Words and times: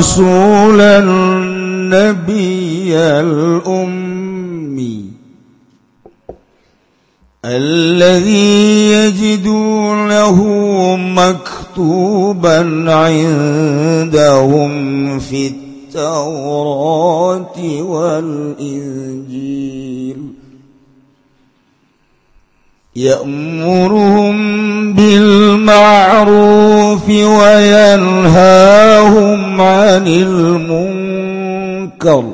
الرسول 0.00 0.80
النبي 0.80 2.96
الأمي 2.96 5.04
الذي 7.44 8.92
يجدونه 8.92 10.36
مكتوبا 10.96 12.58
عندهم 12.92 14.70
في 15.18 15.46
التوراة 15.92 17.82
والإنجيل 17.82 19.30
يأمرهم 22.96 24.36
بالمعروف 26.90 27.08
وينهاهم 28.18 29.60
عن 29.60 30.06
المنكر 30.06 32.24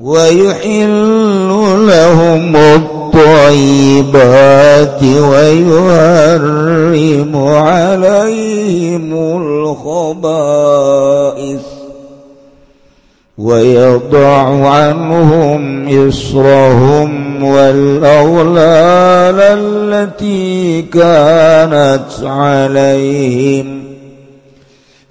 ويحل 0.00 1.48
لهم 1.88 2.56
الطيبات 2.56 3.02
ويهرم 5.02 7.36
عليهم 7.36 9.12
الخبائث 9.86 11.60
ويضع 13.38 14.68
عنهم 14.68 15.88
إصرهم 16.08 17.17
والأغلال 17.42 19.40
التي 19.40 20.82
كانت 20.82 22.04
عليهم. 22.22 23.78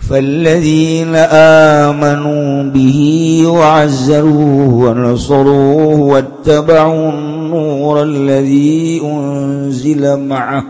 فالذين 0.09 1.16
آمنوا 1.16 2.64
به 2.64 3.44
وعزروه 3.47 4.73
ونصروه 4.73 6.00
واتبعوا 6.00 7.11
النور 7.11 8.03
الذي 8.03 9.02
أنزل 9.03 10.19
معه 10.19 10.64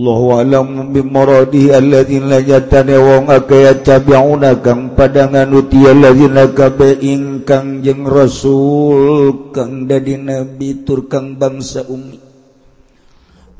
Allahu 0.00 0.32
alam 0.32 0.88
maradi 1.12 1.68
alladzina 1.68 2.40
yatane 2.40 2.96
wa 2.96 3.20
yatabi'una 3.36 4.64
kang 4.64 4.96
padangan 4.96 5.52
uti 5.52 5.76
alladzina 5.92 6.56
kabe 6.56 7.04
ingkang 7.04 7.84
jeung 7.84 8.08
rasul 8.08 9.52
kang 9.52 9.84
dadi 9.84 10.16
nabi 10.16 10.88
tur 10.88 11.04
kang 11.04 11.36
bangsa 11.36 11.84
ummi 11.84 12.16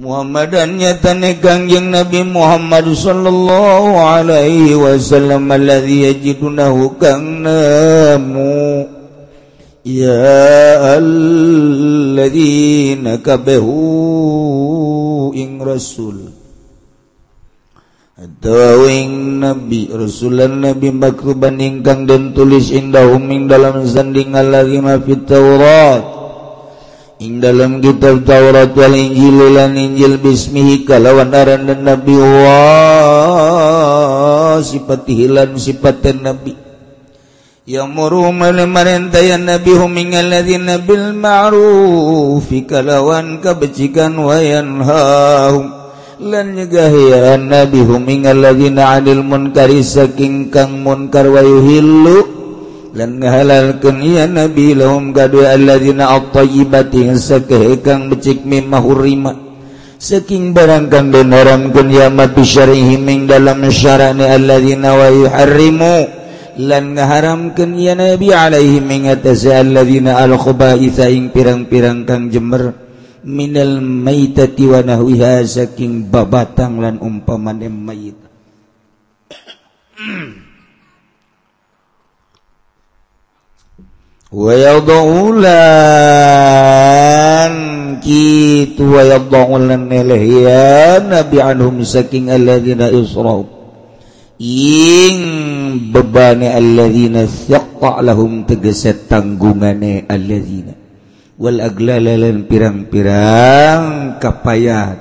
Muhammadan 0.01 0.81
yatane 0.81 1.45
kang 1.45 1.69
jeung 1.69 1.93
Nabi 1.93 2.25
Muhammad 2.25 2.89
sallallahu 2.89 4.01
alaihi 4.01 4.73
wasallam 4.73 5.45
alladzi 5.45 6.09
yajidunahu 6.09 6.97
kang 6.97 7.45
namu. 7.45 8.89
Ya 9.85 10.25
alladzina 10.97 12.41
kabehu 13.21 14.90
ing 15.35 15.61
rasul. 15.61 16.31
Dawing 18.21 19.41
nabi 19.41 19.89
rasulan 19.89 20.61
nabi 20.61 20.93
makruban 20.93 21.57
ingkang 21.57 22.05
dan 22.05 22.37
tulis 22.37 22.69
indahum 22.69 23.25
ing 23.33 23.49
dalam 23.49 23.81
sanding 23.89 24.37
alladhi 24.37 24.77
ma 24.77 25.01
fit 25.01 25.25
taurat. 25.25 26.05
Ing 27.21 27.41
dalam 27.41 27.81
kitab 27.81 28.29
taurat 28.29 28.77
wal 28.77 28.93
injil 28.93 29.57
lan 29.57 29.73
injil 29.73 30.21
bismihi 30.21 30.85
kalawan 30.85 31.33
aran 31.33 31.65
dan 31.65 31.81
nabi 31.81 32.13
wa 32.17 32.61
sifat 34.61 35.09
hilan 35.09 35.57
sifat 35.57 36.05
nabi. 36.21 36.70
يأمرهم 37.75 38.39
لمرن 38.59 39.05
ينبيهم 39.15 39.91
من 39.95 40.11
الذين 40.25 40.69
kalawan 40.91 42.67
كلوان 42.71 43.27
كبجكا 43.45 44.07
وينهاهم 44.19 45.67
lan 46.21 46.53
nyegahiran 46.53 47.49
nabi 47.49 47.81
huming 47.81 48.29
alladzina 48.29 48.93
anil 48.93 49.25
munkari 49.25 49.81
saking 49.81 50.53
kang 50.53 50.85
munkar 50.85 51.25
wa 51.33 51.41
yuhillu 51.41 52.29
lan 52.93 53.17
ngahalalkeun 53.17 54.05
ieu 54.05 54.29
nabi 54.29 54.77
lahum 54.77 55.17
kadu 55.17 55.49
alladzina 55.49 56.13
at-tayyibati 56.13 57.17
sakehe 57.17 57.81
becik 58.13 58.45
mimma 58.45 58.85
hurima 58.85 59.33
saking 59.97 60.53
barangkang 60.53 61.09
kang 61.09 61.25
diharamkeun 61.33 61.89
ya 61.89 62.13
syarihim 62.45 63.09
ing 63.09 63.21
dalam 63.25 63.65
syarane 63.73 64.29
alladzina 64.29 64.93
wa 64.93 65.09
yuharrimu 65.09 66.20
lan 66.61 66.93
ngaharamkeun 66.97 67.81
ya 67.81 67.97
nabi 67.97 68.29
alaihi 68.37 68.85
ingatasa 68.85 69.65
alladzina 69.65 70.21
alkhubaitha 70.21 71.09
ing 71.09 71.33
pirang-pirang 71.33 72.05
kang 72.05 72.29
jemer 72.29 72.77
minal 73.25 73.81
maitati 73.81 74.65
wa 74.69 74.85
nahwiha 74.85 75.41
saking 75.45 76.09
babatang 76.13 76.81
lan 76.81 77.01
umpamane 77.01 77.69
mayit. 77.69 78.17
Wa 84.31 84.55
yadaulan 84.55 85.51
kitu 87.99 88.95
wa 88.95 89.03
yadaulan 89.03 89.91
nelehya 89.91 91.03
nabi 91.03 91.43
anhum 91.43 91.83
saking 91.83 92.31
alladzina 92.31 92.95
isra'u 92.95 93.60
ing 94.41 95.21
bebane 95.93 96.49
alladzina 96.49 97.29
syaqqa 97.29 98.01
lahum 98.01 98.49
tegese 98.49 99.05
tanggungane 99.05 100.09
alladzina. 100.09 100.73
Wal 101.37 101.61
aglala 101.61 102.17
pirang-pirang 102.49 104.17
kapayat. 104.17 104.97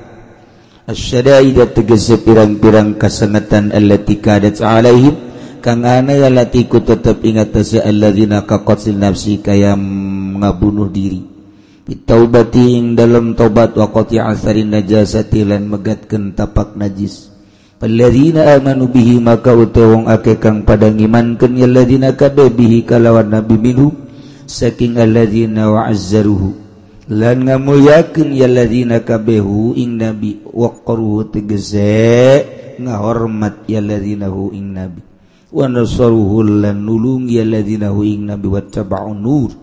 Asyadaida 0.92 1.72
tegese 1.72 2.20
pirang-pirang 2.20 3.00
kasanatan 3.00 3.72
allati 3.72 4.20
kadat 4.20 4.60
alaihim. 4.60 5.16
Kang 5.60 5.84
ana 5.84 6.16
allati 6.16 6.68
tetep 6.68 7.24
ingat 7.24 7.56
sa 7.64 7.84
alladzina 7.84 8.44
kaqatil 8.44 8.96
nafsi 8.96 9.40
kaya 9.40 9.76
ngabunuh 9.76 10.92
diri. 10.92 11.24
Taubati 11.90 12.78
ing 12.78 12.94
dalam 12.94 13.34
tobat 13.34 13.74
wa 13.74 13.90
qati 13.90 14.22
asarin 14.22 14.70
najasati 14.70 15.42
lan 15.42 15.66
megatkeun 15.68 16.38
tapak 16.38 16.78
najis. 16.78 17.39
Pelladina 17.80 18.60
amanu 18.60 18.92
bihi 18.92 19.24
maka 19.24 19.56
utawong 19.56 20.12
ake 20.12 20.36
kang 20.36 20.68
pada 20.68 20.92
ngimankeun 20.92 21.64
yalladzina 21.64 22.12
kabe 22.12 22.52
bihi 22.52 22.84
kalawan 22.84 23.32
nabi 23.32 23.56
minhu 23.56 23.96
saking 24.44 25.00
alladzina 25.00 25.72
wa'azzaruhu. 25.72 26.60
Lan 27.08 27.48
ngamulyakeun 27.48 28.36
yalladzina 28.36 29.00
kabehu 29.00 29.80
ing 29.80 29.96
nabi 29.96 30.44
waqaruhu 30.44 31.32
tegese 31.32 32.44
ngahormat 32.84 33.64
yalladzina 33.72 34.28
hu 34.28 34.52
ing 34.52 34.76
nabi. 34.76 35.00
Wa 35.48 35.72
nasaruhu 35.72 36.44
lan 36.44 36.84
nulung 36.84 37.32
yalladzina 37.32 37.96
hu 37.96 38.04
ing 38.04 38.28
nabi 38.28 38.60
wattaba'un 38.60 39.24
nur. 39.24 39.56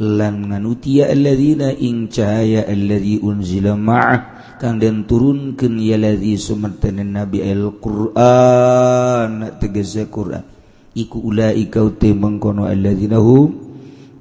Lan 0.00 0.48
nganutia 0.48 1.10
alladina 1.12 1.74
ing 1.74 2.08
cahaya 2.08 2.64
alladzi 2.68 3.20
unzila 3.20 3.76
ma'ah. 3.76 4.20
Kang 4.62 4.78
den 4.78 5.04
turunkeun 5.10 5.82
yalladzi 5.82 6.38
sumartanan 6.38 7.12
nabi 7.12 7.42
al-Qur'an. 7.42 9.32
Tegese 9.58 10.06
Qur'an. 10.06 10.44
Iku 10.92 11.18
ulaika 11.24 11.82
te 11.98 12.12
mengkono 12.14 12.68
alladzina 12.68 13.18
hum. 13.18 13.72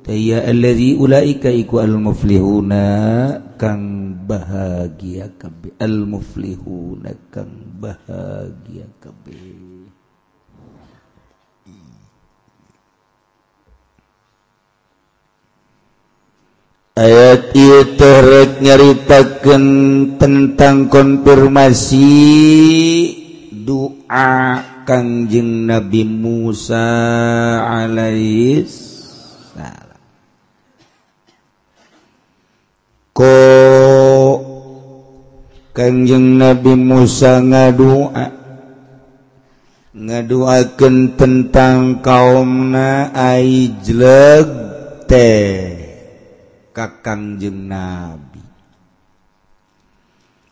Tayya 0.02 0.50
alladzi 0.50 0.98
ulaika 0.98 1.54
iku 1.54 1.80
al-muflihuna. 1.80 2.88
Kang 3.62 4.02
bahagia 4.32 5.28
kebe 5.36 5.76
almuflihu 5.82 6.96
nakang 7.04 7.52
bahagia 7.82 8.88
kebe 9.04 9.36
ayat 16.96 17.56
terek 17.96 18.60
nyaritakan 18.60 19.64
tentang 20.20 20.92
konfirmasi 20.92 22.12
doa 23.64 24.60
Kangjeng 24.82 25.70
Nabi 25.70 26.04
Musa 26.04 26.84
alaihis 27.64 28.74
salam. 29.56 30.02
Ko 33.16 33.38
Kangjeng 35.72 36.36
Nabi 36.36 36.74
Musa 36.76 37.40
ngadua 37.40 38.26
ngaduakeun 39.96 41.14
tentang 41.16 42.02
kaumna 42.02 43.14
aijleg 43.16 44.48
teh 45.06 45.81
kakangjeng 46.72 47.68
nabi. 47.70 48.52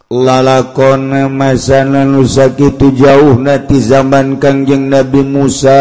Lalakon 0.09 1.13
masana 1.29 2.01
nusak 2.01 2.57
itu 2.57 2.97
jauh 2.97 3.37
nati 3.37 3.77
zaman 3.77 4.41
Kangjeng 4.41 4.89
Nabi 4.89 5.21
Musa 5.21 5.77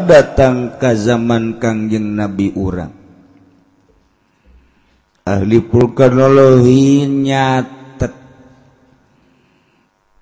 datang 0.00 0.80
ke 0.80 0.96
zaman 0.96 1.60
Kangjeng 1.60 2.16
Nabi 2.16 2.48
urang. 2.56 2.96
Ahli 5.28 5.60
vulkanologi 5.60 7.04
nyatet. 7.04 8.14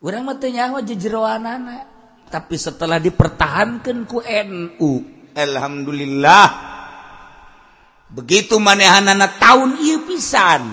Orang 0.02 0.26
matanya 0.26 0.68
nyawa 0.68 0.82
jejeroan 0.82 1.46
anak 1.46 1.82
tapi 2.26 2.58
setelah 2.58 2.98
dipertahankan 2.98 4.02
ku 4.02 4.18
NU 4.18 5.22
Alhamdulillah. 5.32 6.46
Begitu 8.12 8.60
manehanana 8.60 9.40
tahun 9.40 9.80
iya 9.80 9.98
pisan. 10.04 10.68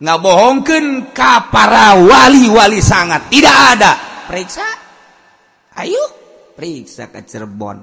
Nggak 0.00 0.20
bohongkan 0.20 0.84
kapara 1.16 1.96
wali-wali 1.96 2.84
sangat. 2.84 3.32
Tidak 3.32 3.56
ada. 3.76 3.92
Periksa. 4.28 4.89
Ayo. 5.80 6.04
Periksa 6.52 7.08
ke 7.08 7.24
Cirebon. 7.24 7.80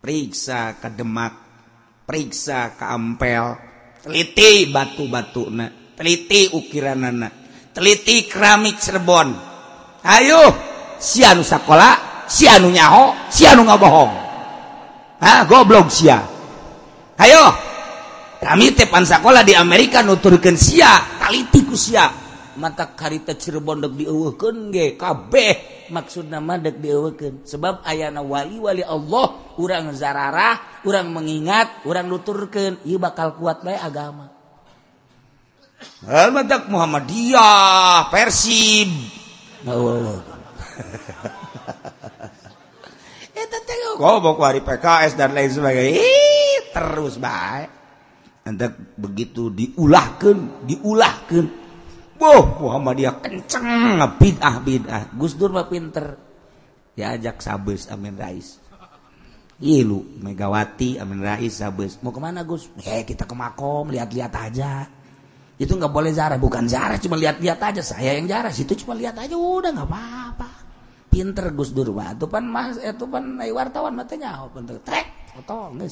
Periksa 0.00 0.80
ke 0.80 0.88
Demak. 0.96 1.34
Periksa 2.08 2.72
ke 2.72 2.88
Ampel. 2.88 3.52
Teliti 4.00 4.72
batu-batu 4.72 5.52
na. 5.52 5.68
Teliti 5.68 6.48
ukiran 6.56 7.04
na. 7.12 7.28
Teliti 7.76 8.24
keramik 8.24 8.80
Cirebon. 8.80 9.28
Ayo. 10.08 10.42
Sianu 11.02 11.44
sekolah 11.44 12.24
sianu 12.30 12.70
nyaho 12.70 13.28
sianu 13.28 13.66
ngabohong. 13.66 14.12
Ah 15.20 15.44
goblok 15.44 15.92
sia. 15.92 16.22
Ayo. 17.20 17.44
Kami 18.40 18.74
tepan 18.74 19.04
sekolah 19.04 19.44
di 19.44 19.52
Amerika 19.52 20.00
nuturkan 20.00 20.56
sia. 20.56 21.20
Talitiku 21.20 21.76
sia. 21.76 22.21
mata 22.56 22.92
karita 22.92 23.32
Cirebondok 23.36 23.96
diuwuhkan 23.96 24.72
ge 24.72 24.96
kabeh 24.98 25.86
maksud 25.88 26.28
nama 26.28 26.60
dek 26.60 26.80
diuwuhkan 26.80 27.44
sebab 27.48 27.84
ayana 27.84 28.20
wali 28.20 28.60
wali 28.60 28.84
Allah 28.84 29.56
urang 29.56 29.92
zararah 29.96 30.84
urang 30.84 31.12
mengingat 31.12 31.84
urang 31.88 32.08
nuturkeun 32.08 32.84
ieu 32.84 33.00
bakal 33.00 33.36
kuat 33.36 33.64
bae 33.64 33.76
agama 33.76 34.42
Hal 36.06 36.30
Muhammadiyah, 36.70 38.06
Persib. 38.06 38.86
Eta 43.42 43.58
teh 43.66 43.98
wari 43.98 44.62
PKS 44.62 45.18
dan 45.18 45.34
lain 45.34 45.50
sebagainya. 45.50 46.06
terus 46.70 47.18
baik. 47.18 47.70
Hendak 48.42 48.74
begitu 48.98 49.54
diulahkan, 49.54 50.66
diulahkan 50.66 51.61
Wow 52.22 52.62
Muhammadiyah 52.62 53.18
kenceng 53.18 53.98
bidah 54.22 54.62
bidah. 54.62 55.02
Gus 55.18 55.34
Dur 55.34 55.50
mah 55.50 55.66
pinter. 55.66 56.14
Diajak 56.94 57.42
sabes 57.42 57.90
Amin 57.90 58.14
Rais. 58.14 58.62
Ilu 59.58 60.22
Megawati 60.22 61.02
Amin 61.02 61.18
Rais 61.18 61.58
sabes. 61.58 61.98
Mau 61.98 62.14
kemana 62.14 62.46
Gus? 62.46 62.70
Eh 62.86 63.02
kita 63.02 63.26
ke 63.26 63.34
makom 63.34 63.90
lihat-lihat 63.90 64.32
aja. 64.38 64.86
Itu 65.58 65.74
nggak 65.74 65.90
boleh 65.90 66.14
Zara 66.14 66.38
bukan 66.38 66.70
Zara 66.70 66.94
cuma 67.02 67.18
lihat-lihat 67.18 67.58
aja. 67.58 67.82
Saya 67.82 68.14
yang 68.14 68.30
Zara 68.30 68.54
situ 68.54 68.78
cuma 68.86 68.94
lihat 68.94 69.18
aja. 69.18 69.34
Udah 69.34 69.74
nggak 69.74 69.88
apa-apa. 69.90 70.50
Pinter 71.10 71.50
Gus 71.50 71.74
Dur. 71.74 71.90
Mah 71.90 72.14
itu 72.14 72.30
pan 72.30 72.46
mas 72.46 72.78
eh, 72.78 72.94
itu 72.94 73.02
pan 73.10 73.34
eh, 73.42 73.50
wartawan 73.50 73.98
matanya 73.98 74.46
pinter. 74.54 74.78
Trek 74.86 75.34
foto 75.34 75.74
nggak 75.74 75.90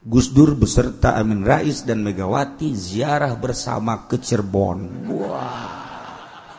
Gus 0.00 0.32
Dur 0.32 0.56
beserta 0.56 1.12
Amin 1.12 1.44
Rais 1.44 1.84
dan 1.84 2.00
Megawati 2.00 2.72
ziarah 2.72 3.36
bersama 3.36 4.08
ke 4.08 4.16
Cirebon. 4.16 5.12
Wah. 5.12 5.76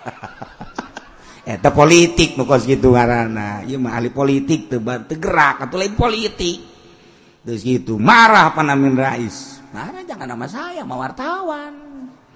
Eta 1.57 1.73
politik 1.73 2.37
nu 2.37 2.45
kos 2.45 2.69
gitu 2.69 2.93
karena 2.93 3.65
ieu 3.65 3.81
mah 3.81 3.97
ahli 3.97 4.13
politik 4.13 4.69
teu 4.69 4.77
gerak 5.17 5.65
atau 5.65 5.81
lain 5.81 5.97
politik. 5.97 6.69
Terus 7.41 7.65
gitu 7.65 7.97
marah 7.97 8.53
pan 8.53 8.69
Amin 8.69 8.93
Rais. 8.93 9.57
Marah 9.73 10.05
jangan 10.05 10.29
nama 10.29 10.45
saya, 10.45 10.85
mau 10.85 11.01
wartawan. 11.01 11.73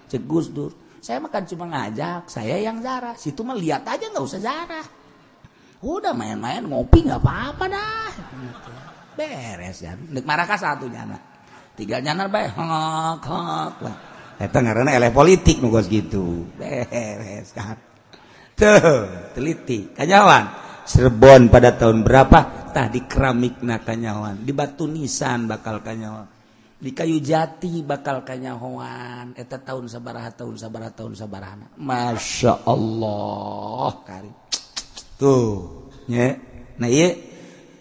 Cek 0.09 0.25
Gus 0.25 0.49
Dur. 0.49 0.73
Saya 1.05 1.21
makan 1.21 1.45
cuma 1.45 1.69
ngajak, 1.69 2.33
saya 2.33 2.57
yang 2.57 2.81
zarah. 2.81 3.13
Situ 3.13 3.45
mah 3.45 3.53
lihat 3.53 3.85
aja 3.85 4.09
nggak 4.09 4.25
usah 4.25 4.41
zarah. 4.41 4.87
Udah 5.85 6.17
main-main 6.17 6.65
ngopi 6.65 7.05
nggak 7.05 7.21
apa-apa 7.21 7.65
dah 7.69 8.09
beres 9.15 9.81
ya 9.81 9.95
nek 9.95 10.27
maraka 10.27 10.59
satu 10.59 10.91
nyana 10.91 11.17
tiga 11.75 11.99
nyana 11.99 12.31
baik 12.31 12.55
hongok 12.55 13.75
lah. 13.83 13.97
Eta 14.35 14.59
ngaranna 14.59 14.91
eleh 14.91 15.15
politik 15.15 15.63
nu 15.63 15.71
geus 15.71 15.87
gitu. 15.87 16.43
Beres 16.59 17.55
kan 17.55 17.79
tuh 18.55 19.31
teliti. 19.35 19.91
Kanyawan. 19.95 20.63
Serbon 20.85 21.49
pada 21.49 21.73
tahun 21.73 22.05
berapa? 22.05 22.71
Tah 22.71 22.87
di 22.91 23.03
keramikna 23.07 23.81
kanyawan. 23.81 24.43
Di 24.43 24.51
batu 24.51 24.85
nisan 24.87 25.47
bakal 25.47 25.79
kanyawan. 25.79 26.27
Di 26.75 26.91
kayu 26.91 27.23
jati 27.23 27.81
bakal 27.81 28.27
kanyahoan 28.27 29.33
eta 29.39 29.57
tahun 29.63 29.87
sabaraha 29.87 30.35
tahun 30.35 30.59
sabaraha 30.59 30.91
tahun 30.91 31.13
sabaraha. 31.15 31.55
Masya 31.79 32.67
Allah. 32.67 33.91
Kari. 34.03 34.31
Tuh 35.15 35.87
nye. 36.11 36.27
Nah 36.75 36.91
iya 36.91 37.15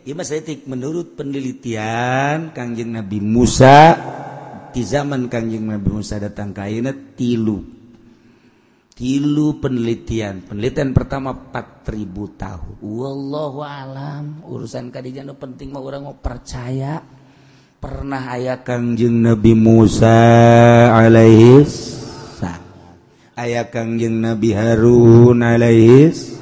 iya 0.04 0.12
mas 0.12 0.30
etik 0.30 0.68
menurut 0.68 1.16
penelitian 1.16 2.52
kangjeng 2.52 2.92
Nabi 2.92 3.18
Musa 3.24 3.96
di 4.70 4.84
zaman 4.84 5.32
kangjeng 5.32 5.66
Nabi 5.70 5.88
Musa 5.88 6.20
datang 6.20 6.52
kaina 6.52 6.92
tilu. 7.14 7.72
Tilu 8.94 9.58
penelitian. 9.58 10.46
Penelitian 10.46 10.94
pertama 10.94 11.34
4000 11.34 12.38
tahun. 12.38 12.74
Wallahu 12.78 13.58
alam. 13.66 14.38
Urusan 14.46 14.94
kadijana 14.94 15.34
penting 15.34 15.74
mah 15.74 15.82
orang 15.82 16.06
mau 16.06 16.14
percaya. 16.14 17.02
Pernah 17.82 18.30
aya 18.38 18.62
Kangjeng 18.62 19.18
Nabi 19.18 19.52
Musa 19.58 20.14
alaihis 20.94 22.00
aya 23.34 23.66
Kangjeng 23.66 24.22
Nabi 24.22 24.54
Harun 24.54 25.42
alaihis 25.42 26.33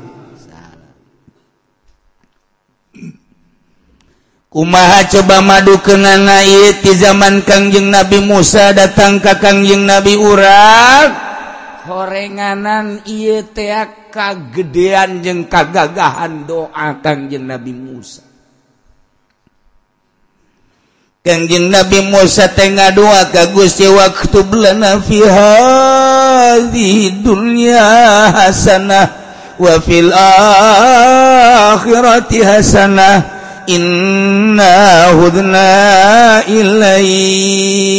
Umaha 4.53 5.09
coba 5.09 5.41
madu 5.41 5.81
ke 5.81 5.97
ngangait 5.97 6.85
di 6.85 6.93
zaman 7.01 7.41
Kangjeng 7.41 7.89
Nabi 7.89 8.21
Musa 8.21 8.77
datang 8.77 9.17
ka 9.17 9.41
Kangjeng 9.41 9.89
Nabi 9.89 10.13
Urak. 10.13 11.09
Horenganan 11.89 13.01
ieu 13.09 13.41
teh 13.49 13.73
kagedean 14.13 15.25
jeung 15.25 15.49
kagagahan 15.49 16.45
doa 16.45 17.01
Kangjeng 17.01 17.49
Nabi 17.49 17.73
Musa. 17.73 18.21
Kangjeng 21.25 21.73
Nabi 21.73 22.13
Musa 22.13 22.53
tengah 22.53 22.93
doa 22.93 23.33
ka 23.33 23.57
Gusti 23.57 23.89
waktu 23.89 24.53
lana 24.53 25.01
fi 25.01 25.25
hadhihi 25.25 27.25
dunya 27.25 27.89
hasanah 28.37 29.17
wa 29.57 29.81
fil 29.81 30.13
akhirati 31.73 32.45
hasanah 32.45 33.41
إنا 33.69 35.11
هدنا 35.14 35.71
إليك. 36.49 37.92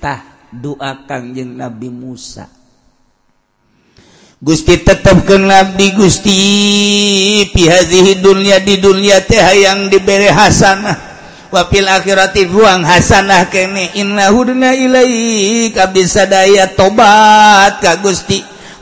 Tah 0.00 0.48
doa 0.48 1.04
kangjeng 1.04 1.60
Nabi 1.60 1.92
Musa. 1.92 2.48
Gusti 4.40 4.80
tetapkan 4.80 5.44
Nabi 5.44 5.92
Gusti 5.92 6.40
pihazihi 7.52 8.24
dunia 8.24 8.56
di 8.64 8.80
dunia 8.80 9.20
teh 9.20 9.36
yang 9.36 9.92
diberi 9.92 10.32
hasanah. 10.32 10.96
Wapil 11.52 11.84
akhirati 11.84 12.48
buang 12.48 12.80
hasanah 12.80 13.52
kene. 13.52 13.92
Inna 14.00 14.32
hudna 14.32 14.72
ilaik 14.72 15.76
abdi 15.76 16.08
sadaya 16.08 16.72
tobat 16.72 17.84
ka 17.84 18.00
Gusti. 18.00 18.40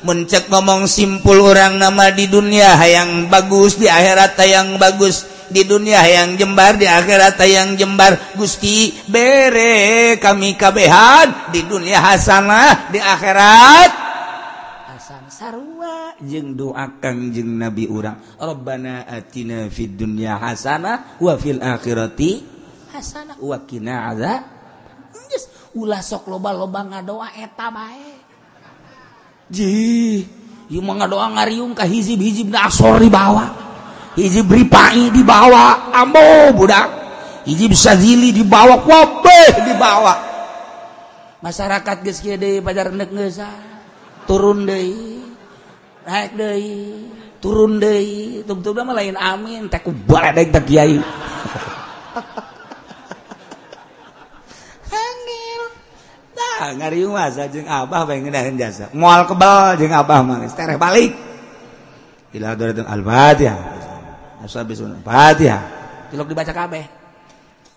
mencek 0.08 0.48
ngomong 0.48 0.88
simpul 0.88 1.44
orang 1.44 1.76
nama 1.76 2.08
di 2.08 2.24
dunia 2.32 2.80
hayang 2.80 3.28
bagus 3.28 3.76
di 3.76 3.84
akhirat 3.84 4.40
yang 4.48 4.80
bagus. 4.80 5.28
Di 5.48 5.64
dunia 5.64 6.04
yang 6.04 6.36
jembar 6.36 6.80
di 6.80 6.88
akhirat 6.88 7.36
yang 7.44 7.76
jembar. 7.76 8.16
Gusti 8.36 8.92
bere 9.04 10.16
kami 10.16 10.56
kabehan. 10.56 11.52
Di 11.52 11.64
dunia 11.68 12.00
hasanah 12.00 12.88
di 12.88 13.00
akhirat. 13.00 13.90
Hasan 14.96 15.24
sarua. 15.28 16.16
Jeung 16.24 16.56
doakan 16.56 17.00
kangjeng 17.00 17.60
nabi 17.60 17.84
urang. 17.88 18.16
Rabbana 18.40 19.04
atina 19.08 19.68
fid 19.68 19.96
dunya 19.96 20.40
hasanah 20.40 21.20
wa 21.20 21.36
fil 21.36 21.60
akhirati 21.60 22.32
hasanah. 22.92 23.36
wa 23.40 23.56
qina 23.64 24.08
azab 24.12 24.58
ulah 25.76 26.00
sok 26.00 26.32
loba-loba 26.32 26.80
ngadoa 26.82 27.28
eta 27.36 27.68
bae. 27.68 28.07
ji 29.52 30.26
doa 31.08 31.26
ngarium 31.32 31.72
ka 31.72 31.84
hizib 31.88 32.20
hizib 32.20 32.52
di 32.52 33.08
bawah. 33.08 33.48
Hizib 34.18 34.50
ripai 34.50 35.12
di 35.14 35.22
bawah 35.22 35.94
ambo 35.94 36.52
budak. 36.56 36.88
Hizib 37.48 37.72
sazili 37.72 38.34
dibawa 38.34 38.84
wabeh 38.84 39.72
dibawa 39.72 40.28
masyarakat 41.38 42.02
geus 42.02 42.18
kieu 42.18 42.36
deui 42.36 42.58
pajar 42.58 42.90
neuk 42.90 43.14
ah. 43.38 43.56
turun 44.26 44.66
deui 44.66 45.22
naik 46.04 46.34
deui 46.34 47.08
turun 47.38 47.78
deui. 47.78 48.42
Tungtung 48.44 48.82
mah 48.82 48.94
lain 48.98 49.16
amin 49.16 49.70
teh 49.70 49.80
ku 49.80 49.94
baledeg 49.94 50.50
teh 50.50 50.62
kiai. 50.66 50.98
mual 58.94 59.22
kebal 59.26 59.78
jeung 59.78 59.94
Abah 59.94 60.20
manis. 60.26 60.52
Tereh 60.52 60.78
balik. 60.78 61.12
Ila 62.34 62.58
daratul 62.58 62.86
al-fatihah. 62.86 63.60
Ashabisun 64.44 64.98
al-fatihah. 65.00 65.62
Tilok 66.10 66.28
dibaca 66.28 66.52
kabeh. 66.52 66.98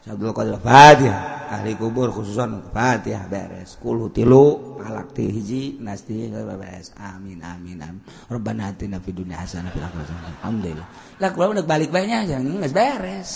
Abdul 0.02 0.34
Qadir 0.34 0.58
Fatihah 0.58 1.54
ahli 1.54 1.78
kubur 1.78 2.10
khususan 2.10 2.74
Fatihah 2.74 3.30
beres. 3.30 3.78
Kulu 3.78 4.10
tilu 4.10 4.74
alak 4.82 5.14
ti 5.14 5.30
hiji 5.30 5.78
nasti 5.78 6.26
beres. 6.26 6.98
Amin 6.98 7.38
amin 7.46 7.78
amin. 7.78 8.02
Rabbana 8.26 8.74
atina 8.74 8.98
fid 8.98 9.22
dunya 9.22 9.38
hasanah 9.38 9.70
fil 9.70 9.86
akhirati 9.86 10.10
hasanah. 10.10 10.42
Alhamdulillah. 10.42 10.88
Lah 11.22 11.30
kula 11.30 11.54
udah 11.54 11.66
balik 11.70 11.94
banyak 11.94 12.34
jangan 12.34 12.50
geus 12.50 12.74
beres. 12.74 13.32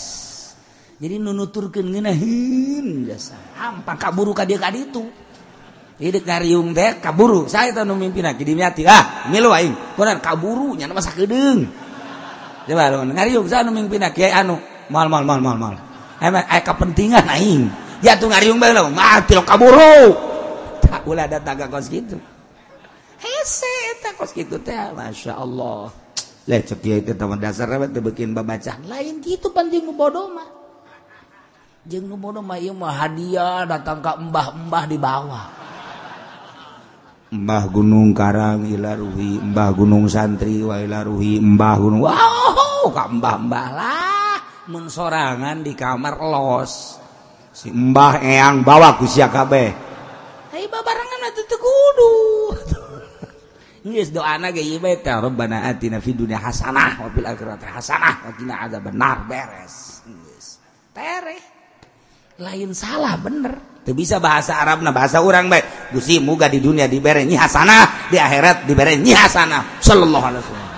Jadi 0.96 1.22
nunuturkeun 1.22 1.86
ngeunaheun 1.86 3.04
jasa 3.06 3.38
hampang 3.54 4.00
kaburu 4.00 4.34
ka 4.34 4.42
dieu 4.42 4.58
ka 4.58 4.74
ditu. 4.74 5.06
Hidup 5.96 6.28
ngariung 6.28 6.76
teh 6.76 7.00
kaburu. 7.00 7.48
Saya 7.48 7.72
tahu 7.72 7.88
nu 7.88 7.96
mimpin 7.96 8.20
aki 8.28 8.44
dimiati. 8.44 8.84
Ah, 8.84 9.28
milu 9.32 9.48
aing. 9.48 9.96
Kunan 9.96 10.20
kaburu 10.20 10.76
nyana 10.76 10.92
masa 10.92 11.08
kedeung. 11.16 11.64
Coba 12.68 12.92
lu 12.92 13.08
ngariung 13.16 13.48
saya 13.48 13.64
nu 13.64 13.72
mimpin 13.72 14.04
aki 14.04 14.28
anu 14.28 14.60
mal 14.92 15.08
mal 15.08 15.24
mal 15.24 15.40
mal 15.40 15.56
mal. 15.56 15.74
Emang 16.20 16.44
aya 16.52 16.60
kepentingan 16.60 17.24
aing. 17.32 17.72
Ya 18.04 18.20
tuh 18.20 18.28
ngariung 18.28 18.60
bae 18.60 18.76
lo 18.76 18.92
mati 18.92 19.32
lo 19.32 19.40
kaburu. 19.40 20.12
Tak 20.84 21.08
ulah 21.08 21.24
datang 21.24 21.64
ka 21.64 21.66
kos 21.72 21.88
kitu. 21.88 22.20
Hese 23.16 23.96
eta 23.96 24.12
kos 24.20 24.36
kitu 24.36 24.60
teh 24.60 24.76
Masya 24.92 25.32
Allah. 25.32 25.88
Lah 26.46 26.60
cek 26.60 26.84
ieu 26.84 27.00
teh 27.00 27.16
teman 27.16 27.40
dasar 27.40 27.72
apa 27.72 27.88
tuh 27.88 28.04
bikin 28.04 28.36
babacaan. 28.36 28.84
Lain 28.84 29.24
kitu 29.24 29.48
penting 29.48 29.88
bodoh 29.96 30.28
mah. 30.28 30.46
Jeung 31.88 32.04
nu 32.04 32.20
bodoh 32.20 32.44
mah 32.44 32.60
ieu 32.60 32.76
mah 32.76 32.92
hadiah 32.92 33.64
datang 33.64 34.04
ka 34.04 34.20
embah-embah 34.20 34.84
di 34.84 35.00
bawah. 35.00 35.65
Mbah 37.36 37.68
Gunung 37.68 38.16
Karang 38.16 38.64
Ilaruhi 38.64 39.36
Mbah 39.44 39.70
Gunung 39.76 40.08
Santri 40.08 40.64
Wailaruhi 40.64 41.36
Mbah 41.36 41.76
Gunung. 41.76 42.00
Wow 42.08 42.88
kak 42.88 43.12
Mbah 43.20 43.36
Mbah 43.44 43.68
lah. 43.76 44.36
Mensorangan 44.72 45.60
di 45.60 45.76
kamar 45.76 46.16
los. 46.16 46.96
Si 47.52 47.68
Mbah 47.68 48.24
Eyang 48.24 48.64
bawa 48.64 48.96
ku 48.96 49.04
sia 49.04 49.28
kabeh. 49.28 49.68
Hai 50.48 50.64
babarangan 50.72 51.20
atuh 51.28 51.44
teu 51.44 51.58
kudu. 51.60 52.14
Geus 53.92 54.10
doana 54.10 54.50
ge 54.50 54.64
ieu 54.64 54.80
bae 54.80 54.98
teh 54.98 55.12
Rabbana 55.12 55.68
atina 55.68 56.00
fid 56.00 56.18
dunya 56.18 56.40
hasanah 56.40 57.04
wa 57.04 57.08
fil 57.12 57.28
akhirati 57.28 57.68
hasanah 57.68 58.14
wa 58.26 58.30
qina 58.32 58.54
adzabannar. 58.64 59.28
Beres 59.28 60.02
Geus. 60.08 60.56
Tereh. 60.96 61.44
Lain 62.40 62.72
salah 62.72 63.20
bener. 63.20 63.75
Bisa 63.94 64.18
bahasa 64.18 64.58
Arab 64.58 64.82
nah 64.82 64.90
bahasa 64.90 65.22
orang 65.22 65.46
baik. 65.46 65.94
Gusti 65.94 66.18
muga 66.18 66.50
di 66.50 66.58
dunia 66.58 66.90
dibere 66.90 67.22
nyi 67.22 67.38
hasanah 67.38 68.10
di 68.10 68.18
akhirat 68.18 68.66
dibere 68.66 68.98
nyi 68.98 69.14
hasanah. 69.14 69.78
Sallallahu 69.78 70.24
alaihi 70.26 70.42
wasallam. 70.42 70.74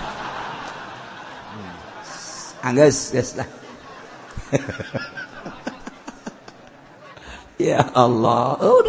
Angges, 2.58 3.14
geus 3.14 3.38
lah 3.38 3.48
ya 7.68 7.84
Allah. 7.92 8.56
Oh, 8.64 8.82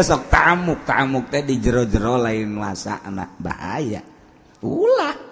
sok 0.00 0.22
tamuk 0.32 0.88
tamuk 0.88 1.28
teh 1.28 1.44
di 1.44 1.60
jero-jero 1.60 2.16
lain 2.16 2.48
masa 2.56 3.04
anak 3.04 3.36
bahaya. 3.36 4.00
Ulah. 4.64 5.26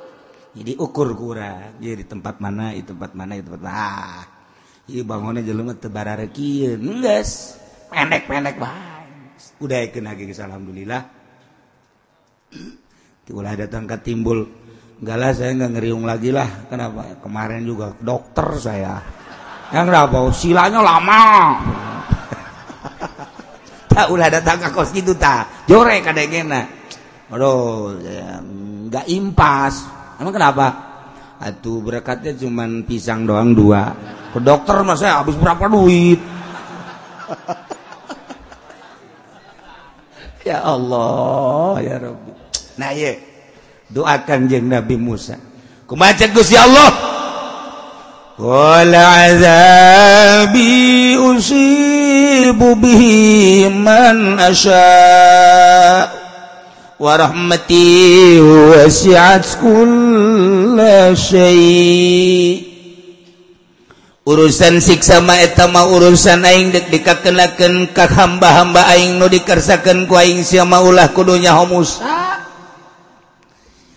Jadi 0.55 0.79
ukur 0.79 1.19
kurang 1.19 1.83
jadi 1.83 1.99
di 1.99 2.07
tempat 2.07 2.39
mana 2.39 2.71
itu 2.71 2.95
tempat 2.95 3.11
mana 3.19 3.35
itu 3.35 3.51
tempat 3.51 3.75
ah 3.75 4.23
bangunnya 4.85 5.41
jelema 5.41 5.73
teu 5.77 5.89
barareukieun 5.89 7.01
geus 7.01 7.57
pendek-pendek 7.89 8.61
udah 9.65 9.79
ikan 9.91 10.05
lagi 10.05 10.29
alhamdulillah. 10.29 11.03
Ulah 13.35 13.55
datang 13.57 13.89
ke 13.89 13.97
timbul. 14.05 14.45
Enggak 15.01 15.17
lah 15.17 15.31
saya 15.33 15.57
nggak 15.57 15.73
ngeriung 15.79 16.05
lagi 16.05 16.31
lah. 16.31 16.69
Kenapa? 16.69 17.19
Kemarin 17.25 17.65
juga 17.65 17.97
dokter 17.97 18.47
saya. 18.61 19.01
Yang 19.73 19.87
rabau 19.91 20.29
silanya 20.31 20.81
lama. 20.85 21.21
Tak 23.95 24.11
ulah 24.11 24.27
datang 24.27 24.59
ke 24.59 24.75
kos 24.75 24.91
gitu 24.91 25.15
tak. 25.15 25.71
Jore 25.71 26.03
kadang 26.03 26.51
aduh 27.31 27.95
ya, 28.03 28.43
nggak 28.91 29.07
impas. 29.07 29.87
Emang 30.19 30.35
kenapa? 30.35 30.67
Atuh 31.39 31.79
berkatnya 31.79 32.35
cuman 32.35 32.83
pisang 32.91 33.23
doang 33.23 33.55
dua 33.55 33.95
ke 34.35 34.43
dokter 34.43 34.83
mas 34.83 34.99
saya 34.99 35.23
habis 35.23 35.39
berapa 35.39 35.71
duit? 35.71 36.19
Ya 40.45 40.61
Allah 40.61 41.81
ya 41.81 41.97
Rabbi. 42.05 42.33
Nah 42.77 42.93
ya 42.93 43.17
doakan 43.89 44.45
jeng 44.45 44.69
Nabi 44.69 45.01
Musa. 45.01 45.41
Kumaca 45.89 46.29
Gusti 46.29 46.53
Allah. 46.53 46.93
Wala 48.37 49.31
azabi 49.31 51.17
usibu 51.17 52.77
bihi 52.77 53.73
man 53.73 54.37
asya 54.37 56.13
wa 57.01 57.13
rahmati 57.15 58.37
wasi'at 58.43 59.49
kulla 59.63 61.15
syai' 61.17 62.74
urusan 64.25 64.81
siksa 64.81 65.21
ma 65.21 65.37
eta 65.37 65.69
mah 65.69 65.85
urusan 65.85 66.49
aing 66.49 66.73
dek 66.73 66.89
dikakeunakeun 66.89 67.93
ka 67.93 68.09
hamba-hamba 68.09 68.89
aing 68.97 69.21
nu 69.21 69.29
dikersakeun 69.29 70.09
ku 70.09 70.17
aing 70.17 70.41
sia 70.41 70.65
maulah 70.65 71.13
kudunya 71.13 71.53
homusa 71.53 72.01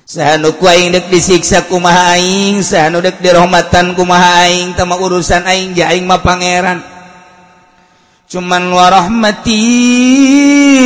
sahanu 0.04 0.52
ku 0.60 0.68
aing 0.68 0.92
dek 0.92 1.08
disiksa 1.08 1.64
kumaha 1.72 2.20
aing 2.20 2.60
sahanu 2.60 3.00
dek 3.00 3.24
dirahmatan 3.24 3.96
kumaha 3.96 4.44
aing 4.48 4.76
tama 4.76 5.00
urusan 5.00 5.48
aing 5.48 5.72
ja 5.76 5.96
aing 5.96 6.04
mah 6.04 6.20
pangeran. 6.20 6.84
Cuman 8.28 8.68
wa 8.76 8.92
rahmati 8.92 9.56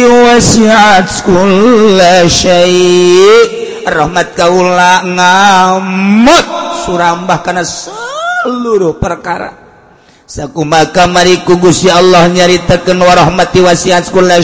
wasi'at 0.06 1.26
kullasyai' 1.26 2.70
rahmat 3.90 4.38
kaula 4.38 5.02
ngamut 5.02 6.46
surambah 6.86 7.42
kana 7.42 7.66
seluruh 8.44 8.98
perkara. 8.98 9.54
Sakumaka 10.32 11.12
mari 11.12 11.44
ku 11.44 11.60
Gusti 11.60 11.92
Allah 11.92 12.32
nyaritakeun 12.32 13.04
warahmati 13.04 13.60
wasiat 13.60 14.08
kula 14.16 14.40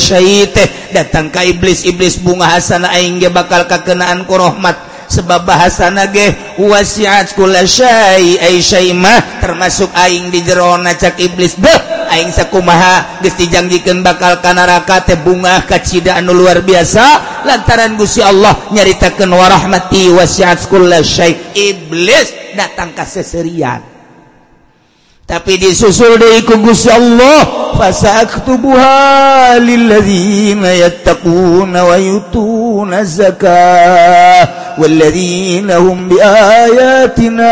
datang 0.91 1.31
ka 1.31 1.47
iblis-iblis 1.47 2.19
bunga 2.19 2.51
hasana 2.51 2.91
aing 2.91 3.23
ge 3.23 3.31
bakal 3.31 3.63
kakenaan 3.65 4.27
ku 4.27 4.35
rahmat. 4.35 4.75
Sebab 5.07 5.47
bahasana 5.47 6.11
ge 6.11 6.35
wasiat 6.59 7.31
kula 7.39 7.63
syai 7.63 8.35
ai 8.35 8.59
syai 8.59 8.91
mah 8.91 9.39
termasuk 9.39 9.87
aing 9.95 10.27
di 10.27 10.43
jero 10.43 10.75
cak 10.75 11.15
iblis. 11.23 11.55
Beuh! 11.55 11.96
aing 12.07 12.31
sakumaha 12.31 13.21
geus 13.21 13.35
dijanjikeun 13.37 14.01
bakal 14.01 14.39
ka 14.41 14.55
neraka 14.55 15.03
teh 15.03 15.19
bunga 15.19 15.61
kacida 15.67 16.15
anu 16.17 16.33
luar 16.33 16.63
biasa 16.63 17.43
lantaran 17.45 17.95
Gusti 17.99 18.23
Allah 18.23 18.55
nyaritakeun 18.71 19.31
warahmati 19.31 20.09
wasiat 20.15 20.65
kulla 20.71 21.03
syai. 21.03 21.35
Iblis 21.53 22.57
datang 22.57 22.95
ka 22.95 23.05
seserian. 23.05 23.97
Tapi 25.27 25.59
disusul 25.59 26.15
deui 26.15 26.39
ku 26.47 26.55
Gusti 26.63 26.87
Allah 26.87 27.75
fasaktubuha 27.75 29.59
lilladzina 29.59 30.71
yattaquna 30.71 31.83
wa 31.83 31.99
yutuna 31.99 33.03
zakah 33.03 34.79
walladzina 34.79 35.83
hum 35.83 36.07
biayatina 36.07 37.51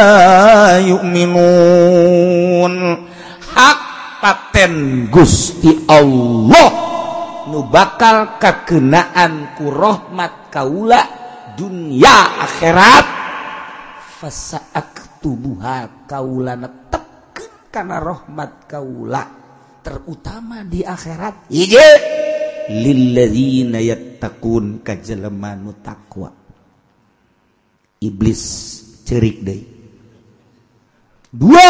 yu'minun. 0.88 2.74
Hak 3.44 3.85
paten 4.26 5.06
Gusti 5.14 5.86
Allah. 5.86 6.70
Nu 7.46 7.70
bakal 7.70 8.42
kakenaan 8.42 9.54
ku 9.54 9.70
rahmat 9.70 10.50
kaula 10.50 10.98
dunia 11.54 12.42
akhirat. 12.42 13.06
Fasaktubuha 14.18 16.10
kaula 16.10 16.58
netep 16.58 17.06
karena 17.70 18.02
rahmat 18.02 18.66
kaula 18.66 19.22
terutama 19.86 20.66
di 20.66 20.82
akhirat. 20.82 21.46
Iya. 21.54 21.90
Lilladzina 22.66 23.78
yattaqun 23.78 24.82
kajelema 24.82 25.54
nu 25.54 25.78
takwa. 25.86 26.34
Iblis 28.02 28.42
cerik 29.06 29.46
deui 29.46 29.70
dua 31.30 31.70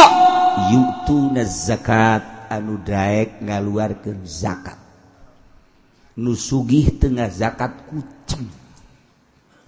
yutuna 0.71 1.41
zakat 1.41 2.34
anu 2.49 2.81
daek 2.81 3.41
ngaluarkan 3.43 4.23
zakat. 4.23 4.79
Nu 6.15 6.31
sugih 6.31 6.95
tengah 6.95 7.27
zakat 7.27 7.75
kucing. 7.91 8.47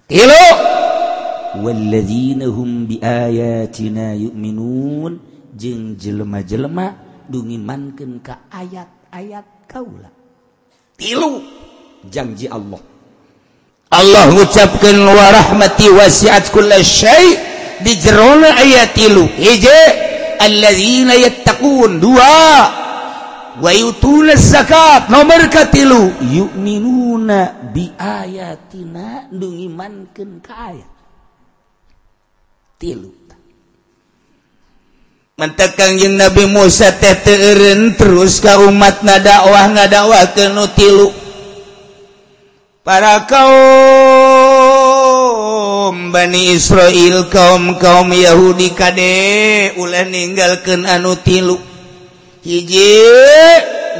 Tilu! 0.08 0.44
Walladzina 1.60 2.48
hum 2.48 2.88
biayatina 2.88 4.16
yu'minun. 4.16 5.20
Jeung 5.58 5.98
jelema-jelema 5.98 6.96
dungimankeun 7.28 8.22
ka 8.24 8.46
ayat-ayat 8.48 9.68
kaula. 9.68 10.08
Tilu! 10.96 11.44
Janji 12.08 12.46
Allah. 12.46 12.80
Allah 13.88 14.24
ngucapkeun 14.32 15.00
wa 15.02 15.26
rahmati 15.32 15.88
wasi'at 15.88 16.52
kullasyai 16.52 17.28
di 17.82 17.92
jerona 17.96 18.54
ayat 18.60 18.92
tilu. 18.94 19.24
Hiji 19.24 20.07
alladzina 20.38 21.14
yattaqun 21.18 21.98
dua. 21.98 22.38
Wa 23.58 23.70
yutuna 23.74 24.38
zakat. 24.38 25.10
Nomor 25.10 25.50
katilu 25.50 26.14
yu'minuna 26.22 27.70
bi 27.74 27.90
ayatina 27.98 29.26
ngimankeun 29.34 30.38
ka 30.38 30.54
ayat. 30.72 30.92
Tilu. 32.78 33.10
Mantekang 35.38 35.98
jeung 36.02 36.18
Nabi 36.18 36.50
Musa 36.50 36.90
teh 36.98 37.14
teureun 37.22 37.94
terus 37.94 38.42
ka 38.42 38.58
umat 38.58 39.06
nadakwah 39.06 39.70
ngadawakeun 39.70 40.50
nu 40.50 40.66
tilu. 40.74 41.14
Para 42.82 43.22
kaum 43.28 44.37
Bani 46.08 46.56
Israil 46.56 47.28
kaum 47.28 47.76
kaum 47.76 48.08
Yahudi 48.10 48.72
Kade 48.72 49.76
ulah 49.76 50.08
ninggalkeun 50.08 50.88
anu 50.88 51.12
tilu. 51.20 51.60
Hiji 52.40 53.04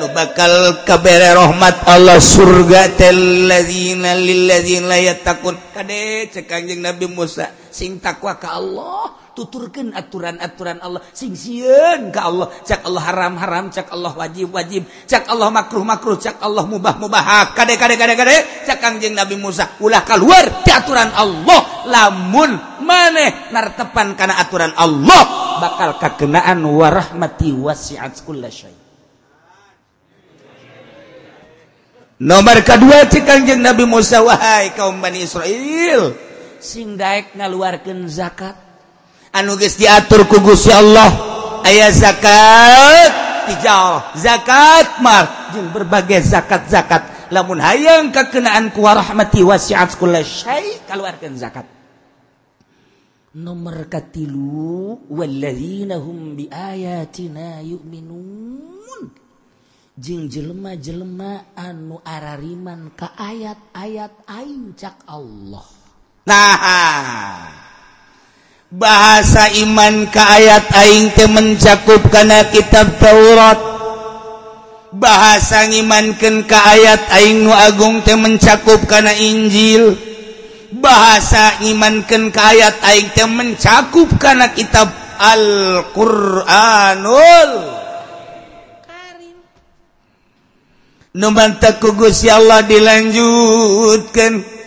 nu 0.00 0.08
bakal 0.14 0.86
kabere 0.88 1.36
rahmat 1.36 1.84
Allah 1.84 2.16
surga 2.16 2.96
tellazina 2.96 4.16
lillazina 4.16 4.96
yattaqun. 4.96 5.76
Kade 5.76 6.32
cek 6.32 6.48
kanjeng 6.48 6.80
Nabi 6.80 7.10
Musa 7.12 7.52
sing 7.68 8.00
takwa 8.00 8.40
ka 8.40 8.56
Allah 8.56 9.12
tuturkeun 9.36 9.92
aturan-aturan 9.92 10.80
Allah. 10.80 11.04
Sing 11.12 11.36
sieun 11.36 12.08
ka 12.08 12.26
Allah 12.26 12.48
cak 12.64 12.88
Allah 12.88 13.02
haram-haram 13.04 13.68
cak 13.68 13.92
Allah 13.92 14.16
wajib-wajib 14.16 14.82
cak 15.04 15.28
Allah 15.28 15.52
makruh-makruh 15.52 16.16
cak 16.16 16.40
Allah 16.40 16.64
mubah-mubah. 16.64 17.52
Kade 17.52 17.76
kade 17.76 18.00
kade 18.00 18.14
kade 18.16 18.36
cak 18.64 18.78
kanjeng 18.80 19.12
Nabi 19.12 19.36
Musa 19.36 19.76
ulah 19.84 20.02
keluar 20.08 20.64
ti 20.64 20.72
aturan 20.72 21.12
Allah. 21.12 21.67
lamun 21.88 22.54
maneh 22.84 23.50
nartepan 23.50 24.12
karena 24.14 24.36
aturan 24.38 24.72
Allah 24.76 25.22
bakal 25.58 25.96
kakenaan 25.96 26.60
warahmati 26.62 27.50
wasiat 27.56 28.22
kullasyai 28.22 28.76
nomor 32.22 32.60
kedua 32.62 33.08
cikanjeng 33.08 33.64
Nabi 33.64 33.88
Musa 33.88 34.20
wahai 34.20 34.76
kaum 34.76 35.00
Bani 35.00 35.24
Israel 35.24 36.12
sing 36.60 37.00
daek 37.00 37.34
ngaluarkan 37.34 38.06
zakat 38.06 38.54
anu 39.32 39.56
geus 39.56 39.80
diatur 39.80 40.28
ku 40.28 40.44
Gusti 40.44 40.70
Allah 40.70 41.08
ayah 41.66 41.90
zakat 41.90 43.10
tijal 43.48 44.12
zakat 44.14 45.00
mar 45.00 45.50
jeung 45.56 45.72
berbagai 45.72 46.20
zakat-zakat 46.20 47.32
lamun 47.32 47.60
hayang 47.60 48.12
kakenaan 48.12 48.72
ku 48.72 48.84
warahmati 48.84 49.44
wasiat 49.44 49.96
kullasyai 49.96 50.88
kaluarkeun 50.88 51.36
zakat. 51.36 51.77
nomor 53.38 53.86
katilu 53.86 54.98
walladzina 55.06 56.02
hum 56.02 56.34
biayatina 56.34 57.62
yu'minun. 57.62 59.14
Jeung 59.98 60.30
jelema-jelema 60.30 61.54
anu 61.58 61.98
arariman 62.02 62.94
ka 62.94 63.14
ayat-ayat 63.18 64.14
aing 64.26 64.74
cak 64.78 65.06
Allah. 65.10 65.66
Nah 66.26 67.56
bahasa 68.68 69.48
iman 69.64 70.06
ka 70.12 70.22
ayat 70.38 70.70
aing 70.70 71.10
teh 71.14 71.26
mencakup 71.26 72.02
kana 72.10 72.46
kitab 72.50 72.94
Taurat. 72.98 73.58
Bahasa 74.88 75.68
ngimankeun 75.68 76.48
ka 76.48 76.58
ayat 76.74 77.12
aing 77.18 77.44
nu 77.44 77.52
agung 77.52 78.00
teh 78.06 78.14
mencakup 78.14 78.86
kana 78.86 79.12
Injil. 79.18 80.07
bahasa 80.76 81.64
imankan 81.64 82.28
kayat 82.28 82.76
aing 82.84 83.08
teh 83.16 83.24
mencakup 83.24 84.12
karena 84.20 84.52
kitab 84.52 84.92
Al-Qur'anul 85.18 86.46
Karim. 88.84 89.36
Ya 91.16 91.72
ku 91.80 91.92
Gusti 91.96 92.28
Allah 92.30 92.62
dilanjutkan 92.62 94.58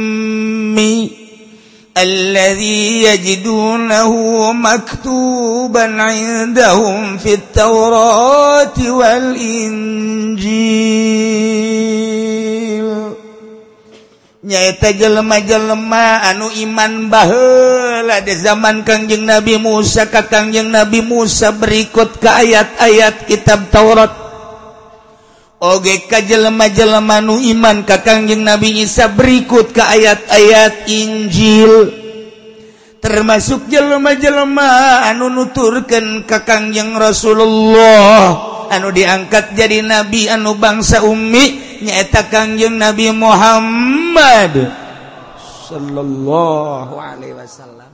الذي 1.97 3.03
يجدونه 3.03 4.11
مكتوبا 4.53 5.85
عندهم 6.01 7.17
في 7.17 7.33
التوراة 7.33 8.77
والإنجيل 8.79 10.71
nyaita 14.41 14.89
jelema-jelema 14.97 16.25
anu 16.33 16.49
iman 16.65 17.13
baheula 17.13 18.25
di 18.25 18.33
zaman 18.33 18.81
Kangjeng 18.81 19.29
Nabi 19.29 19.61
Musa 19.61 20.09
ka 20.09 20.25
Kangjeng 20.25 20.73
Nabi 20.73 21.05
Musa 21.05 21.53
berikut 21.53 22.17
ke 22.17 22.25
ayat-ayat 22.25 23.29
kitab 23.29 23.69
Taurat 23.69 24.24
Oge 25.66 26.06
kajjelemah-jelema 26.06 27.18
nu 27.26 27.42
iman 27.42 27.82
ka 27.82 27.98
Kangjeng 27.98 28.46
Nabi 28.46 28.86
Isa 28.86 29.10
berikut 29.10 29.74
ke 29.74 29.82
ayat-ayat 29.82 30.86
Injil. 30.86 31.90
Termasuk 33.02 33.66
jelma-jelma 33.66 35.02
anu 35.10 35.26
nuturkan 35.26 36.22
ka 36.22 36.46
Kangjeng 36.46 36.94
Rasulullah. 36.94 38.54
Anu 38.70 38.94
diangkat 38.94 39.54
jadi 39.58 39.82
nabi 39.82 40.26
anu 40.30 40.58
bangsa 40.58 41.02
Umi 41.02 41.78
nyaeta 41.82 42.30
Kangjeng 42.30 42.78
Nabi 42.78 43.10
Muhammad. 43.14 44.70
Shallallahu 45.66 46.94
Alaihi 46.94 47.34
Wasallam. 47.34 47.90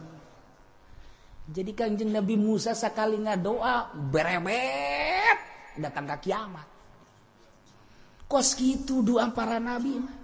Jadi 1.52 1.72
Kangjeng 1.76 2.12
Nabi 2.12 2.36
Musa 2.36 2.72
sekali 2.72 3.20
nga 3.20 3.36
doa 3.36 3.92
berebet 3.92 5.36
datang 5.76 6.08
ke 6.08 6.28
kiamat. 6.28 6.71
kos 8.32 8.56
gitu 8.56 9.04
doa 9.04 9.28
para 9.36 9.60
nabi 9.60 10.00
mah. 10.00 10.16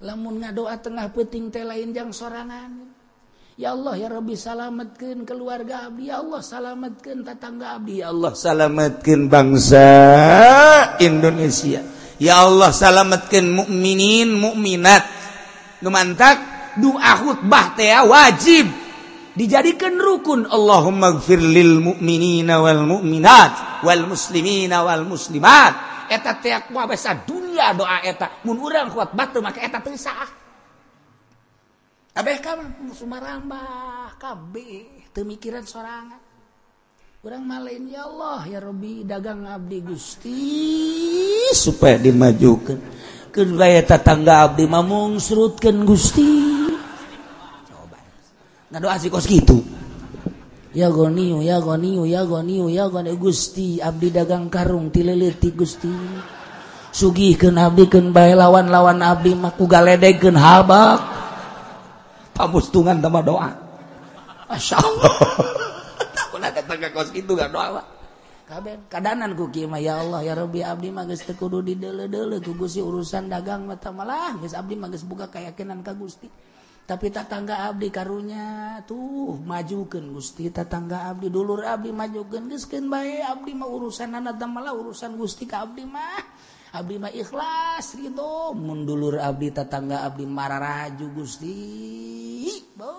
Lamun 0.00 0.40
ngadoa 0.40 0.80
tengah 0.80 1.12
peting 1.12 1.52
teh 1.52 1.60
lain 1.60 1.92
jang 1.92 2.08
sorangan. 2.08 2.88
Ya 3.60 3.76
Allah 3.76 4.00
ya 4.00 4.08
Rabbi 4.08 4.32
salamatkan 4.32 5.28
keluarga 5.28 5.92
abdi. 5.92 6.08
Ya 6.08 6.24
Allah 6.24 6.40
salamatkan 6.40 7.20
tetangga 7.20 7.76
abdi. 7.76 8.00
Ya 8.00 8.08
Allah 8.08 8.32
salamatkan 8.32 9.28
bangsa 9.28 9.86
Indonesia. 11.04 11.84
Ya 12.16 12.40
Allah 12.40 12.72
salamatkan 12.72 13.44
mukminin 13.44 14.32
mukminat. 14.32 15.04
Numantak 15.84 16.40
doa 16.80 17.12
khutbah 17.20 17.76
teh 17.76 17.92
wajib 18.08 18.72
dijadikan 19.36 20.00
rukun 20.00 20.48
Allahumma 20.48 21.20
gfir 21.20 21.40
lil 21.40 21.78
mu'minina 21.78 22.58
wal 22.58 22.84
mu'minat 22.88 23.84
wal 23.84 24.08
muslimina 24.08 24.84
wal 24.86 25.04
muslimat 25.04 25.91
eta 26.12 26.36
teakwa 26.36 26.84
bahasa 26.84 27.16
dunia 27.16 27.72
doa 27.72 28.04
eta. 28.04 28.44
Mun 28.44 28.60
urang 28.60 28.92
kuat 28.92 29.16
batu 29.16 29.40
maka 29.40 29.64
eta 29.64 29.80
teu 29.80 29.96
sah 29.96 30.28
abeh 32.12 32.44
kamu 32.44 32.92
sumarambah 32.92 34.20
kabeh 34.20 35.08
teu 35.16 35.24
mikiran 35.24 35.64
sorangan. 35.64 36.20
Urang 37.22 37.46
malain 37.46 37.86
ya 37.86 38.04
Allah 38.04 38.42
ya 38.50 38.58
Rabbi 38.58 39.06
dagang 39.06 39.46
abdi 39.46 39.78
Gusti 39.78 40.42
supaya 41.54 41.94
dimajukan 41.94 42.82
keun 43.30 43.54
gaya 43.54 43.80
tetangga 43.86 44.50
abdi 44.50 44.66
mamung 44.66 45.22
surutkeun 45.22 45.86
Gusti. 45.86 46.28
Coba. 47.70 47.96
Ngadoa 48.74 48.98
si 48.98 49.08
kos 49.08 49.30
gitu 49.30 49.81
ya 50.72 50.88
goniu 50.88 51.44
ya 51.44 51.60
goniu 51.60 52.08
ya 52.08 52.24
goniu 52.24 52.68
ya 52.72 52.88
goni 52.88 53.12
Gusti 53.16 53.80
abdi 53.80 54.08
dagang 54.12 54.48
karung 54.48 54.88
tileliti 54.88 55.52
Gusti. 55.52 55.92
Sugih 56.92 57.40
ke 57.40 57.48
abdi 57.48 57.88
ken 57.88 58.12
bae 58.12 58.36
lawan 58.36 58.68
lawan 58.68 59.00
abdi 59.00 59.32
maku 59.32 59.64
galedegkeun 59.64 60.36
habak. 60.36 61.00
Pamustungan 62.32 63.00
sama 63.00 63.20
doa. 63.24 63.50
Masya 64.48 64.76
Allah. 64.76 65.14
Takuna 66.16 66.48
tetangga 66.52 66.88
kos 66.92 67.12
itu 67.16 67.32
gak 67.32 67.52
doa 67.52 67.84
kabeh 68.52 68.84
kadanan 68.92 69.32
ku 69.32 69.48
kieu 69.48 69.70
ya 69.80 70.04
Allah 70.04 70.20
ya 70.20 70.36
Rabbi 70.36 70.60
abdi 70.60 70.92
mah 70.92 71.08
geus 71.08 71.24
teu 71.24 71.32
kudu 71.32 71.64
didele-dele 71.64 72.36
ku 72.44 72.52
Gusti 72.52 72.84
urusan 72.84 73.32
dagang 73.32 73.64
mata 73.64 73.88
malah 73.88 74.36
geus 74.36 74.52
abdi 74.52 74.76
mah 74.76 74.92
geus 74.92 75.08
buka 75.08 75.32
keyakinan 75.32 75.80
ka 75.80 75.96
Gusti. 75.96 76.28
tapi 76.92 77.08
tatangga 77.08 77.72
Abdi 77.72 77.88
karunya 77.88 78.76
tuh 78.84 79.40
majukan 79.40 80.12
Gusti 80.12 80.52
tatangga 80.52 81.08
Abdi. 81.08 81.32
Dulur 81.32 81.64
Abdi 81.64 81.88
majukan 81.88 82.52
geuskeun 82.52 82.92
baik 82.92 83.24
Abdi 83.32 83.56
mau 83.56 83.72
urusan 83.72 84.12
anak 84.12 84.36
malah 84.44 84.76
urusan 84.76 85.16
Gusti 85.16 85.48
ke 85.48 85.56
Abdi 85.56 85.88
mah. 85.88 86.20
Abdi 86.76 87.00
mah 87.00 87.08
ikhlas 87.08 87.96
gitu. 87.96 88.52
Mundulur 88.52 89.16
Abdi 89.24 89.56
tatangga 89.56 90.04
Abdi 90.04 90.28
mararaju 90.28 91.06
Gusti. 91.16 92.60
Bo. 92.76 92.92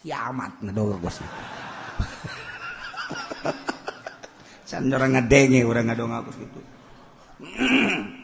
kiamat 0.00 0.64
ngedulur 0.64 0.96
Gusti. 1.04 1.28
San 4.64 4.88
orang 4.88 5.12
ngedenge 5.12 5.60
orang 5.68 5.92
ngadongak 5.92 6.32
gitu 6.32 6.60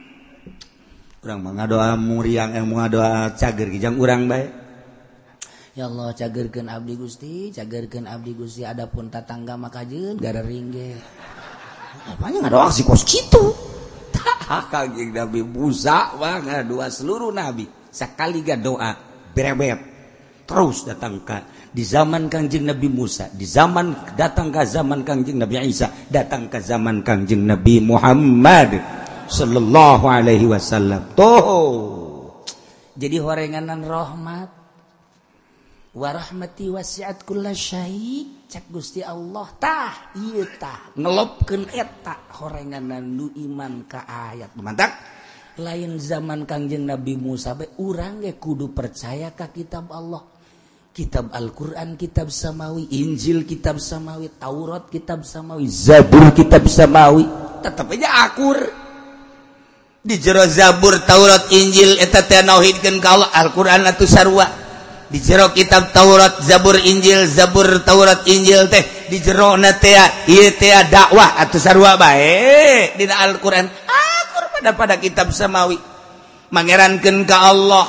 orang 1.24 1.40
mengadoa 1.40 1.96
muriang 1.96 2.52
eh, 2.52 2.60
yang 2.60 2.68
mengadoa 2.68 3.32
cager 3.32 3.72
kijang 3.72 3.96
urang 3.96 4.28
baik 4.28 4.52
ya 5.72 5.88
Allah 5.88 6.12
cagerkan 6.12 6.68
abdi 6.68 6.94
gusti 7.00 7.50
cagerkan 7.50 8.04
abdi 8.06 8.36
gusti 8.36 8.62
adapun 8.62 9.08
tatangga 9.08 9.56
makajun 9.56 10.20
gara 10.20 10.44
ringgit 10.44 11.00
apanya 12.12 12.44
ngadoa 12.44 12.68
si 12.68 12.84
kos 12.84 13.02
citu 13.02 13.74
tak 14.44 14.68
kaging 14.68 15.16
nabi 15.16 15.40
busa 15.40 16.14
wah 16.20 16.38
ngadoa 16.38 16.86
seluruh 16.92 17.32
nabi. 17.32 17.64
Sekali 17.94 18.42
gak 18.42 18.60
doa 18.60 18.90
berebet 19.32 19.78
terus 20.44 20.84
datang 20.84 21.24
ke 21.24 21.40
di 21.74 21.82
zaman 21.82 22.30
Kangjeng 22.30 22.70
Nabi 22.70 22.86
Musa, 22.86 23.26
di 23.32 23.48
zaman 23.48 24.14
datang 24.14 24.52
ke 24.54 24.62
zaman 24.62 25.02
Kangjeng 25.02 25.42
Nabi 25.42 25.58
Isa, 25.66 25.90
datang 26.06 26.46
ke 26.46 26.62
zaman 26.62 27.02
Kangjeng 27.02 27.42
Nabi 27.48 27.82
Muhammad. 27.82 28.78
Shallallahu 29.28 30.04
Alaihi 30.08 30.46
Wasallam. 30.48 31.16
Toh 31.16 31.94
jadi 32.94 33.18
horenganan 33.18 33.82
rahmat. 33.82 34.50
Warahmati 35.94 36.70
wasiatkulla 36.70 37.54
Syahid. 37.54 38.46
Cek 38.50 38.70
Gusti 38.70 39.02
Allahtah 39.02 40.14
ngelopken 40.94 41.66
etak 41.74 42.30
horenganan 42.38 43.02
nu 43.02 43.34
iman 43.34 43.82
ke 43.90 43.98
ayat. 43.98 44.54
Mantap. 44.54 44.94
Lain 45.58 45.98
zaman 46.02 46.46
Kangjeng 46.46 46.86
Nabi 46.86 47.14
Musa 47.14 47.54
urang 47.78 48.22
kudu 48.38 48.74
percayakah 48.74 49.50
kitab 49.50 49.90
Allah. 49.90 50.22
Kitab 50.94 51.34
Alquran 51.34 51.98
kitab 51.98 52.30
samawi 52.30 52.86
Injil 52.94 53.42
kitab 53.42 53.82
samawi 53.82 54.30
Taurat 54.38 54.86
kitab 54.86 55.26
samawi 55.26 55.66
Zabur 55.66 56.30
kitab 56.30 56.70
samawi. 56.70 57.26
Tetap 57.58 57.90
aja 57.90 58.30
akur. 58.30 58.83
di 60.04 60.20
jero 60.20 60.44
Zabur 60.44 61.00
Taurat 61.08 61.48
Injil 61.48 61.96
eta 61.96 62.28
teh 62.28 62.44
nauhidkeun 62.44 63.00
ka 63.00 63.16
Allah 63.16 63.30
Al-Qur'an 63.40 63.88
atuh 63.88 64.04
sarua. 64.04 64.44
Di 65.08 65.16
jero 65.16 65.48
kitab 65.56 65.96
Taurat 65.96 66.44
Zabur 66.44 66.76
Injil 66.76 67.24
Zabur 67.24 67.80
Taurat 67.80 68.20
Injil 68.28 68.68
teh 68.68 69.08
di 69.08 69.16
jero 69.24 69.56
na 69.56 69.72
teh 69.72 69.96
ieu 70.28 70.52
teh 70.60 70.76
dakwah 70.92 71.40
atuh 71.40 71.56
sarua 71.56 71.96
bae. 71.96 72.92
Dina 73.00 73.16
Al-Qur'an 73.24 73.64
ah, 73.64 74.16
akur 74.28 74.44
pada 74.52 74.70
pada 74.76 74.94
kitab 75.00 75.32
samawi. 75.32 75.80
Mangerankeun 76.52 77.24
ka 77.24 77.36
Allah. 77.48 77.86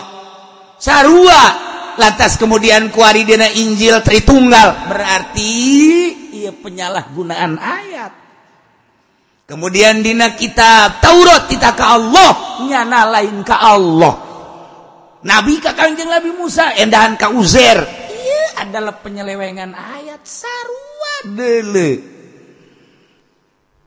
Sarua. 0.80 1.68
Lantas 1.96 2.36
kemudian 2.36 2.92
kuari 2.92 3.24
dina 3.24 3.48
Injil 3.48 4.04
Tritunggal 4.04 4.88
berarti 4.92 5.52
ieu 6.32 6.52
penyalahgunaan 6.64 7.56
ayat. 7.56 8.25
Kemudian 9.46 10.02
dina 10.02 10.34
kita 10.34 11.02
Taurat 11.02 11.50
kita 11.50 11.74
ke 11.74 11.86
Allah 11.86 12.32
nyana 12.66 13.10
lain 13.10 13.42
ke 13.46 13.56
Allah. 13.56 14.16
Nabi 15.26 15.58
ke 15.58 15.74
kanjeng 15.74 16.10
Nabi 16.10 16.30
Musa 16.38 16.78
endahan 16.78 17.18
ke 17.18 17.26
Uzer 17.34 17.82
iya 18.14 18.62
adalah 18.62 19.02
penyelewengan 19.02 19.74
ayat 19.74 20.22
sarua 20.22 21.34
dele. 21.34 22.14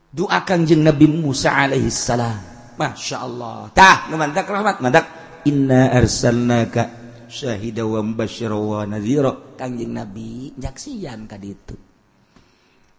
Doa 0.09 0.41
kanjeng 0.43 0.83
Nabi 0.83 1.05
Musa 1.07 1.53
alaihi 1.53 1.87
salam. 1.93 2.39
Masya 2.75 3.17
Allah. 3.19 3.71
Tah 3.71 4.07
numantak 4.11 4.47
rahmat 4.47 4.83
mantak 4.83 5.05
inna 5.47 5.95
arsalnaka 5.95 6.99
syahida 7.29 7.85
wa 7.85 8.01
mubashira 8.01 8.57
wa 8.57 8.83
kanjeng 9.55 9.93
Nabi 9.93 10.55
nyaksian 10.57 11.29
kaditu 11.29 11.88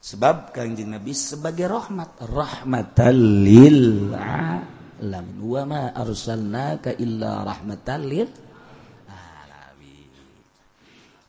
sebab 0.01 0.57
kanjeng 0.57 0.97
Nabi 0.97 1.13
sebagai 1.13 1.69
rahmat. 1.69 2.25
Rahmatan 2.25 3.17
lil 3.45 4.11
alamin. 4.17 5.37
Wa 5.45 5.63
ma 5.69 5.93
arsalnaka 5.93 6.97
illa 6.97 7.45
rahmatan 7.45 8.01
lil 8.09 8.29
alamin. 9.07 10.11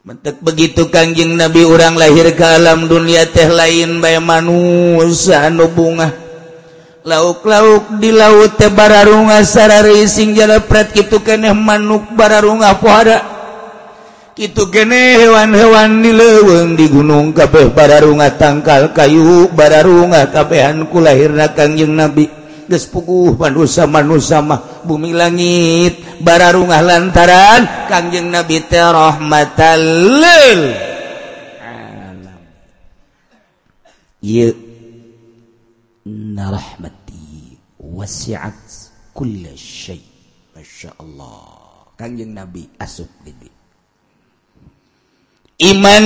Mentek 0.07 0.39
begitu 0.39 0.88
kangjeng 0.88 1.36
Nabi 1.36 1.67
orang 1.67 1.99
lahir 1.99 2.31
ke 2.31 2.45
alam 2.47 2.88
dunia 2.88 3.27
teh 3.27 3.51
lain 3.51 3.99
bae 3.99 4.17
manusia 4.23 5.51
anu 5.51 5.67
bungah. 5.69 6.31
Lauk-lauk 7.01 7.97
di 7.99 8.13
laut 8.13 8.62
teh 8.62 8.69
bararunga 8.71 9.41
sarari 9.43 10.05
sing 10.07 10.38
jalapret 10.38 10.95
kitu 10.95 11.19
keneh 11.19 11.51
manuk 11.51 12.13
bararunga 12.15 12.77
pohara. 12.79 13.40
itu 14.39 14.63
gene 14.72 15.20
hewan-hewan 15.20 16.00
di 16.00 16.12
leweng 16.15 16.80
di 16.80 16.88
gunung 16.88 17.36
kabeh. 17.36 17.76
Bararunga 17.76 18.32
tangkal 18.39 18.96
kayu 18.96 19.52
bararunga 19.52 20.32
kabehanku 20.32 21.04
lahirna 21.04 21.52
kangjeng 21.52 21.91
nabi. 21.91 22.32
Geus 22.72 22.88
puguh 22.88 23.36
manusia 23.36 23.84
manusia 23.84 24.39
mah 24.39 24.88
bumi 24.88 25.12
langit 25.12 26.24
bararunga 26.24 26.80
lantaran 26.80 27.91
kangjeng 27.91 28.32
nabi 28.32 28.63
teh 28.63 28.80
rahmatal 28.80 29.84
lil. 30.24 30.62
Alam. 31.60 32.39
Ye. 34.24 34.72
Rahmati 36.41 37.54
wasi'at 37.78 38.58
kulla 39.13 39.54
syai' 39.54 40.02
masyaallah 40.58 41.94
kangjeng 41.94 42.34
nabi 42.34 42.65
asup 42.82 43.08
di 43.22 43.61
iman 45.62 46.06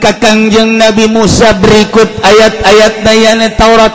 kakangjeng 0.00 0.80
Nabi 0.80 1.04
Musa 1.12 1.52
berikut 1.60 2.08
ayat-ayat 2.24 3.04
nayana 3.04 3.52
Taurat. 3.52 3.94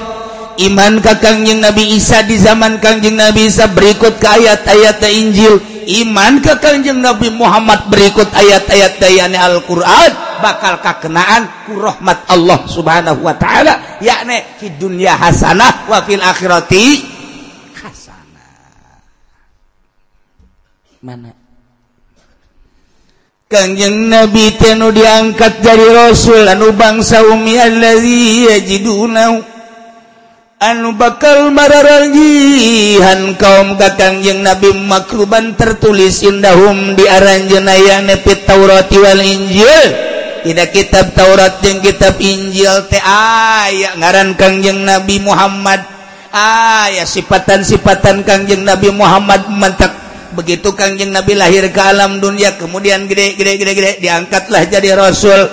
Iman 0.61 1.01
kakangjeng 1.01 1.57
Nabi 1.57 1.97
Isa 1.97 2.21
di 2.21 2.37
zaman 2.37 2.77
Kangjeng 2.77 3.17
Nabi 3.17 3.49
Isa 3.49 3.65
berikut 3.65 4.21
ke 4.21 4.27
ayat-ayat 4.29 5.01
Injil. 5.09 5.57
Iman 5.89 6.37
kakangjeng 6.37 7.01
Nabi 7.01 7.33
Muhammad 7.33 7.89
berikut 7.89 8.29
ayat-ayat 8.29 9.01
dayana 9.01 9.49
Al-Quran. 9.49 10.11
Bakal 10.37 10.77
kakenaan 10.85 11.65
ku 11.65 11.81
rahmat 11.81 12.29
Allah 12.29 12.61
subhanahu 12.69 13.25
wa 13.25 13.33
ta'ala 13.33 14.01
yakni 14.01 14.41
fi 14.61 14.69
dunya 14.73 15.17
hasanah 15.17 15.89
wa 15.89 16.01
fil 16.05 16.21
akhirati 16.21 16.85
hasanah. 17.77 18.49
Mana? 21.01 21.40
Kanjeng 23.51 24.07
Nabi 24.07 24.55
Tenu 24.55 24.95
diangkat 24.95 25.59
dari 25.59 25.91
Rasul 25.91 26.47
anu 26.47 26.71
bangsa 26.71 27.19
umi 27.27 27.59
allazi 27.59 28.47
yajiduna 28.47 29.43
anu 30.55 30.95
bakal 30.95 31.51
mararagihan 31.51 33.35
kaum 33.35 33.75
ka 33.75 33.99
Kanjeng 33.99 34.39
Nabi 34.39 34.71
makruban 34.87 35.59
tertulis 35.59 36.23
indahum 36.23 36.95
di 36.95 37.03
aranjeuna 37.03 37.75
yang 37.75 38.07
nepi 38.07 38.47
Taurat 38.47 38.87
wal 38.87 39.19
Injil. 39.19 40.09
Tidak 40.41 40.69
kitab 40.73 41.11
Taurat 41.11 41.59
jeung 41.59 41.83
kitab 41.83 42.17
Injil 42.23 42.87
teh 42.87 43.03
aya 43.03 43.99
ngaran 43.99 44.39
Kanjeng 44.39 44.87
Nabi 44.87 45.19
Muhammad. 45.19 45.83
Aya 46.31 47.03
sifatan-sifatan 47.03 48.23
Kanjeng 48.23 48.63
Nabi 48.63 48.95
Muhammad 48.95 49.51
mantak 49.51 50.00
begitu 50.33 50.75
Kangjeng 50.75 51.11
Nabi 51.11 51.35
lahir 51.35 51.71
ke 51.71 51.81
alam 51.81 52.19
dunia 52.19 52.57
kemudian 52.57 53.07
gede-gede-gede 53.07 54.01
diangkatlah 54.01 54.65
jadi 54.67 54.95
rasul. 54.97 55.47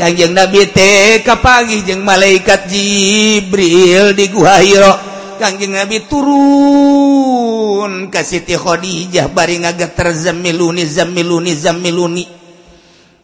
Kangjeng 0.00 0.32
Nabi 0.32 0.72
TK 0.72 1.28
pagi 1.44 1.84
jeung 1.84 2.00
malaikat 2.00 2.72
Jibril 2.72 4.16
di 4.16 4.32
Gua 4.32 4.56
Hiro. 4.56 4.96
Kangjeng 5.36 5.76
Nabi 5.76 6.08
turun 6.08 8.08
ke 8.08 8.24
Siti 8.24 8.56
Khadijah 8.56 9.28
bari 9.28 9.60
ngageter 9.60 10.16
zamiluni 10.16 10.88
zamiluni 10.88 11.52
zamiluni. 11.52 12.24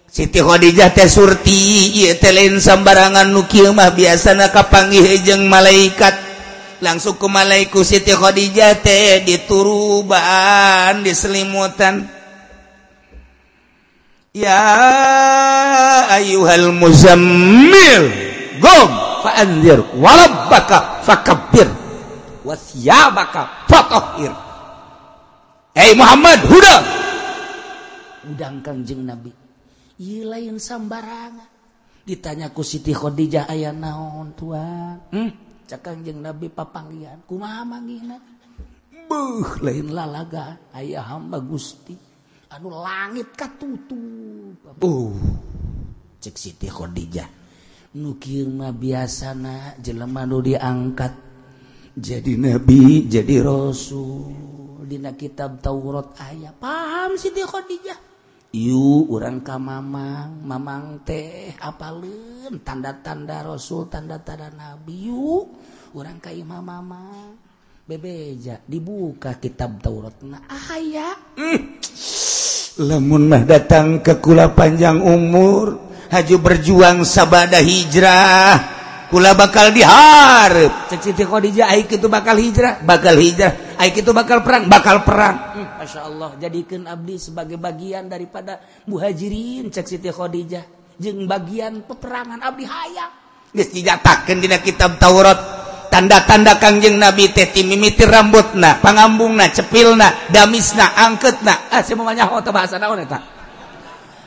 Siti 0.05 0.41
Khadijah 0.41 0.93
teh 0.93 1.09
surti 1.09 1.97
ieu 1.97 2.13
teh 2.17 2.33
lain 2.33 2.61
sambarangan 2.61 3.29
nu 3.29 3.49
kieu 3.49 3.73
mah 3.73 3.97
biasana 3.97 4.53
kapanggih 4.53 5.25
jeung 5.25 5.49
malaikat. 5.49 6.36
langsung 6.85 7.17
ke 7.17 7.27
malaiku 7.29 7.81
Siti 7.85 8.13
Khadijah 8.13 8.81
teh 8.81 9.23
dituruban 9.25 11.03
diselimutan. 11.05 12.09
Ya 14.37 14.61
ayuhal 16.13 16.73
muzammil 16.77 18.13
gum 18.61 18.91
fa'anzir 19.25 19.81
walabbaka 19.97 21.01
fakabbir 21.09 21.69
wasyabaka 22.45 23.65
fatahir 23.65 24.33
Hei 25.73 25.97
Muhammad 25.97 26.45
hudang 26.45 26.85
udang 28.29 28.57
kanjeng 28.61 29.09
Nabi 29.09 29.33
ieu 30.01 30.29
lain 30.29 30.61
sambarangan. 30.61 31.49
Ditanya 32.07 32.55
ku 32.55 32.63
Siti 32.63 32.95
Khadijah 32.95 33.51
aya 33.51 33.75
naon 33.75 34.31
tuan? 34.39 35.03
Hmm? 35.11 35.46
cakangjeng 35.67 36.23
nabi 36.23 36.47
papanggian 36.49 37.27
kuma 37.27 37.67
lain 39.63 39.95
lalaga. 39.95 40.71
Ayaah 40.75 41.15
hamba 41.15 41.39
Gusti. 41.39 41.95
Anu 42.51 42.71
langit 42.71 43.35
katutup. 43.35 44.83
Uh, 44.83 45.15
cek 46.19 46.35
Siti 46.35 46.67
Khadijah. 46.67 47.31
Nukir 47.97 48.51
biasana 48.77 49.79
jelema 49.81 50.29
nu 50.29 50.43
diangkat 50.43 51.15
jadi 51.97 52.33
nabi 52.37 53.07
jadi 53.07 53.41
rasul. 53.41 54.35
Dina 54.87 55.19
kitab 55.19 55.59
Taurat 55.59 56.15
ayah 56.31 56.55
paham 56.55 57.19
Siti 57.19 57.43
Khadijah? 57.43 58.16
Yu 58.55 59.11
orang 59.11 59.43
ka 59.43 59.59
Mamang 59.59 60.47
Mamang 60.47 61.03
teh 61.03 61.51
apalun 61.59 62.63
tanda-tanda 62.63 63.43
Rasul 63.43 63.91
tanda-tanda 63.91 64.55
nabi. 64.55 65.11
Yu 65.11 65.43
orang 65.97 66.23
ka 66.23 66.31
Imam 66.31 66.63
Mamang. 66.63 67.35
Bebeja 67.87 68.59
dibuka 68.67 69.39
kitab 69.39 69.79
Taurat 69.83 70.19
nah 70.23 70.43
ahaya. 70.47 71.15
Mm. 71.39 71.61
lamun 72.87 73.31
mah 73.31 73.43
datang 73.49 74.05
ke 74.05 74.21
kula 74.21 74.53
panjang 74.53 75.01
umur 75.01 75.81
haju 76.13 76.37
berjuang 76.45 77.09
sabada 77.09 77.57
hijrah 77.57 78.77
kula 79.09 79.33
bakal 79.33 79.73
diharap 79.73 80.91
ceciti 80.91 81.25
Khadijah 81.25 81.73
aik 81.73 81.99
itu 81.99 82.07
bakal 82.11 82.37
hijrah. 82.39 82.83
Bakal 82.83 83.15
hijrah. 83.17 83.79
Aik 83.79 84.03
itu 84.03 84.11
bakal 84.11 84.43
perang. 84.43 84.67
Bakal 84.67 85.07
perang. 85.07 85.56
Masya 85.77 86.01
Allah 86.09 86.31
jadikan 86.41 86.89
Abdi 86.89 87.21
sebagai 87.21 87.61
bagian 87.61 88.09
daripada 88.09 88.59
muhajirin. 88.89 89.69
Cek 89.69 89.87
Siti 89.87 90.09
Khadijah 90.09 90.65
jeng 90.97 91.29
bagian 91.29 91.85
peperangan 91.85 92.41
Abdi 92.41 92.65
hayang 92.65 93.13
geus 93.57 93.73
dijatakeun 93.73 94.39
dina 94.45 94.61
kitab 94.61 95.01
Taurat. 95.01 95.65
Tanda-tanda 95.87 96.59
Kangjeng 96.61 96.99
Nabi 96.99 97.31
teh 97.33 97.49
mimiti 97.65 98.05
rambutna 98.05 98.83
pangambungna 98.85 99.49
cepilna 99.49 100.29
damisna 100.29 100.93
angketna. 100.93 101.73
Ah 101.73 101.81
sia 101.81 101.97
manyaho 101.97 102.43
teh 102.43 102.53
bahasa 102.53 102.77
naon 102.77 103.01
eta? 103.01 103.17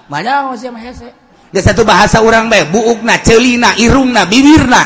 Manyaho 0.10 0.58
sia 0.58 0.74
mah 0.74 0.82
hese. 0.82 1.14
Geus 1.54 1.66
satu 1.66 1.86
bahasa 1.86 2.26
urang 2.26 2.50
bae 2.50 2.66
buukna 2.66 3.22
celina 3.22 3.78
irungna 3.78 4.26
bibirna. 4.26 4.82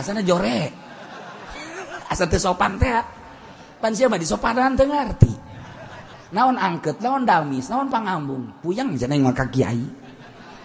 Asana 0.00 0.24
jore 0.24 0.72
asa 2.10 2.26
teu 2.26 2.42
sopan 2.42 2.74
teh. 2.80 2.90
Pan 3.78 3.94
sia 3.94 4.10
mah 4.10 4.18
disopanan 4.18 4.74
teu 4.74 4.90
ngarti. 4.90 5.49
naon 6.30 6.56
angket 6.56 7.02
naon 7.02 7.26
damis 7.26 7.66
naon 7.70 7.90
pangambung? 7.90 8.62
Puyang 8.62 8.94
jeneng 8.94 9.26
maka 9.26 9.46
kiai 9.50 10.00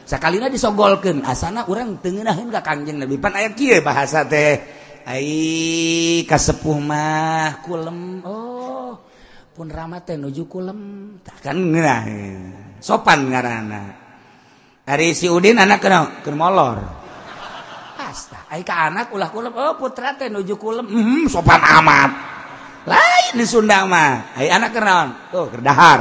sakalina 0.05 0.47
disogolkan 0.47 1.25
asana 1.25 1.65
orang 1.65 1.97
tengenahin 1.99 2.53
ke 2.53 2.61
kanjeng 2.61 3.01
Nabi. 3.01 3.17
Pan 3.17 3.33
aya 3.33 3.51
kieu 3.51 3.81
bahasa 3.81 4.23
teh? 4.23 4.61
Ai 5.05 6.25
kasepuh 6.25 6.77
mah 6.81 7.61
kulem. 7.65 8.21
Oh 8.25 8.97
pun 9.53 9.67
rama 9.69 10.01
teh 10.01 10.17
nuju 10.17 10.45
kulem. 10.45 10.79
Kan 11.41 11.57
ngeunaheun 11.57 12.77
sopan 12.81 13.29
ngaranna. 13.29 13.83
Ari 14.85 15.17
si 15.17 15.25
Udin 15.25 15.57
anak 15.57 15.81
kena 15.81 16.21
keur 16.21 16.37
molor. 16.37 16.77
Asta 17.97 18.45
ai 18.49 18.61
ka 18.61 18.89
anak 18.89 19.13
ulah 19.13 19.29
kulem. 19.33 19.53
Oh 19.53 19.73
putra 19.77 20.13
teh 20.13 20.29
nuju 20.29 20.57
kulem. 20.57 20.85
Hmm, 20.85 21.25
sopan 21.29 21.61
amat. 21.61 22.11
lain 22.85 23.33
di 23.33 23.45
Sunda 23.45 23.83
mah. 23.89 24.37
Hai 24.37 24.47
anak 24.49 24.71
kenaon? 24.71 25.09
Tuh 25.33 25.49
kerdahar 25.49 25.99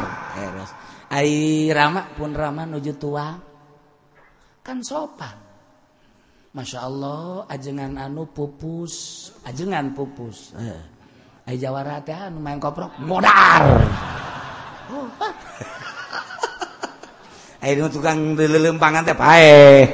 Hai 1.08 1.68
Rama. 1.72 2.12
Pun 2.12 2.30
Rama 2.36 2.68
nuju 2.68 2.92
tua. 3.00 3.32
Kan 4.64 4.80
sopan. 4.84 5.36
Masya 6.54 6.86
Allah 6.86 7.48
ajengan 7.50 7.98
anu 7.98 8.28
pupus. 8.30 9.28
Ajengan 9.48 9.90
pupus. 9.96 10.54
Eh. 10.54 10.82
Hai 11.44 11.56
jawara 11.60 12.00
teh 12.04 12.14
anu 12.14 12.38
main 12.40 12.60
koprok. 12.60 13.00
Modar. 13.02 13.62
Oh. 14.92 15.08
Tukang 17.94 18.36
lelempangan 18.36 19.08
teh 19.08 19.16
pae 19.16 19.88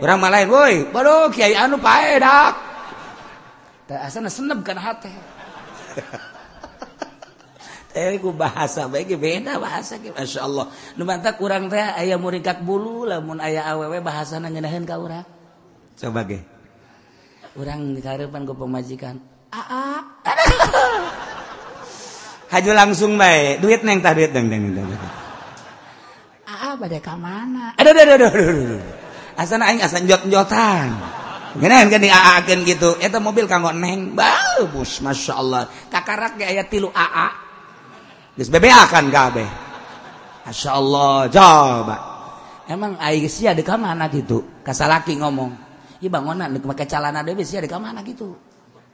orang 0.00 0.16
malain 0.16 0.48
woi 0.48 0.88
bodoh 0.88 1.28
kiai 1.28 1.52
anu 1.52 1.76
pae 1.76 2.16
dak. 2.16 2.56
Teh 3.84 3.98
asana 4.00 4.32
senep 4.32 4.64
kan 4.64 4.80
hati. 4.80 5.12
Eh, 7.90 8.22
ku 8.22 8.30
bahasa 8.30 8.86
baik 8.86 9.18
beda 9.18 9.58
bahasa 9.58 9.98
Masya 9.98 10.46
Allah. 10.46 10.70
Lumanta 10.94 11.34
kurang 11.34 11.66
teh 11.66 11.82
ayah 11.82 12.22
murikat 12.22 12.62
bulu 12.62 13.02
lamun 13.02 13.42
ayah 13.42 13.74
awewe 13.74 13.98
bahasa 13.98 14.38
ngenahin 14.38 14.86
ka 14.86 14.94
urang. 14.94 15.26
Sebagai 15.98 16.38
urang 17.58 17.98
dikarepan 17.98 18.46
ku 18.46 18.54
pemajikan. 18.54 19.18
Aa. 19.50 20.22
Haju 22.54 22.70
langsung 22.74 23.18
baik 23.18 23.62
duit 23.62 23.82
neng 23.82 24.02
tah 24.02 24.14
duit 24.14 24.30
deng 24.34 24.50
deng 24.50 24.74
deng 24.74 24.90
aa 26.50 26.74
pada 26.74 26.98
ka 26.98 27.14
mana? 27.14 27.74
Eh, 27.74 27.82
aduh 27.82 27.94
aduh 27.94 28.14
aduh 28.14 28.30
aduh 28.30 28.82
asana 29.34 29.70
aing 29.70 29.82
asan 29.82 30.06
jot 30.06 30.22
jotan 30.30 30.94
Genahan 31.50 31.90
kan 31.90 31.98
diaakeun 31.98 32.62
gitu. 32.62 32.94
Eta 33.02 33.18
mobil 33.18 33.50
kanggo 33.50 33.74
neng. 33.74 34.14
Bagus, 34.14 35.02
Masya 35.02 35.34
Allah. 35.34 35.66
Kakarak 35.90 36.38
ge 36.38 36.46
aya 36.46 36.62
tilu 36.62 36.94
AA. 36.94 37.49
bebe 38.48 38.72
akan 38.72 39.04
kabeh 39.12 39.48
Asya 40.48 40.70
Allah 40.72 41.28
coba 41.28 41.96
emang 42.70 42.94
air 43.02 43.26
sia 43.26 43.50
di 43.50 43.66
mana 43.66 44.06
gitu? 44.06 44.62
Kasalaki 44.62 45.18
ngomong. 45.18 45.50
Iya 46.00 46.08
bangunan 46.08 46.48
dek 46.48 46.64
pakai 46.64 46.86
calana 46.86 47.20
dewe 47.26 47.42
sia 47.42 47.60
di 47.60 47.68
mana 47.68 48.00
gitu? 48.06 48.32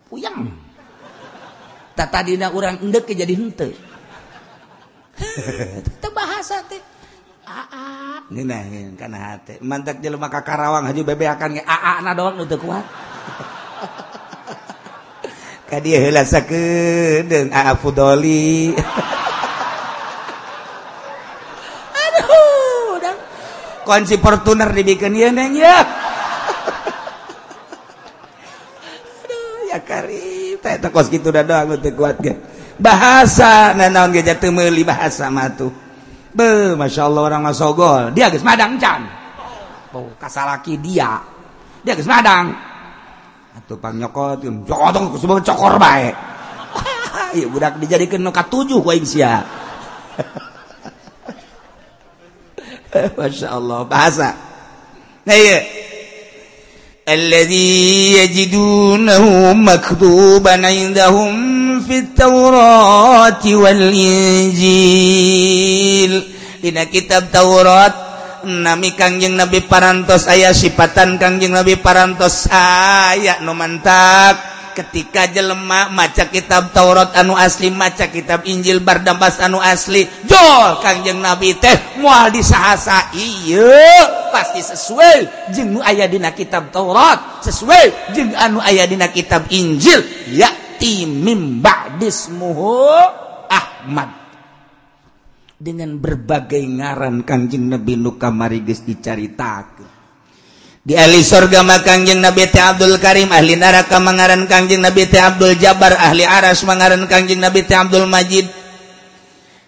Puyang 0.09 0.49
tata 1.97 2.21
dina 2.25 2.53
orang 2.53 2.81
endek 2.85 3.09
jadi 3.13 3.33
hente 3.33 3.73
itu 5.17 6.09
bahasa 6.13 6.61
teh. 6.69 6.83
Aa 7.47 8.27
nginahin 8.27 8.99
karena 8.99 9.39
hati 9.39 9.63
mantak 9.63 10.03
jelema 10.03 10.27
ka 10.27 10.43
Karawang 10.43 10.83
haji 10.91 11.07
bebe 11.07 11.31
akan 11.31 11.57
nge 11.57 11.63
aa 11.63 12.03
na 12.03 12.13
doang 12.13 12.43
teu 12.45 12.59
kuat. 12.59 12.83
Ka 15.71 15.83
dia 15.83 15.99
heula 15.99 16.23
sakeudeung 16.27 17.55
aa 17.55 17.75
fudoli. 17.79 18.75
kunci 23.87 24.19
Fortuner 24.19 24.75
dibikin 24.75 25.15
ya 25.15 25.31
neng 25.31 25.55
ya 25.55 25.79
ya 29.71 29.79
kari 29.79 30.59
tak 30.59 30.91
kos 30.91 31.07
gitu 31.07 31.31
dah 31.31 31.47
doang 31.47 31.79
untuk 31.79 31.95
kuat 31.95 32.19
ke 32.19 32.35
bahasa 32.83 33.71
nanaon 33.79 34.11
ge 34.11 34.27
jatuh 34.27 34.51
meuli 34.51 34.83
bahasa 34.83 35.31
matu 35.31 35.71
be 36.35 36.75
masya 36.75 37.07
Allah 37.07 37.23
orang 37.23 37.47
masogol 37.47 38.11
dia 38.11 38.27
geus 38.29 38.43
madang 38.43 38.75
can 38.77 39.07
oh 39.97 40.13
kasalaki 40.21 40.77
dia. 40.77 41.25
Dia 41.81 41.97
geus 41.97 42.09
madang. 42.09 42.53
Atuh 43.57 43.81
pang 43.81 43.97
nyokot 43.97 44.45
nyokot 44.45 45.17
sebab 45.17 45.41
cokor 45.41 45.81
bae. 45.81 46.13
Iya 47.37 47.49
budak 47.51 47.81
dijadikan 47.83 48.23
nu 48.23 48.31
katujuh 48.31 48.85
ku 48.85 48.93
aing 48.93 49.03
sia 49.03 49.43
Masya 52.92 53.48
Allah 53.56 53.86
bahasa 53.88 54.30
الذي 57.10 58.14
يجدونه 58.14 59.54
مكتوبا 59.54 60.56
عندهم 60.68 61.34
في 61.82 61.98
التوراة 61.98 63.42
والإنجيل 63.46 64.72
Dina 66.62 66.86
kitab 66.86 67.34
Taurat 67.34 67.90
nami 68.46 68.94
Kangjeng 68.94 69.34
Nabi 69.34 69.66
parantos 69.66 70.30
ayat 70.30 70.54
sifatan 70.54 71.18
Kangjeng 71.18 71.58
Nabi 71.58 71.82
parantos 71.82 72.46
ayat 72.54 73.42
no 73.42 73.58
mantap 73.58 74.55
ketika 74.77 75.25
jelema 75.33 75.89
maca 75.89 76.29
kitab 76.29 76.77
Taurat 76.77 77.17
anu 77.17 77.33
asli 77.33 77.73
maca 77.73 78.13
kitab 78.13 78.45
Injil 78.45 78.85
bardambas 78.85 79.41
anu 79.41 79.57
asli 79.57 80.05
jol 80.29 80.85
Kangjeng 80.85 81.25
Nabi 81.25 81.57
teh 81.57 81.97
mual 81.97 82.29
disahasa. 82.29 83.09
Iya 83.17 84.29
pasti 84.29 84.61
sesuai 84.61 85.49
jeung 85.57 85.73
nu 85.73 85.81
aya 85.81 86.05
dina 86.05 86.37
kitab 86.37 86.69
Taurat 86.69 87.41
sesuai 87.41 88.13
jeung 88.13 88.37
anu 88.37 88.61
aya 88.61 88.85
dina 88.85 89.09
kitab 89.09 89.49
Injil 89.49 90.05
ya 90.29 90.53
mim 91.09 91.65
ba'dismuhu 91.65 92.85
Ahmad. 93.49 94.13
Dengan 95.57 95.97
berbagai 95.97 96.61
ngaran 96.61 97.25
Kangjeng 97.25 97.73
Nabi 97.73 97.97
nu 97.97 98.21
kamari 98.21 98.61
geus 98.61 98.85
dicaritakeun. 98.85 99.96
di 100.87 100.95
ahli 100.95 101.19
surga 101.19 101.67
makangjeng 101.67 102.23
Nabi 102.23 102.47
T 102.47 102.63
Abdul 102.63 103.03
Karim 103.03 103.35
ahli 103.35 103.59
neraka 103.59 103.99
mangaran 103.99 104.47
Kangjeng 104.47 104.87
Nabi 104.87 105.11
T 105.11 105.19
Abdul 105.19 105.59
Jabar 105.59 105.99
ahli 105.99 106.23
aras 106.23 106.63
mangaran 106.63 107.11
Kangjeng 107.11 107.43
Nabi 107.43 107.67
T 107.67 107.75
Abdul 107.75 108.07
Majid. 108.07 108.47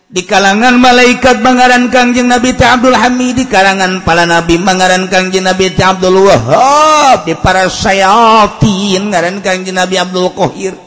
Di 0.09 0.23
kalangan 0.23 0.79
malaikat 0.79 1.43
mangaran 1.43 1.91
Kangjeng 1.91 2.31
Nabi 2.31 2.55
T 2.55 2.63
Abdul 2.63 2.95
Hamid 2.95 3.35
di 3.35 3.45
kalangan 3.51 4.07
para 4.07 4.31
nabi 4.31 4.63
mangaran 4.63 5.11
Kangjeng 5.11 5.43
Nabi 5.43 5.75
T 5.75 5.83
Abdul 5.83 6.23
Wahab 6.23 7.27
di 7.27 7.35
para 7.35 7.67
syaitan 7.67 9.11
ngaran 9.11 9.43
Kangjeng 9.43 9.75
Nabi 9.75 9.99
Abdul 9.99 10.31
Qahir 10.39 10.79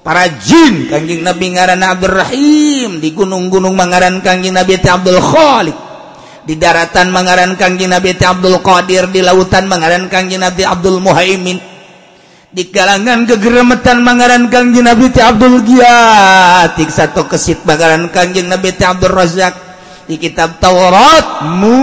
para 0.00 0.24
jin 0.40 0.88
Kangjeng 0.88 1.20
Nabi 1.20 1.52
ngaran 1.52 1.84
Abdul 1.84 2.16
Rahim 2.16 2.96
di 2.98 3.12
gunung-gunung 3.12 3.76
mangaran 3.76 4.24
Kangjeng 4.24 4.56
Nabi 4.56 4.80
T 4.80 4.88
Abdul 4.88 5.20
Khalik 5.20 5.85
di 6.46 6.54
daratan 6.54 7.10
mengaran 7.10 7.58
Kangjeng 7.58 7.90
Nabi 7.90 8.14
Abdul 8.14 8.62
Qadir 8.62 9.10
di 9.10 9.18
lautan 9.18 9.66
mengaran 9.66 10.06
Kangjeng 10.06 10.46
Nabi 10.46 10.62
Abdul 10.62 11.02
Muhaimin. 11.02 11.58
Di 12.54 12.70
kalangan 12.70 13.26
kegeremetan 13.26 14.00
mengaran 14.00 14.46
Kangjeng 14.46 14.86
Nabi 14.86 15.10
Abdul 15.10 15.66
Giatik 15.66 16.88
satu 16.88 17.26
kesit 17.26 17.66
mengaran 17.66 18.08
Kangjeng 18.14 18.46
Nabi 18.46 18.70
Abdul 18.78 19.10
Razak. 19.10 19.66
Di 20.06 20.22
kitab 20.22 20.62
Taurat 20.62 21.42
mu 21.58 21.74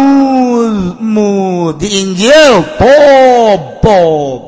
mu 0.95 1.31
di 1.75 1.99
Injil 1.99 2.63
pop 2.79 3.83
pop 3.83 4.41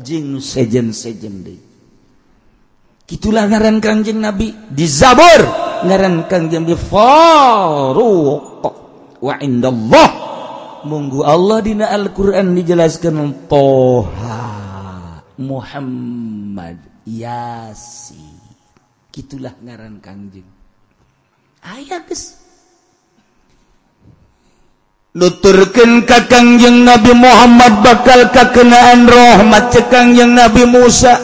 jing 0.00 0.40
sejen 0.40 0.96
sejen 0.96 1.44
deh 1.44 1.60
Itulah 3.04 3.52
ngaran 3.52 3.84
Kangjeng 3.84 4.16
Nabi. 4.16 4.48
Di 4.72 4.88
Zabur 4.88 5.44
ngaran 5.84 6.24
Kangjeng 6.24 6.64
Nabi 6.64 6.72
Faruq 6.72 8.56
waindallah 9.20 10.08
munggu 10.86 11.22
Allah 11.26 11.58
dina 11.64 11.90
Alquran 11.90 12.54
dijelaskan 12.54 13.48
toha 13.50 15.22
Muhammad 15.40 16.80
Yasi 17.06 18.22
gitulah 19.10 19.54
ngaran 19.62 19.98
Kangjeng 20.00 20.48
aya 21.64 22.02
guys 22.04 22.46
nuturkan 25.16 26.04
kakang 26.04 26.60
yang 26.60 26.84
Nabi 26.84 27.16
Muhammad 27.16 27.80
bakal 27.80 28.28
kekenaan 28.28 29.08
rahmat 29.08 29.72
cekang 29.72 30.12
yang 30.12 30.36
Nabi 30.36 30.68
Musa. 30.68 31.16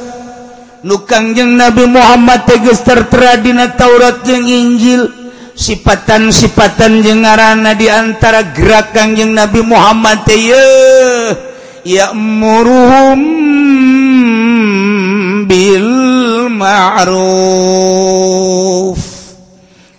Nukang 0.82 1.36
yang 1.38 1.54
Nabi 1.54 1.86
Muhammad 1.86 2.42
teges 2.48 2.82
tertera 2.82 3.38
dina 3.38 3.70
Taurat 3.76 4.24
yang 4.26 4.42
Injil. 4.42 5.21
sipatan-sipatan 5.52 7.04
jengarana 7.04 7.76
diantara 7.76 8.56
gerak 8.56 8.96
yang 8.96 9.36
Nabi 9.36 9.60
Muhammad 9.60 10.24
ya 11.82 12.14
muruhum 12.14 13.18
bil 15.50 15.90
ma'ruf 16.54 17.18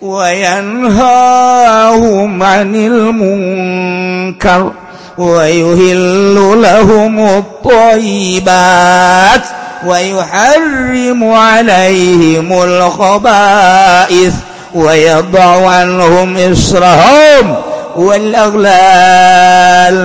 wa 0.00 0.32
yanhahum 0.32 2.40
'anil 2.40 3.12
munkar 3.12 4.72
wa 5.14 5.46
yuhillu 5.46 6.58
lahum 6.58 7.14
at-tayyibat 7.20 9.44
wa 9.84 9.92
yuharrimu 10.00 11.28
'alaihimul 11.30 12.80
al-khaba'ith 12.80 14.53
khaba'ith 14.73 14.75
ويضعنهم 14.75 16.37
إصرهم 16.37 17.55
والأغلال 17.97 19.95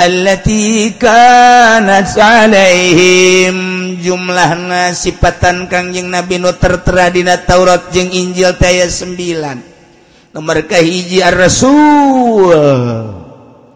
التي 0.00 0.90
كانت 1.00 2.18
عليهم 2.18 3.56
jumlah 4.00 4.56
nasipatan 4.56 5.68
kangjeng 5.68 6.08
Nabi 6.08 6.40
nu 6.40 6.48
tertera 6.56 7.12
dina 7.12 7.36
Taurat 7.36 7.92
jeung 7.92 8.08
Injil 8.08 8.56
taya 8.56 8.88
9 8.88 10.32
nomor 10.32 10.64
kahiji 10.64 11.20
ar-rasul 11.20 12.48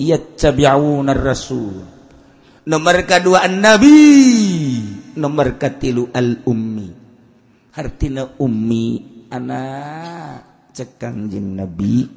yattabi'una 0.01 1.13
ar-rasul 1.13 1.77
nomor 2.65 3.05
kedua 3.05 3.45
an-nabi 3.45 4.81
nomor 5.21 5.61
katilu 5.61 6.09
al-ummi 6.09 6.89
artina 7.77 8.25
ummi 8.41 9.18
anak 9.30 10.70
cekanjing 10.74 11.58
nabi 11.58 12.10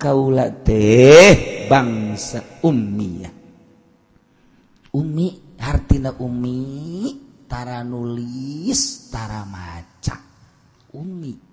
kaula 0.00 0.48
teh 0.64 1.68
bangsa 1.68 2.64
ummi 2.64 3.10
ya. 3.20 3.30
Umi 4.90 5.54
hartina 5.60 6.16
Umi 6.18 6.58
tara 7.46 7.86
nulis 7.86 9.12
tara 9.12 9.46
maca. 9.46 10.16
Umi. 10.96 11.52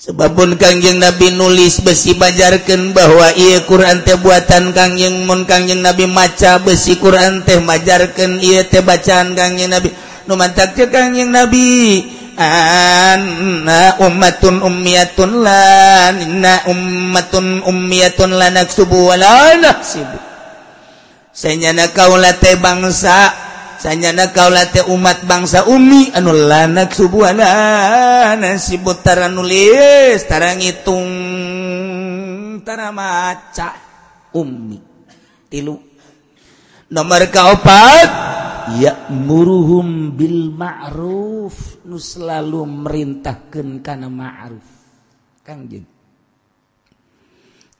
Sebabun 0.00 0.56
Kangjeng 0.56 0.96
Nabi 0.96 1.28
nulis 1.36 1.84
besi 1.84 2.16
bajarkan 2.16 2.96
bahwa 2.96 3.36
ia 3.36 3.62
Quran 3.68 4.00
teh 4.00 4.16
buatan 4.16 4.72
Kangjeng 4.72 5.28
mun 5.28 5.44
Kangjeng 5.44 5.84
Nabi 5.84 6.08
maca 6.08 6.56
besi 6.64 6.96
Quran 6.96 7.44
teh 7.44 7.60
majarkan 7.60 8.40
ia 8.40 8.64
teh 8.64 8.80
bacaan 8.80 9.36
Kangjeng 9.36 9.70
Nabi. 9.70 9.92
Nu 10.24 10.34
mantak 10.40 10.74
Kangjeng 10.74 11.30
Nabi. 11.30 12.02
anna 12.40 14.00
ummatun 14.00 14.64
ummiyatun 14.64 15.44
la 15.44 16.08
inna 16.16 16.64
ummatun 16.72 17.60
ummiyatun 17.68 18.32
la 18.32 18.48
naksubu 18.48 19.12
wa 19.12 19.16
la 19.20 19.60
nahsibu 19.60 20.16
sanyana 21.36 21.92
kaula 21.92 22.32
teh 22.40 22.56
bangsa 22.56 23.28
sanyana 23.76 24.32
kaula 24.32 24.64
teh 24.72 24.80
umat 24.88 25.20
bangsa 25.28 25.68
ummi 25.68 26.16
anu 26.16 26.32
la 26.32 26.64
naksubu 26.64 27.28
wa 27.28 27.32
la 27.36 27.52
nasibu 28.40 28.96
tara 29.04 29.28
nulis 29.28 30.24
tara 30.24 30.56
ngitung 30.56 31.12
tara 32.64 32.88
maca 32.88 33.76
ummi 34.32 34.80
tilu 35.52 35.89
nomor 36.90 37.22
kaupat 37.30 38.08
ya 38.76 39.08
muruhum 39.10 40.12
bil 40.14 40.50
ma'ruf. 40.52 41.82
Nu 41.86 41.96
selalu 41.96 42.66
merintahkan 42.66 43.82
karena 43.82 44.06
ma'ruf. 44.06 44.66
Kangjeng 45.42 45.88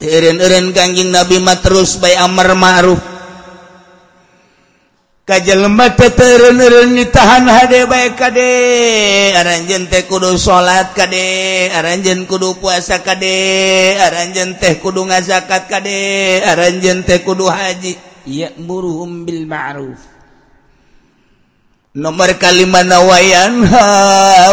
Teureun-eureun 0.01 0.73
kangjeng 0.73 1.13
Nabi 1.13 1.37
mah 1.45 1.61
terus 1.61 2.01
bae 2.01 2.17
amar 2.17 2.57
ma'ruf. 2.57 3.21
Kajelema 5.29 5.95
teh 5.95 6.11
teureun-eureun 6.11 6.97
ditahan 6.97 7.45
hade 7.47 7.85
bae 7.87 8.17
kade. 8.17 8.51
Aranjeun 9.37 9.87
teh 9.93 10.09
kudu 10.09 10.35
salat 10.41 10.97
kade. 10.97 11.69
Aranjen 11.71 12.25
kudu 12.27 12.57
puasa 12.59 13.05
kade. 13.05 13.95
Aranjen 14.01 14.57
teh 14.57 14.81
kudu 14.81 15.07
ngazakat 15.07 15.69
kade. 15.69 16.01
Aranjen 16.49 17.05
teh 17.05 17.21
kudu 17.23 17.47
haji. 17.47 18.10
ya'muruhum 18.27 19.25
bil 19.29 19.45
ma'ruf. 19.47 20.01
Nomor 21.91 22.39
kalima 22.39 22.87
nawayan 22.87 23.67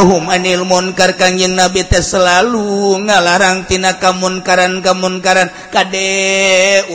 hum 0.09 0.26
anil 0.26 0.65
munkar 0.65 1.13
kanjeng 1.13 1.53
nabi 1.53 1.86
teh 1.86 2.01
selalu 2.01 2.97
ngalarang 3.05 3.70
tina 3.70 4.01
kamunkaran 4.01 4.82
kamunkaran 4.82 5.53
kade 5.70 6.09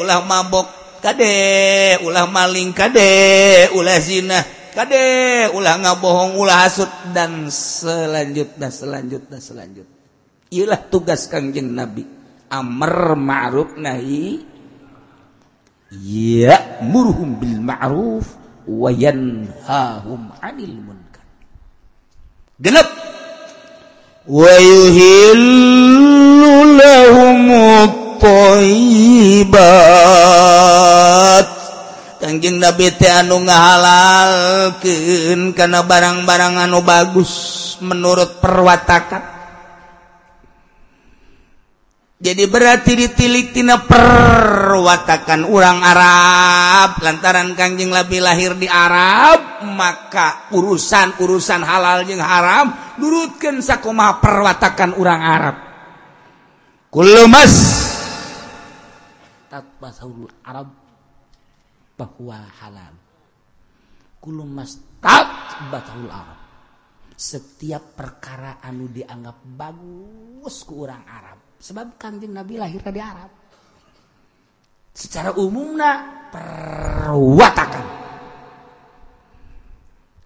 ulah 0.03 0.27
mabok 0.27 0.67
kade 0.99 1.95
ulah 2.03 2.27
maling 2.27 2.75
kade 2.75 3.71
ulah 3.79 4.03
zina 4.03 4.43
kade 4.75 5.47
ulah 5.55 5.79
ngabohong 5.79 6.35
ulah 6.35 6.67
hasut 6.67 6.91
dan 7.15 7.47
selanjutnya 7.47 8.67
selanjutnya 8.67 9.39
selanjutnya 9.39 10.03
ialah 10.53 10.81
tugas 10.93 11.33
kangjeng 11.33 11.73
nabi. 11.73 12.05
Amar 12.53 13.17
ma'ruf 13.17 13.81
nahi 13.81 14.52
ya'muruhum 15.93 17.37
bil 17.37 17.61
ma'ruf 17.61 18.25
wa 18.65 18.89
yanhahum 18.89 20.33
'anil 20.41 20.81
munkar. 20.81 21.29
Genep. 22.57 22.89
Wa 24.25 24.55
yuhillu 24.63 26.55
lahum 26.79 27.51
thayyibat. 28.23 29.59
Nabi 32.43 32.91
teh 32.95 33.11
anu 33.11 33.43
ngahalalkeun 33.43 35.59
kana 35.59 35.83
barang-barang 35.83 36.71
anu 36.71 36.87
bagus 36.87 37.75
menurut 37.83 38.39
perwatakan. 38.39 39.42
Jadi 42.23 42.47
berarti 42.47 42.95
ditiliktina 42.95 43.83
perwatakan 43.83 45.43
orang 45.43 45.83
Arab. 45.83 47.03
Lantaran 47.03 47.51
Kanjing 47.59 47.91
lebih 47.91 48.23
lahir 48.23 48.55
di 48.55 48.71
Arab 48.71 49.67
maka 49.67 50.47
urusan-urusan 50.55 51.67
halal 51.67 52.07
yang 52.07 52.23
haram 52.23 52.95
nurutkan 53.03 53.59
sakoma 53.59 54.23
perwatakan 54.23 54.95
orang 54.95 55.19
Arab. 55.19 55.57
Kulumas 56.95 57.55
Arab 60.47 60.71
bahwa 61.99 62.39
halal. 62.63 62.95
Kullu 64.23 64.47
mastat 64.47 65.27
batul 65.75 66.07
Arab. 66.07 66.39
Setiap 67.19 67.99
perkara 67.99 68.63
anu 68.63 68.87
dianggap 68.87 69.43
bagus 69.59 70.63
ke 70.63 70.71
orang 70.71 71.03
Arab 71.03 71.42
sebab 71.63 71.95
kanjeng 71.95 72.35
Nabi 72.35 72.59
lahir 72.59 72.83
di 72.83 72.99
Arab. 72.99 73.31
Secara 74.93 75.31
umumna 75.39 76.27
perwatakan. 76.35 77.87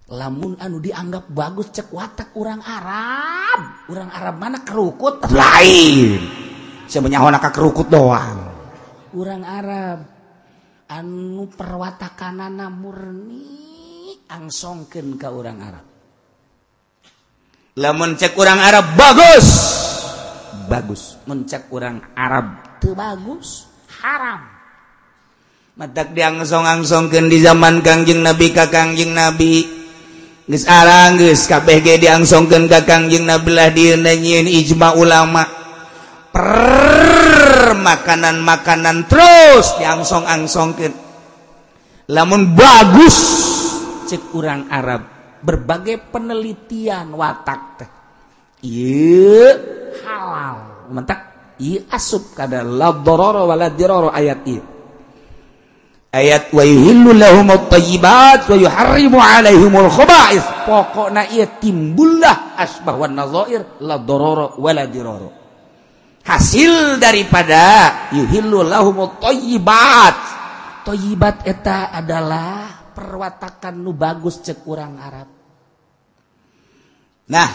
Lamun 0.07 0.55
anu 0.57 0.79
dianggap 0.79 1.29
bagus 1.29 1.69
cek 1.69 1.93
watak 1.93 2.33
orang 2.39 2.63
Arab. 2.63 3.59
Orang 3.91 4.09
Arab 4.09 4.35
mana 4.39 4.63
kerukut? 4.65 5.19
Lain. 5.29 6.19
Sebenarnya 6.87 7.21
honaka 7.21 7.51
kerukut 7.51 7.91
doang. 7.91 8.39
Orang 9.13 9.43
Arab 9.43 9.99
anu 10.87 11.51
perwatakanana 11.51 12.71
murni 12.71 14.15
angsongkeun 14.31 15.19
ke 15.19 15.27
orang 15.27 15.59
Arab. 15.59 15.85
Lamun 17.77 18.15
cek 18.15 18.33
orang 18.39 18.59
Arab 18.63 18.95
bagus. 18.95 19.47
bagus. 20.67 21.15
Mencek 21.25 21.71
orang 21.71 22.13
Arab. 22.13 22.79
Tuh 22.83 22.93
bagus. 22.93 23.65
Haram. 24.03 24.43
Matak 25.77 26.13
diangsong-angsongkan 26.13 27.29
di 27.29 27.41
zaman 27.41 27.81
Kangjeng 27.81 28.21
Nabi 28.21 28.53
ka 28.53 28.69
Kangjeng 28.69 29.13
Nabi. 29.13 29.65
Geus 30.47 30.63
arang 30.63 31.19
geus 31.19 31.43
kabeh 31.43 31.83
ge 31.83 31.99
diangsongkeun 31.99 32.71
ka 32.71 32.87
Kangjeng 32.87 33.27
Nabi 33.27 33.49
lah 33.51 33.69
dieuneun 33.71 34.47
ijma 34.47 34.95
ulama. 34.95 35.43
Per 36.31 37.75
makanan-makanan 37.77 39.11
terus 39.11 39.75
diangsong-angsongkeun. 39.81 40.93
Lamun 42.09 42.55
bagus. 42.55 43.17
Cek 44.07 44.31
orang 44.33 44.71
Arab 44.71 45.01
berbagai 45.43 46.09
penelitian 46.09 47.11
watak 47.13 47.61
teh. 47.77 47.89
Iya 48.65 49.51
halal. 50.07 50.55
Mentak 50.87 51.19
iya 51.59 51.83
asup 51.91 52.31
kada 52.31 52.63
la 52.63 52.95
dharara 52.95 53.43
wala 53.43 53.67
dirara 53.67 54.15
ayat 54.15 54.39
iya 54.47 54.63
ayat 56.17 56.49
wa 56.55 56.63
yuhillu 56.63 57.11
lahum 57.13 57.51
at-tayyibat 57.51 58.47
wa 58.47 58.55
yuharrimu 58.55 59.19
alaihimul 59.19 59.91
khaba'is. 59.91 60.45
Pokokna 60.65 61.27
ieu 61.29 61.45
timbullah 61.59 62.57
asbah 62.57 62.95
wan 62.95 63.13
nazair 63.13 63.77
la 63.83 63.99
dharara 63.99 64.57
wala 64.57 64.83
dirara. 64.87 65.29
Hasil 66.27 66.99
daripada 66.99 68.09
yuhillu 68.15 68.63
lahum 68.63 69.11
at-tayyibat. 69.11 70.17
Tayyibat 70.87 71.43
eta 71.43 71.91
adalah 71.91 72.91
perwatakan 72.95 73.75
nu 73.75 73.91
bagus 73.91 74.39
cek 74.39 74.63
urang 74.63 74.95
Arab. 74.97 75.27
Nah 77.27 77.49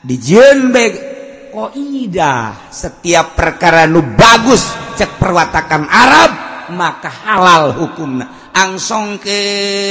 dijieun 0.00 0.72
bae 0.72 1.11
Oh, 1.52 1.68
koidah 1.68 2.72
setiap 2.72 3.36
perkara 3.36 3.84
nu 3.84 4.00
bagus 4.16 4.72
cek 4.96 5.20
perwatakan 5.20 5.84
Arab 5.84 6.32
maka 6.72 7.12
halal 7.12 7.76
hukumna. 7.76 8.48
Angsongken 8.56 9.84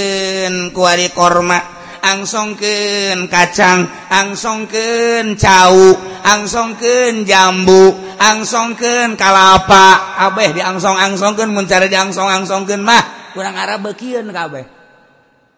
kuari 0.74 1.14
korma 1.14 1.62
angsongken 2.02 3.30
kacang 3.30 3.86
angsongken 4.10 5.38
cau 5.38 5.94
angsongken 6.26 7.30
jambu 7.30 7.94
angsongken 8.18 9.14
kalapa. 9.14 10.18
Abeh 10.18 10.58
diangsong-angsongkeun 10.58 11.54
mun 11.54 11.70
cara 11.70 11.86
diangsong-angsongkeun 11.86 12.82
mah 12.82 13.38
kurang 13.38 13.54
Arab 13.54 13.86
bekian 13.86 14.34
kabeh 14.34 14.66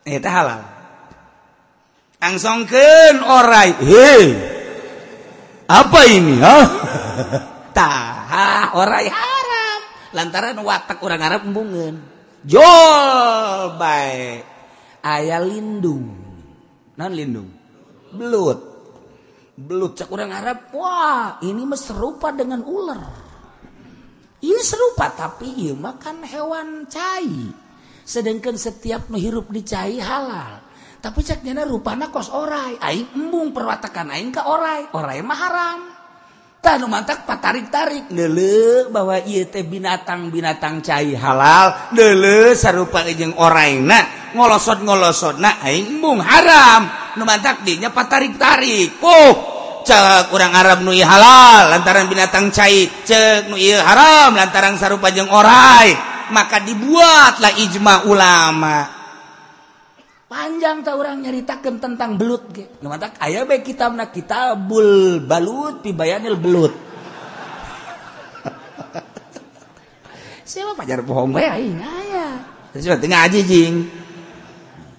eta 0.03 0.27
halal. 0.27 0.67
Angsongken 2.19 3.23
orai. 3.23 3.71
Hei! 3.79 4.62
apa 5.73 5.99
ini 6.05 6.37
oh? 6.37 6.65
taha 7.77 8.77
orang 8.77 9.09
haram. 9.09 9.79
Lantaran 10.13 10.61
watak 10.61 11.01
orang 11.01 11.21
Arab 11.25 11.41
embungan. 11.49 11.97
Jol 12.45 13.73
baik. 13.81 14.45
Ayah 15.01 15.41
lindung. 15.41 16.13
Non 16.93 17.11
lindung. 17.11 17.49
Belut. 18.13 18.59
Belut 19.57 19.97
cek 19.97 20.13
orang 20.13 20.29
Arab. 20.29 20.69
Wah 20.77 21.41
ini 21.41 21.65
mah 21.65 21.79
serupa 21.81 22.29
dengan 22.29 22.61
ular. 22.61 23.01
Ini 24.43 24.61
serupa 24.61 25.09
tapi 25.09 25.49
ieu 25.65 25.73
makan 25.73 26.21
hewan 26.21 26.85
cai. 26.85 27.49
Sedangkan 28.03 28.59
setiap 28.59 29.07
menghirup 29.07 29.49
di 29.49 29.63
cai 29.63 29.97
halal. 29.97 30.62
tapi 31.03 31.19
cek 31.19 31.43
ceknya 31.43 31.67
rupana 31.67 32.07
kos 32.07 32.31
orai. 32.31 32.79
Aing 32.79 33.11
embung 33.19 33.51
perwatakan 33.51 34.07
aing 34.15 34.31
ka 34.31 34.47
orai. 34.47 34.87
Orai 34.95 35.19
mah 35.19 35.35
haram. 35.35 35.79
Tah 36.63 36.79
nu 36.79 36.87
mantak 36.87 37.27
patarik 37.27 37.67
tarik 37.67 38.07
nele 38.07 38.87
bahwa 38.87 39.19
ieu 39.19 39.43
teh 39.51 39.67
binatang 39.67 40.31
binatang 40.31 40.79
cai 40.79 41.11
halal. 41.11 41.91
Nele 41.91 42.55
sarupa 42.55 43.03
jeung 43.11 43.35
oraina 43.35 44.31
ngolosot 44.31 44.79
ngolosot 44.79 45.43
na 45.43 45.59
aing 45.59 45.99
embung 45.99 46.23
haram. 46.23 46.87
Nu 47.19 47.27
mantak 47.27 47.67
dinya 47.67 47.91
patarik 47.91 48.39
tarik 48.39 49.03
oh 49.03 49.31
cek 49.83 50.31
kurang 50.31 50.55
Arab 50.55 50.87
nu 50.87 50.95
halal 50.95 51.67
lantaran 51.67 52.07
binatang 52.07 52.47
cai 52.47 52.87
cek 53.03 53.51
nui 53.51 53.75
haram 53.75 54.31
lantaran 54.31 54.79
sarupa 54.79 55.11
jeung 55.11 55.27
orai. 55.27 56.15
Maka 56.31 56.63
dibuatlah 56.63 57.59
ijma 57.59 58.07
ulama. 58.07 59.02
panjang 60.33 60.81
tahu 60.81 61.05
orang 61.05 61.21
nyaritakan 61.21 61.77
tentang 61.77 62.17
belut 62.17 62.49
ge. 62.49 62.65
mata 62.81 63.13
aya 63.21 63.45
bae 63.45 63.61
kitabna 63.61 64.09
kitabul 64.09 65.21
balut 65.21 65.85
pi 65.85 65.93
bayanil 65.93 66.41
belut. 66.41 66.73
Siapa 70.49 70.73
pajar 70.73 71.05
bohong 71.05 71.37
bae 71.37 71.45
aing 71.45 71.77
aya. 71.77 72.41
Terus 72.73 72.97
teu 72.97 73.05
ngaji 73.05 73.39
jing. 73.45 73.85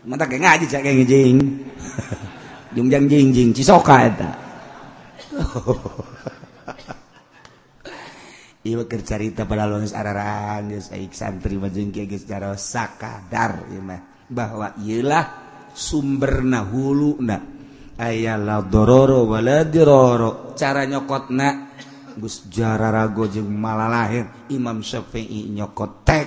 mata 0.07 0.31
ge 0.31 0.39
ngaji 0.39 0.71
cak 0.71 0.87
ge 0.87 1.03
jing. 1.03 1.67
Jungjang 2.79 3.11
jing 3.11 3.35
jing 3.35 3.51
cisoka 3.51 4.07
eta. 4.07 4.31
Iya 8.65 8.81
keur 8.89 9.05
carita 9.05 9.45
pada 9.45 9.69
lones 9.69 9.93
araran 9.93 10.73
geus 10.73 10.89
aik 10.89 11.13
santri 11.13 11.61
majeng 11.61 11.93
jeung 11.93 11.95
kieu 12.09 12.09
geus 12.09 12.25
jaros 12.25 12.65
sakadar 12.65 13.69
ieu 13.69 13.85
mah. 13.85 14.14
bahwa 14.29 14.73
ialah 14.81 15.25
sumber 15.75 16.45
nahulu 16.45 17.19
na. 17.21 17.39
Aya 17.99 18.35
wala 18.39 19.65
diroro. 19.65 20.55
Cara 20.59 20.83
nyokot 20.87 21.31
na 21.31 21.71
Gus 22.15 22.47
jararago 22.47 23.27
jeung 23.27 23.51
malah 23.51 23.91
lahir 23.91 24.27
Imam 24.51 24.83
Syafi'i 24.83 25.51
nyokot 25.51 26.07
tek. 26.07 26.27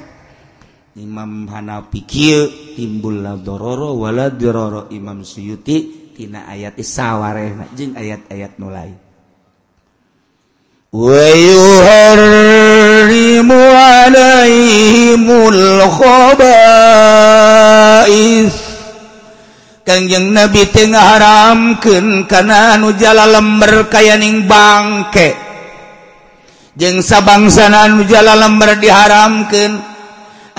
Imam 0.97 1.47
Hanafi 1.47 2.01
kieu 2.03 2.75
timbul 2.75 3.23
la 3.23 3.39
dororo 3.39 3.95
wala 3.95 4.27
diroro. 4.31 4.91
Imam 4.91 5.23
Suyuti 5.23 6.11
tina 6.15 6.49
ayat 6.49 6.75
isawarehna 6.81 7.69
jeung 7.77 7.93
ayat-ayat 7.95 8.57
nu 8.59 8.67
lain. 8.73 8.97
Wa 10.87 11.27
yuharrimu 11.35 12.73
alaihimul 13.75 15.61
Dhaif 18.07 18.55
Kangjeng 19.83 20.31
Nabi 20.31 20.63
tengah 20.71 20.99
haramkeun 21.15 22.23
kana 22.27 22.75
anu 22.75 22.91
jala 22.95 23.23
lember 23.23 23.87
kayaning 23.87 24.43
bangke. 24.43 25.31
Jeung 26.75 26.99
sabangsana 26.99 27.87
anu 27.87 28.03
jala 28.03 28.35
lember 28.35 28.79
diharamkeun 28.83 29.79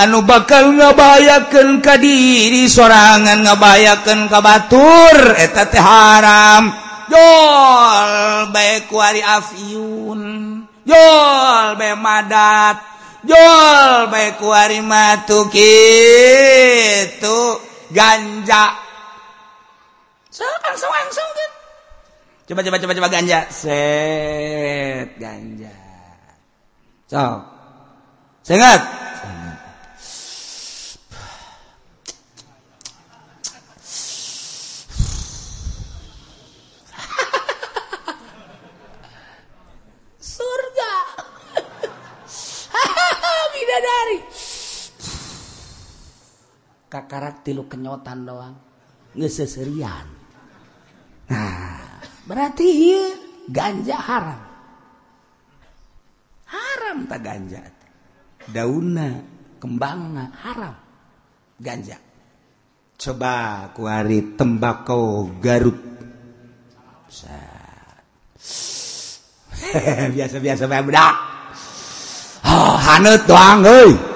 anu 0.00 0.24
bakal 0.24 0.72
ngabahayakeun 0.76 1.84
ka 1.84 2.00
diri 2.00 2.68
sorangan 2.68 3.44
ngabahayakeun 3.44 4.32
ka 4.32 4.40
batur 4.40 5.16
eta 5.36 5.68
teh 5.68 5.80
haram. 5.80 6.72
Jol 7.08 8.12
bae 8.52 8.84
kuari 8.88 9.24
afyun 9.24 10.20
Jol 10.84 11.66
bae 11.80 11.96
madat 11.96 12.97
jol 13.24 14.10
baik 14.10 14.38
kuarimatu 14.42 15.48
gitu. 15.50 17.38
Ganja. 17.88 18.76
So 20.28 20.44
langsung 20.62 20.92
langsung 20.92 21.28
kan 21.34 21.50
coba 22.48 22.60
coba 22.64 22.76
coba 22.80 22.92
coba 22.96 23.08
ganja. 23.08 23.48
Set 23.48 25.16
ganja. 25.16 25.74
So 27.08 27.42
sengat? 28.44 28.97
Karakter 47.48 47.56
lu 47.56 47.64
kenyotan 47.64 48.28
doang. 48.28 48.54
Ngeseserian 49.16 50.06
nah 51.28 52.00
berarti 52.28 52.64
iya 52.64 53.04
ganja 53.48 53.96
haram. 53.96 54.40
Haram 56.48 56.98
tak 57.08 57.20
ganja. 57.24 57.60
Daunnya 58.48 59.24
kembangnya 59.60 60.32
haram. 60.40 60.76
Ganja. 61.60 61.96
Coba 62.98 63.68
kuari 63.76 64.36
tembakau 64.36 65.28
garut 65.40 65.76
biasa-biasa 70.14 70.68
budak 70.68 71.14
oh 72.44 72.76
hanut 72.76 73.22
doang 73.24 73.64
euy 73.64 74.07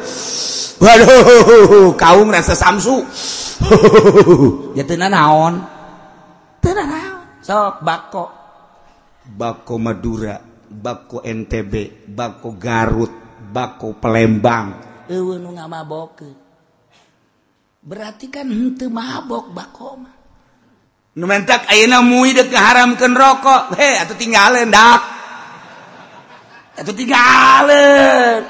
waduh 0.82 1.94
kaum 1.94 2.28
rasa 2.34 2.58
samsu. 2.58 3.06
Ya 4.76 4.82
teu 4.82 4.98
naon 4.98 5.62
teu 6.58 6.74
naon 6.74 7.38
sok 7.38 7.86
bako. 7.86 8.24
Bako 9.22 9.74
Madura 9.78 10.34
bako 10.66 11.22
NTB 11.22 12.04
bako 12.10 12.58
Garut 12.58 13.12
bako 13.38 13.94
Palembang. 14.02 14.82
Eueuh 15.06 15.38
nu 15.38 15.54
ngamabok 15.54 16.26
berarti 17.82 18.30
kan 18.30 18.46
henteu 18.50 18.90
mabok 18.90 19.54
bako 19.54 19.88
mah. 20.02 20.14
Nu 21.12 21.28
mentak 21.28 21.68
ayeuna 21.68 22.00
mui 22.00 22.32
deuk 22.32 22.48
ngaharamkeun 22.50 23.14
rokok. 23.14 23.76
He 23.76 24.00
atuh 24.00 24.16
tinggaleun 24.16 24.72
dak. 24.72 25.02
Atuh 26.80 26.94
tinggaleun 26.96 28.42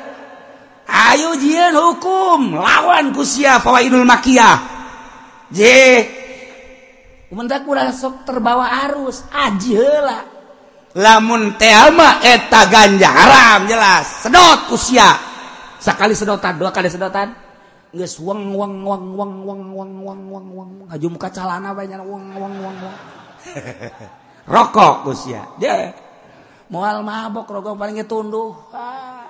Ayo 0.93 1.33
jian 1.41 1.73
hukum 1.73 2.53
lawan 2.61 3.17
kusia 3.17 3.57
fawaidul 3.65 4.05
makiyah. 4.05 4.61
J. 5.49 5.61
Kumendak 7.33 7.65
ulah 7.65 7.89
sok 7.97 8.29
terbawa 8.29 8.69
arus, 8.85 9.25
aji 9.33 9.73
heula. 9.73 10.21
Lamun 10.93 11.57
teama 11.57 11.97
mah 11.97 12.15
eta 12.21 12.69
ganja 12.69 13.09
haram 13.09 13.65
jelas. 13.65 14.29
Sedot 14.29 14.69
kusia 14.69 15.17
sekali 15.81 16.13
Sakali 16.13 16.15
sedotan, 16.15 16.61
dua 16.61 16.69
kali 16.69 16.93
sedotan. 16.93 17.33
Geus 17.97 18.21
weng 18.21 18.53
weng 18.53 18.85
weng 18.85 19.17
weng 19.17 19.33
weng 19.49 19.63
weng 19.73 19.93
weng 20.05 20.23
weng 20.29 20.47
weng 20.53 20.71
haju 20.93 21.07
muka 21.09 21.29
calana 21.33 21.73
banyak 21.73 22.01
weng 22.05 22.37
weng 22.37 22.55
weng 22.61 22.77
weng. 22.85 22.97
Rokok 24.53 25.09
kusia. 25.09 25.41
Dia 25.57 25.97
moal 26.69 27.01
mabok 27.01 27.49
rokok 27.49 27.81
paling 27.81 28.05
tunduh. 28.05 28.53
Ah. 28.77 29.22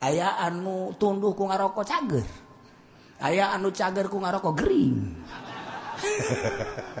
aya 0.00 0.40
anu 0.40 0.96
tunduh 0.96 1.36
ku 1.36 1.44
ngarokok 1.44 1.84
cager. 1.84 2.28
Aya 3.20 3.52
anu 3.52 3.68
cager 3.68 4.08
ku 4.08 4.16
ngarokok 4.16 4.54
Gering. 4.56 4.96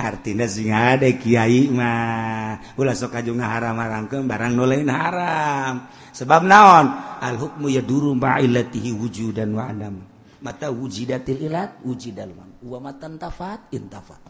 Artinya 0.00 0.48
sing 0.48 0.72
ada 0.72 1.04
kiai 1.12 1.68
mah. 1.68 2.56
Ulah 2.80 2.96
sok 2.96 3.20
kaju 3.20 3.36
ngaharam 3.36 3.76
harangkeun 3.76 4.24
barang 4.24 4.56
nu 4.56 4.64
lain 4.64 4.88
haram. 4.88 5.92
Sebab 6.16 6.40
naon? 6.48 6.88
Al 7.20 7.36
hukmu 7.36 7.68
yaduru 7.68 8.16
ma'ilatihi 8.16 8.96
wujudan 8.96 9.52
wa 9.52 9.68
adam. 9.68 10.00
Mata 10.40 10.72
wujidatil 10.72 11.44
ilat 11.44 11.84
wujidal 11.84 12.32
man. 12.32 12.56
Wa 12.64 12.80
matan 12.80 13.20
tafat 13.20 13.68
intafat. 13.76 14.24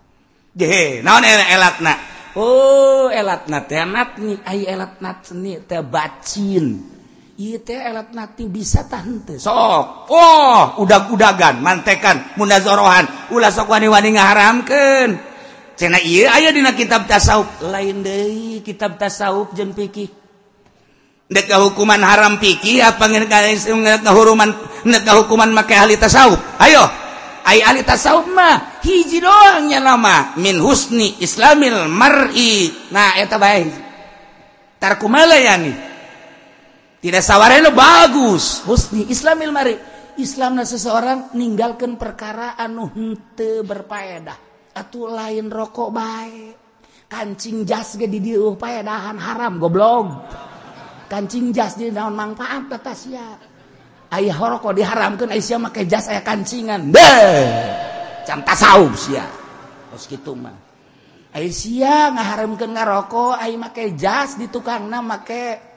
Ge 0.51 1.07
naon 1.07 1.23
elatna? 1.23 1.95
Oh 2.35 3.07
elatna 3.07 3.63
teh 3.63 3.87
natni 3.87 4.43
ai 4.43 4.67
elatna 4.67 5.23
teh 5.23 5.83
bacin. 5.87 6.99
elatnati 7.41 8.45
bisa 8.53 8.85
tante. 8.85 9.41
Sok. 9.41 10.13
Oh 10.13 10.63
udah-udagan 10.85 11.65
mantekan 11.65 12.37
munazorohan. 12.37 13.33
Ulah 13.33 13.49
sok 13.49 13.73
wani-wani 13.73 14.21
ngaharamkan 14.21 15.09
cena 15.81 15.97
iya 15.97 16.37
aya 16.37 16.53
dina 16.53 16.77
kitab 16.77 17.09
tasawuf. 17.09 17.65
Lain 17.65 18.05
deui 18.05 18.61
kitab 18.61 19.01
tasawuf 19.01 19.57
jeung 19.57 19.73
fikih. 19.73 20.13
Nek 21.31 21.49
hukuman 21.49 22.03
haram 22.05 22.37
fikih 22.37 22.85
apa 22.85 23.09
ngeuk 23.09 24.05
hukuman 24.05 24.51
nek 24.85 25.09
hukuman 25.09 25.51
make 25.57 25.73
ahli 25.73 25.97
tasawuf? 25.97 26.37
Ayo. 26.61 26.85
Ai 27.41 27.65
ahli 27.65 27.81
tasawuf 27.81 28.29
mah 28.29 28.85
hiji 28.85 29.25
doang 29.25 29.65
nya 29.73 29.81
nama 29.81 30.37
min 30.37 30.61
husni 30.61 31.17
islamil 31.25 31.89
mar'i. 31.89 32.69
Nah 32.93 33.17
eta 33.17 33.41
bae. 33.41 33.65
Tarku 34.77 35.09
malayani 35.09 35.90
tidak 37.01 37.25
sawwarno 37.25 37.73
bagus. 37.73 38.65
Husni 38.69 39.09
islamil 39.09 39.51
mari. 39.51 39.75
Islamlah 40.21 40.69
seseorang 40.69 41.33
meninggalkan 41.33 41.97
perkara 41.97 42.61
anu 42.61 42.93
hente 42.93 43.65
berpaedah. 43.65 44.37
Atau 44.77 45.09
lain 45.09 45.49
rokok 45.49 45.91
baik 45.91 46.61
kancing 47.11 47.67
jas 47.67 47.99
ge 47.99 48.07
di 48.07 48.23
dieu 48.23 48.55
paedahan 48.55 49.19
haram 49.19 49.59
goblok. 49.59 50.31
Kancing 51.11 51.51
jas 51.51 51.75
di 51.75 51.91
naon 51.91 52.15
manfaat 52.15 52.71
eta 52.71 52.95
sia. 52.95 53.27
Aya 54.15 54.35
rokok 54.39 54.71
diharamkeun 54.79 55.35
aya 55.35 55.43
sia 55.43 55.59
make 55.59 55.83
jas 55.91 56.07
aya 56.07 56.23
kancingan. 56.23 56.95
Deh! 56.95 57.43
Can 58.23 58.47
tasawuf 58.47 58.95
sia. 58.95 59.27
Tos 59.91 60.07
kitu 60.07 60.39
mah. 60.39 60.55
Aya 61.35 61.51
sia 61.51 62.15
ngaharamkeun 62.15 62.71
ngarokok 62.79 63.35
aya 63.43 63.59
make 63.59 63.99
jas 63.99 64.39
di 64.39 64.47
tukangna 64.47 65.03
make 65.03 65.70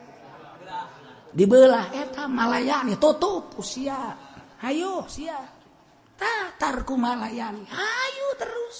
dibelah 1.34 1.92
eh, 1.92 2.08
eta 2.08 2.30
Malayani 2.30 2.96
tutup 3.02 3.58
usia. 3.58 4.16
Ayo 4.64 5.04
sia 5.12 5.36
tatarku 6.16 6.96
Malayani 6.96 7.68
ayo 7.68 8.28
terus. 8.40 8.78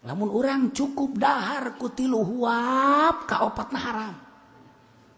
Namun 0.00 0.32
orang 0.32 0.72
cukup 0.72 1.20
dahar 1.20 1.76
kutilu 1.76 2.24
huap 2.24 3.28
ka 3.28 3.44
opat 3.44 3.68
na 3.68 3.80
haram. 3.84 4.14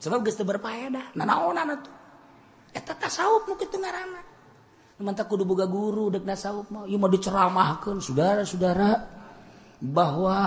Sebab 0.02 0.26
geus 0.26 0.34
teu 0.34 0.42
berfaedah 0.42 1.14
nanaonan 1.14 1.78
atuh. 1.78 1.94
Eta 2.74 2.98
tasawuf 2.98 3.46
nu 3.46 3.54
kitu 3.54 3.78
ngaranna. 3.78 4.32
Mantap 5.02 5.30
kudu 5.30 5.46
boga 5.46 5.70
guru 5.70 6.10
dek 6.10 6.26
nasawuf 6.26 6.70
mah. 6.74 6.86
Ieu 6.90 6.98
mah 6.98 7.10
diceramahkeun 7.10 8.02
saudara-saudara 8.02 8.90
bahwa 9.82 10.38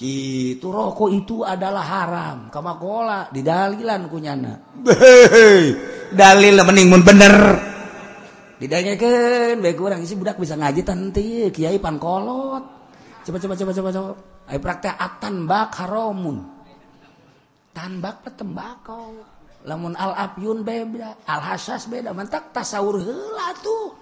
gitu 0.00 0.72
rokok 0.72 1.12
itu 1.12 1.44
adalah 1.44 1.84
haram. 1.84 2.38
Kama 2.48 2.80
gola 2.80 3.28
didalilan 3.28 4.08
kunyana. 4.08 4.56
Dalil 6.20 6.56
mending 6.64 6.88
mun 6.88 7.04
bener. 7.04 7.36
Didanyakeun 8.56 9.60
bae 9.60 9.76
kurang 9.76 10.00
isi 10.00 10.16
budak 10.16 10.40
bisa 10.40 10.56
ngaji 10.56 10.80
tanti 10.84 11.48
kiai 11.48 11.80
pankolot 11.80 12.64
coba 13.24 13.36
coba 13.40 13.54
coba 13.56 13.72
coba 13.76 13.90
coba. 13.92 14.12
Ai 14.48 14.56
praktek 14.56 14.96
atan 14.96 15.44
bak 15.44 15.76
haramun. 15.76 16.48
Tanbak 17.76 18.24
petembakau 18.24 19.20
lamun 19.68 19.92
al 20.00 20.16
afyun 20.16 20.64
beda 20.64 21.28
al 21.28 21.40
hasas 21.44 21.88
beda. 21.92 22.16
Mentak 22.16 22.56
tasawur 22.56 23.04
heula 23.04 23.52
tuh. 23.60 23.96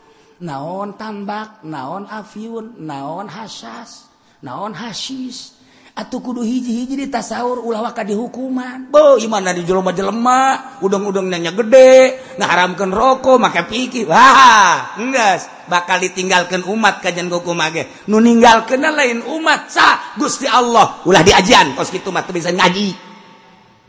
Naon 0.46 0.94
tanbak 0.94 1.66
naon 1.66 2.06
afyun 2.06 2.78
naon 2.86 3.26
hasas 3.26 4.06
naon 4.38 4.70
hasis 4.70 5.57
Atuh 5.98 6.22
kudu 6.22 6.46
hiji-hiji 6.46 6.94
di 6.94 7.06
tasawur 7.10 7.58
ulah 7.58 7.90
waka 7.90 8.06
dihukuman. 8.06 8.86
Bo, 8.86 9.18
imana 9.18 9.50
di 9.50 9.66
jelema-jelema, 9.66 10.78
udang-udang 10.78 11.26
nanya 11.26 11.50
gede, 11.50 12.22
ngaharamkeun 12.38 12.94
rokok, 12.94 13.42
make 13.42 13.66
pikir. 13.66 14.06
Wah, 14.06 14.94
enggak 14.94 15.66
bakal 15.66 15.98
ditinggalkan 15.98 16.62
umat 16.70 17.02
kajian 17.02 17.26
hukum 17.26 17.58
mage. 17.58 18.06
Nu 18.06 18.22
ninggalkan 18.22 18.78
lain 18.78 19.26
umat 19.26 19.74
sa 19.74 20.14
Gusti 20.14 20.46
Allah. 20.46 21.02
Ulah 21.02 21.26
diajian 21.26 21.74
kos 21.74 21.90
kitu 21.90 22.14
mah 22.14 22.22
bisa 22.30 22.54
ngaji. 22.54 22.94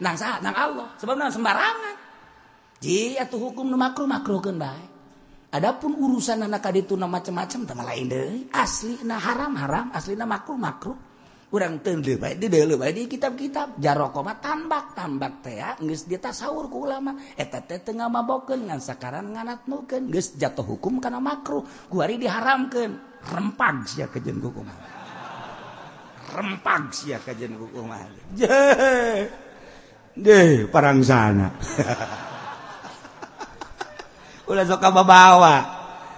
Nang 0.01 0.17
sa, 0.17 0.41
nang 0.41 0.57
Allah. 0.57 0.97
Sebabna 0.97 1.29
sembarangan. 1.29 1.95
Ji 2.81 3.21
atuh 3.21 3.37
hukum 3.37 3.69
nu 3.69 3.77
makruh 3.77 4.09
makruhkeun 4.09 4.57
bae. 4.57 4.85
Adapun 5.53 5.93
urusan 5.93 6.41
anak 6.41 6.65
kaditu 6.65 6.97
macam-macam 6.97 7.59
teh 7.69 7.75
lain 7.77 8.05
deh. 8.09 8.49
Asli 8.49 8.97
na 9.05 9.21
haram 9.21 9.53
haram, 9.61 9.93
asli 9.93 10.17
na 10.17 10.25
makruh 10.25 10.57
makruh. 10.57 11.08
kurang 11.49 11.81
tendir 11.81 12.21
baik 12.21 12.37
didele 12.37 12.77
baik 12.77 12.93
di 12.93 13.03
kitab-kitab. 13.09 13.81
Jarokoma 13.81 14.37
tambak 14.37 14.93
tambak 14.93 15.41
teh 15.41 15.57
ah, 15.57 15.73
geus 15.81 16.05
dia 16.05 16.21
sahur 16.29 16.69
ku 16.69 16.85
ulama 16.85 17.17
eta 17.33 17.65
teh 17.65 17.81
teu 17.81 17.97
ngamabokeun 17.97 18.69
ngan 18.69 18.77
sakaran 18.77 19.33
nganatnukeun 19.33 20.13
geus 20.13 20.37
jatuh 20.37 20.63
hukum 20.63 21.01
kana 21.01 21.17
makruh. 21.17 21.65
Kuari 21.89 22.21
diharamkeun 22.21 23.25
rempag 23.33 23.89
sia 23.89 24.05
kejeun 24.07 24.39
hukum 24.39 24.69
rempag 26.29 26.93
sia 26.93 27.17
kejeun 27.17 27.57
hukum 27.57 27.89
deh 30.19 30.69
parang 30.69 31.01
sana. 31.01 31.49
Ulah 34.49 34.65
sok 34.65 34.81
bawa 34.81 35.55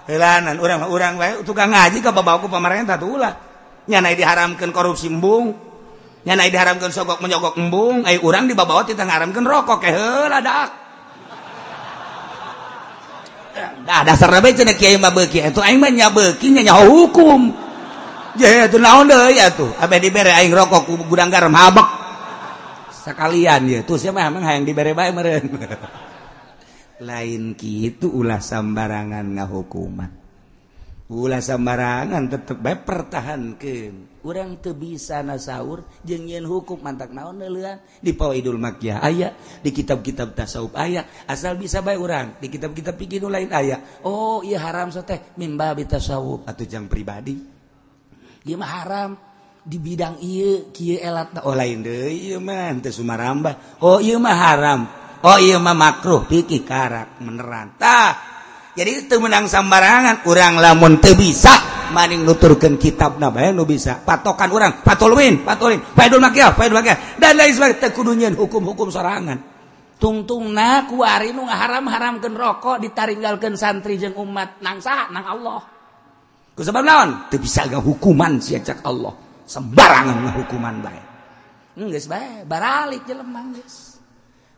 helanan 0.08 0.56
urang 0.56 0.88
urang 0.88 1.14
bae 1.20 1.44
tukang 1.44 1.68
ngaji 1.68 2.00
ka 2.00 2.12
babaku 2.12 2.48
pamarentah 2.48 2.96
tuh 2.96 3.20
ulah. 3.20 3.51
nyanai 3.88 4.14
diharamkan 4.14 4.70
korupsi 4.70 5.08
embung. 5.08 5.54
Nyanai 6.22 6.54
diharamkan 6.54 6.94
sogok 6.94 7.18
menyogok 7.18 7.58
embung. 7.58 8.06
Ay 8.06 8.18
urang 8.22 8.46
di 8.46 8.54
babawa 8.54 8.86
tita 8.86 9.02
ngaramkan 9.02 9.42
rokok 9.42 9.80
eh 9.86 10.26
ladak 10.30 10.82
dah 13.82 14.00
dasar 14.06 14.30
nabe 14.32 14.54
cina 14.56 14.72
kiai 14.72 14.96
mah 14.96 15.12
beki 15.12 15.44
itu 15.52 15.60
aing 15.60 15.78
mah 15.78 15.92
nyabeki 15.92 16.46
nyaho 16.62 16.84
hukum. 16.88 17.40
Ya 18.32 18.64
itu 18.64 18.80
naon 18.80 19.12
deh 19.12 19.36
ya 19.36 19.52
tuh 19.52 19.68
abe 19.76 20.00
dibere 20.00 20.32
aing 20.32 20.54
rokok 20.54 20.88
gudang 21.04 21.28
garam 21.28 21.52
habek. 21.52 21.84
Sekalian 23.02 23.66
ya 23.68 23.80
tuh 23.82 23.98
siapa 23.98 24.22
emang 24.22 24.46
hayang 24.46 24.64
dibere 24.64 24.94
bae 24.94 25.10
meren 25.10 25.44
lain 27.08 27.58
gitu 27.58 28.08
ulah 28.08 28.38
sambarangan 28.38 29.26
ngahukuman. 29.26 30.21
Ulah 31.12 31.44
sembarangan 31.44 32.24
tetep 32.24 32.56
bae 32.56 32.72
pertahankeun. 32.72 34.24
Urang 34.24 34.56
teu 34.64 34.72
bisa 34.72 35.20
nasaur 35.20 35.84
jeung 36.00 36.24
nyieun 36.24 36.48
hukum 36.48 36.80
mantak 36.80 37.12
naon 37.12 37.36
leuleuan 37.36 37.84
di 38.00 38.16
Pawai 38.16 38.40
Idul 38.40 38.56
Makkiyah 38.56 39.04
aya, 39.04 39.36
di 39.60 39.76
kitab-kitab 39.76 40.32
tasawuf 40.32 40.72
aya, 40.72 41.04
asal 41.28 41.60
bisa 41.60 41.84
bae 41.84 42.00
urang 42.00 42.40
di 42.40 42.48
kitab-kitab 42.48 42.96
pikir 42.96 43.20
nu 43.20 43.28
lain 43.28 43.52
aya. 43.52 44.00
Oh, 44.08 44.40
ieu 44.40 44.56
haram 44.56 44.88
so 44.88 45.04
teh 45.04 45.20
mimba 45.36 45.76
bi 45.76 45.84
tasawuf 45.84 46.48
atuh 46.48 46.64
jang 46.64 46.88
pribadi. 46.88 47.36
Ieu 48.48 48.56
mah 48.56 48.72
haram 48.72 49.10
di 49.60 49.76
bidang 49.76 50.16
ieu 50.24 50.72
kieu 50.72 50.96
elat 50.96 51.44
oh 51.44 51.52
lain 51.52 51.84
deui 51.84 52.32
ieu 52.32 52.40
mah 52.40 52.72
teu 52.80 52.88
sumarambah. 52.88 53.84
Oh, 53.84 54.00
ieu 54.00 54.16
mah 54.16 54.32
haram. 54.32 54.80
Oh, 55.28 55.36
ieu 55.36 55.60
mah 55.60 55.76
makruh 55.76 56.24
pikir 56.24 56.64
karak 56.64 57.20
meneran. 57.20 57.76
Tah, 57.76 58.31
jadi 58.72 59.04
itu 59.04 59.20
menang 59.20 59.44
sambarangan 59.52 60.24
kurang 60.24 60.56
lamun 60.56 60.96
te 60.96 61.12
bisa 61.12 61.52
maning 61.92 62.24
nuturkan 62.24 62.80
kitab 62.80 63.20
na 63.20 63.28
bay 63.28 63.52
nu 63.52 63.68
bisa. 63.68 64.00
Patokan 64.00 64.48
orang 64.48 64.80
patolwin 64.80 65.44
patolin 65.44 65.84
faidul 65.92 66.24
makia 66.24 66.56
faidul 66.56 66.80
makia 66.80 66.96
dan 67.20 67.36
lain 67.36 67.52
sebagainya. 67.52 67.78
Tekudunyan 67.84 68.32
hukum-hukum 68.32 68.88
sorangan. 68.88 69.38
Tungtung 70.00 70.56
na 70.56 70.88
kuari 70.88 71.36
nu 71.36 71.44
haram 71.44 71.84
haramkan 71.86 72.32
rokok 72.32 72.80
ditaringgalkan 72.80 73.60
santri 73.60 74.00
jeng 74.00 74.16
umat 74.16 74.64
nang 74.64 74.80
sah 74.80 75.12
nang 75.12 75.28
Allah. 75.28 75.60
Ku 76.56 76.64
sebab 76.64 76.84
naon? 76.84 77.28
Teu 77.28 77.40
bisa 77.40 77.68
gak 77.68 77.80
hukuman 77.80 78.40
siacak 78.40 78.84
Allah. 78.84 79.12
Sembarangan 79.44 80.32
hukuman 80.36 80.80
bae. 80.80 81.02
Geus 81.76 82.08
bae. 82.08 82.44
Baralik 82.48 83.04
jelema 83.04 83.40
geus. 83.52 83.91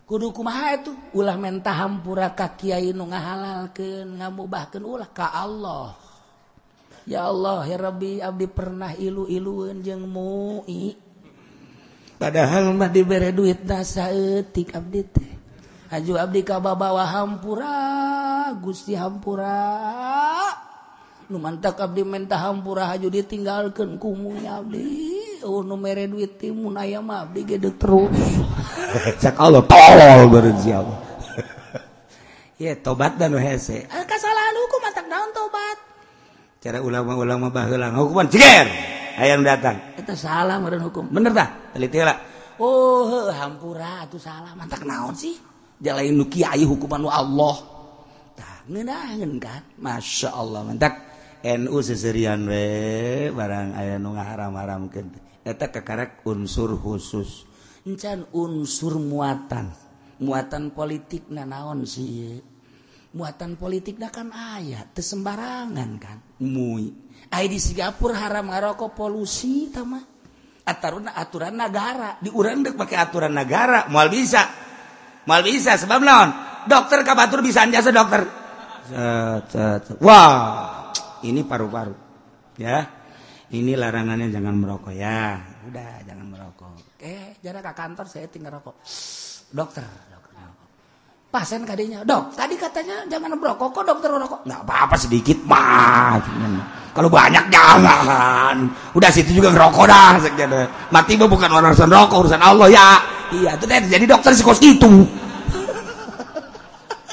kudukumaha 0.05 0.79
itu? 0.79 0.93
Ulah 1.17 1.35
menta 1.35 1.73
hampura 1.73 2.31
ka 2.31 2.53
kiai 2.53 2.93
nu 2.93 3.09
ngahalalkeun 3.09 4.21
ngamubahkeun 4.21 4.85
ulah 4.85 5.09
ka 5.09 5.33
Allah. 5.33 5.97
Ya 7.05 7.29
Allah 7.29 7.65
ya 7.69 7.77
Rabbi 7.77 8.17
abdi 8.17 8.49
pernah 8.49 8.93
ilu-ilueun 8.97 9.85
jeung 9.85 10.09
mu'i. 10.09 10.97
Padahal 12.17 12.73
mah 12.73 12.89
dibere 12.89 13.29
duit 13.35 13.61
na 13.67 13.85
saeutik 13.85 14.73
abdi 14.73 15.01
teh. 15.05 15.31
Aju 15.93 16.17
abdi 16.17 16.41
ka 16.41 16.57
babawa 16.57 17.05
hampura 17.05 17.77
Gusti 18.57 18.97
hampura. 18.97 19.53
nu 21.25 21.41
mantak 21.41 21.81
Abdi 21.81 22.05
mentah 22.05 22.37
hampura 22.37 22.93
haju 22.93 23.09
ditinggalkan 23.09 23.97
kumunya 23.97 24.61
Abdi. 24.61 25.41
Oh 25.45 25.65
nu 25.65 25.77
mere 25.77 26.05
duit 26.05 26.37
timun 26.37 26.77
ayam 26.77 27.09
Abdi 27.09 27.41
gede 27.45 27.73
terus. 27.73 28.13
Cak 29.21 29.37
Allah 29.41 29.63
tolol 29.65 30.21
berarti 30.29 30.69
Allah. 30.73 30.99
Ya 32.55 32.71
tobat 32.71 33.19
dan 33.19 33.35
hese. 33.35 33.83
Ah, 33.91 34.07
Kesalahan 34.07 34.55
hukum 34.55 34.79
mantak 34.79 35.05
daun 35.11 35.27
tobat? 35.35 35.77
Cara 36.63 36.79
ulama-ulama 36.79 37.51
baheula 37.51 37.91
hukuman 37.91 38.31
ciger 38.31 38.71
hayang 39.19 39.43
datang. 39.43 39.75
Itu 39.99 40.15
salah 40.15 40.55
meureun 40.63 40.87
hukum. 40.87 41.11
Bener 41.11 41.35
tah 41.35 41.51
teliti 41.75 41.99
heula. 41.99 42.15
Oh 42.55 43.27
hampura 43.27 44.07
atuh 44.07 44.15
salah. 44.23 44.55
Mantak 44.55 44.87
naon 44.87 45.11
sih? 45.11 45.35
Jalain 45.83 46.15
nu 46.15 46.31
kiai 46.31 46.63
hukuman 46.63 47.03
Allah. 47.11 47.59
Tah 48.39 48.63
ngeunaheun 48.71 49.35
kan? 49.35 49.59
Masyaallah 49.75 50.63
mantak. 50.63 51.14
NU 51.45 51.77
seserian 51.85 52.49
we 52.49 52.65
barang 53.29 53.77
aya 53.77 54.01
nu 54.01 54.17
ngaharam-haramkeun. 54.17 55.13
Eta 55.45 55.69
kakarek 55.69 56.25
unsur 56.25 56.73
khusus. 56.73 57.45
Encan 57.85 58.25
unsur 58.33 58.97
muatan. 58.97 59.69
Muatan 60.17 60.73
politik 60.73 61.29
na 61.29 61.45
naon 61.45 61.85
sih 61.85 62.41
muatan 63.15 63.55
politik 63.55 63.95
na 63.95 64.11
kan 64.11 64.29
ayat 64.35 64.91
tesembarangan 64.91 65.89
kan? 65.95 66.17
Mui. 66.43 66.91
Ayat 67.31 67.49
di 67.49 67.59
Singapura 67.63 68.19
haram 68.19 68.51
ngarokok 68.51 68.91
polusi 68.91 69.71
tama 69.71 70.03
ataruna 70.65 71.15
aturan 71.15 71.55
negara 71.55 72.19
diurang 72.19 72.65
dek 72.65 72.75
pakai 72.75 72.97
aturan 72.99 73.31
negara 73.31 73.87
mal 73.87 74.11
bisa. 74.11 74.43
Mal 75.25 75.41
bisa 75.41 75.79
sebab 75.79 76.05
naon? 76.05 76.29
Dokter 76.69 77.01
kabatur 77.01 77.41
bisa 77.41 77.65
anjasa 77.65 77.89
dokter. 77.89 78.29
Wah. 78.93 79.41
wow. 80.03 80.74
Ini 81.25 81.41
paru-paru. 81.41 81.95
Ya. 82.61 82.85
Ini 83.45 83.77
larangannya 83.77 84.29
jangan 84.29 84.55
merokok 84.57 84.93
ya. 84.93 85.41
Udah 85.65 86.01
jangan 86.05 86.25
merokok. 86.29 86.97
Eh 87.01 87.37
jarak 87.41 87.65
ke 87.65 87.73
kantor 87.73 88.05
saya 88.09 88.25
tinggal 88.29 88.57
rokok. 88.61 88.81
Dokter 89.53 89.85
pasien 91.35 91.67
kadinya 91.67 91.99
dok 92.07 92.31
tadi 92.31 92.55
katanya 92.55 93.03
jangan 93.11 93.35
merokok 93.35 93.75
kok 93.75 93.83
dokter 93.83 94.07
merokok? 94.07 94.47
Nggak 94.47 94.61
apa-apa 94.63 94.95
sedikit 94.95 95.35
mah 95.43 96.15
kalau 96.95 97.11
banyak 97.11 97.51
jangan. 97.51 98.71
Udah 98.95 99.11
situ 99.11 99.35
juga 99.35 99.51
ngerokok 99.51 99.83
dah. 99.83 100.15
Mati 100.95 101.19
bukan 101.19 101.51
urusan 101.51 101.91
rokok 101.91 102.23
urusan 102.23 102.39
Allah 102.39 102.71
ya. 102.71 102.89
Iya 103.35 103.59
itu 103.59 103.67
jadi 103.67 104.05
dokter 104.07 104.31
kos 104.31 104.63
itu 104.63 104.87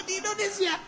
di 0.07 0.15
Indonesia 0.23 0.79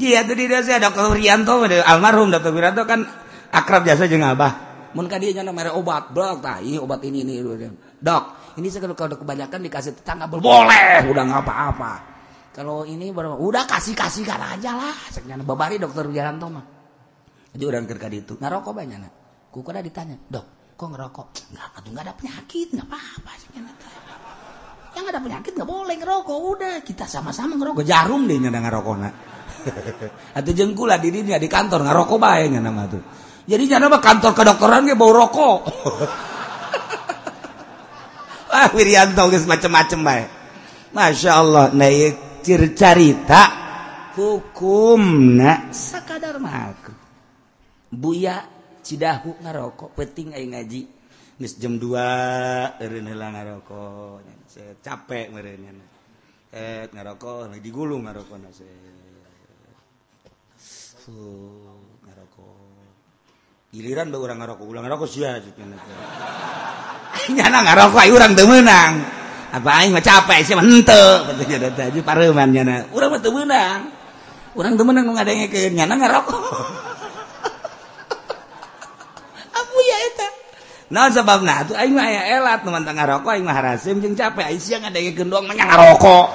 iya 0.00 0.24
itu 0.24 0.32
di 0.36 0.44
Indonesia 0.48 0.80
dokter 0.80 1.04
Rianto 1.16 1.64
almarhum 1.84 2.28
dokter 2.32 2.52
Wiranto 2.52 2.82
kan 2.84 3.04
akrab 3.52 3.84
jasa 3.84 4.04
jeung 4.06 4.24
abah. 4.24 4.64
Mun 4.96 5.12
ka 5.12 5.20
dia 5.20 5.44
merek 5.44 5.76
obat 5.76 6.12
dok 6.12 6.40
tah 6.40 6.60
iya 6.64 6.80
obat 6.80 7.04
ini 7.04 7.20
ini 7.20 7.44
dok 8.00 8.56
ini 8.56 8.72
saya 8.72 8.88
kalau 8.96 9.20
kebanyakan 9.20 9.60
dikasih 9.68 9.92
tetangga 10.00 10.24
boleh 10.28 11.04
udah 11.04 11.22
nggak 11.28 11.42
apa-apa. 11.44 11.92
Kalau 12.56 12.88
ini 12.88 13.12
baru 13.12 13.36
udah 13.36 13.68
kasih 13.68 13.92
kasihkan 13.92 14.40
aja 14.40 14.72
lah 14.72 14.96
sekian 15.12 15.44
babari 15.44 15.76
dokter 15.76 16.08
Wiranto 16.08 16.48
mah. 16.48 16.64
Jadi 17.52 17.64
orang 17.68 17.84
kerja 17.84 18.08
itu 18.08 18.40
ngerokok 18.40 18.72
banyak 18.72 18.98
nak. 19.00 19.12
Kuku 19.52 19.68
ada 19.72 19.84
ditanya 19.84 20.16
dok 20.16 20.76
kok 20.76 20.88
ngerokok? 20.88 21.26
Nggak 21.52 21.68
tuh 21.84 21.90
nggak 21.92 22.04
ada 22.08 22.14
penyakit 22.16 22.68
nggak 22.72 22.88
apa-apa 22.88 23.32
sekian 23.36 23.68
yang 24.96 25.12
ada 25.12 25.20
penyakit 25.20 25.52
nggak 25.52 25.68
boleh 25.68 25.96
ngerokok 26.00 26.38
udah 26.56 26.74
kita 26.80 27.04
sama-sama 27.04 27.60
ngerokok. 27.60 27.84
Jarum 27.84 28.24
deh 28.24 28.40
nyana 28.40 28.64
ngerokok 28.64 28.94
nak 28.96 29.35
atau 30.38 30.52
jengkula 30.52 30.98
dirinya 30.98 31.36
di 31.36 31.48
kantor 31.50 31.86
ngarokok 31.86 32.18
bae 32.18 32.46
nama 32.50 32.84
tuh. 32.86 33.02
Jadi 33.46 33.64
jangan 33.70 33.94
mah 33.94 34.02
kantor 34.02 34.32
kedokteran 34.34 34.90
ge 34.90 34.94
bau 34.98 35.12
rokok. 35.12 35.60
Ah 38.46 38.72
Wirianto 38.72 39.28
geus 39.28 39.44
macem-macem 39.44 40.00
bae. 40.00 40.24
Masya 40.96 41.30
Allah 41.34 41.66
nah 41.76 41.92
ieu 41.92 42.16
carita 42.72 43.42
hukumna 44.16 45.68
sakadar 45.74 46.40
mah. 46.40 46.72
Buya 47.92 48.48
Cidahu 48.80 49.44
ngarokok 49.44 49.92
penting 49.92 50.32
aing 50.32 50.56
ngaji. 50.56 50.82
Geus 51.36 51.60
jam 51.60 51.76
2 51.76 52.80
eureun 52.80 53.06
heula 53.12 53.28
ngarokok. 53.34 54.24
Capek 54.80 55.36
meureun 55.36 55.76
eh 56.56 56.88
ngarokok 56.88 57.52
digulung 57.60 58.08
ngarokok 58.08 58.38
nase 58.40 58.64
giliran 63.76 64.08
orang 64.10 64.42
ngarokok 64.42 64.66
ulang 64.66 64.82
ngarokok 64.88 65.04
sia 65.04 65.36
aing 65.36 65.76
anak 67.38 67.62
ngarokok 67.68 68.00
aing 68.00 68.16
urang 68.16 68.32
teu 68.34 68.48
meunang. 68.48 69.04
Apa 69.54 69.70
aing 69.84 69.94
mah 69.94 70.02
capek 70.02 70.42
sih 70.42 70.58
mente 70.58 70.98
pentingnya 71.28 71.58
da 71.62 71.70
tadi 71.70 72.02
pareman 72.02 72.50
nya 72.50 72.90
urang 72.90 73.14
mah 73.14 73.22
teu 73.22 73.30
meunang. 73.30 73.86
Urang 74.56 74.74
teu 74.74 74.82
meunang 74.82 75.14
ngadengekeun 75.14 75.78
nya 75.78 75.86
ngarokok. 75.86 76.40
Abu 79.60 79.76
ya 79.84 79.96
eta. 80.10 80.26
Nah 80.90 81.06
sebabnya 81.12 81.68
tuh 81.68 81.76
aing 81.78 81.94
mah 81.94 82.08
aya 82.08 82.40
elat 82.40 82.64
teman 82.66 82.82
tang 82.82 82.98
ngarokok 82.98 83.30
aing 83.30 83.46
mah 83.46 83.54
harasim 83.54 84.02
jeung 84.02 84.18
capek. 84.18 84.50
Aing 84.50 84.58
sia 84.58 84.82
ngadengekeun 84.82 85.30
doang 85.30 85.46
mah 85.46 85.54
ngarokok. 85.54 86.26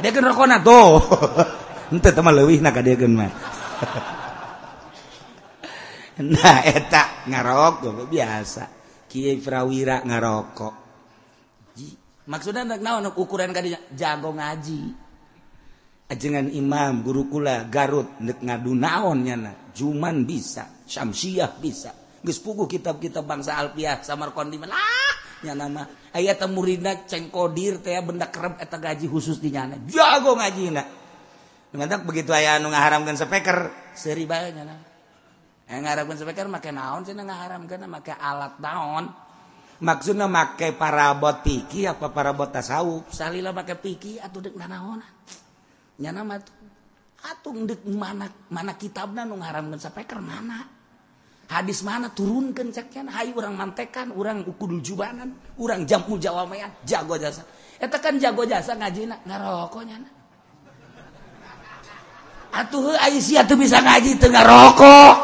Ada 0.00 0.08
kan 0.08 0.24
rokokna 0.30 0.64
tuh. 0.64 1.04
Henteu 1.92 2.08
teh 2.08 2.24
mah 2.24 2.32
leuwihna 2.32 2.72
kadegeun 2.72 3.12
mah. 3.18 3.60
nah 6.32 6.58
etak 6.66 7.28
ngarokok 7.28 8.08
biasa. 8.08 8.64
Kiai 9.08 9.36
Prawira 9.42 10.00
ngarokok. 10.00 10.74
Maksudnya 12.22 12.62
anak 12.62 12.80
naon 12.80 13.10
ukuran 13.18 13.50
kadinya 13.50 13.82
jago 13.92 14.30
ngaji? 14.30 14.80
Ajengan 16.06 16.46
imam 16.54 17.02
gurukula 17.02 17.66
Garut 17.66 18.22
nek 18.22 18.38
ngadu 18.44 18.76
naonnya 18.76 19.34
nyana 19.34 19.52
Juman 19.74 20.22
bisa 20.22 20.86
Syamsiah 20.86 21.50
bisa. 21.58 21.90
Geus 22.22 22.38
puguh 22.38 22.70
kitab-kitab 22.70 23.26
bangsa 23.26 23.58
Alfiah 23.58 23.98
Samarkandi 23.98 24.54
lah 24.62 25.10
nya 25.42 25.58
mah. 25.58 26.14
Aya 26.14 26.38
teu 26.38 26.46
muridna 26.46 27.02
cengkodir 27.08 27.82
teh 27.82 27.98
benda 27.98 28.30
kerep 28.30 28.62
eta 28.62 28.78
gaji 28.78 29.10
khusus 29.10 29.42
di 29.42 29.50
nyana 29.50 29.74
jago 29.90 30.38
ngajina 30.38 31.01
Dengan 31.72 32.04
begitu 32.04 32.36
ayah 32.36 32.60
nu 32.60 32.68
ngaharamkan 32.68 33.16
speaker 33.16 33.72
seri 33.96 34.28
bae 34.28 34.52
nya. 34.52 34.76
Eh 35.64 35.80
ngaharamkan 35.80 36.20
speaker 36.20 36.44
make 36.52 36.68
naon 36.68 37.00
cenah 37.00 37.24
ngaharamkeun 37.24 37.88
make 37.88 38.12
alat 38.12 38.60
naon? 38.60 39.08
Maksudnya 39.80 40.28
make 40.28 40.76
parabot 40.76 41.40
piki 41.40 41.88
apa 41.88 42.12
parabot 42.12 42.52
tasawuf? 42.52 43.08
Salila 43.08 43.56
make 43.56 43.72
piki 43.80 44.20
atuh 44.20 44.44
deuk 44.44 44.60
naonan. 44.60 45.08
Nya 45.96 46.12
nama 46.12 46.36
tuh. 46.36 46.52
Atuh 47.24 47.56
deuk 47.64 47.88
mana 47.88 48.28
mana 48.52 48.76
kitabna 48.76 49.24
nu 49.24 49.40
ngaharamkeun 49.40 49.80
speaker 49.80 50.20
mana? 50.20 50.68
Hadis 51.48 51.80
mana 51.84 52.12
turunkan 52.12 52.68
ceknya 52.68 53.12
Hai 53.12 53.32
orang 53.32 53.56
mantekan, 53.56 54.12
orang 54.12 54.40
ukudul 54.44 54.80
jubanan, 54.80 55.36
orang 55.60 55.84
jamu 55.84 56.16
jawamean, 56.16 56.68
jago 56.84 57.16
jasa. 57.16 57.44
Eta 57.80 57.96
kan 57.96 58.20
jago 58.20 58.44
jasa 58.44 58.76
ngajina 58.76 59.24
ngarokoknya. 59.24 60.21
atuh 62.52 62.92
Aisyah 63.00 63.48
tuh 63.48 63.56
bisa 63.56 63.80
ngaji 63.80 64.20
tengah 64.20 64.44
rokok 64.44 65.14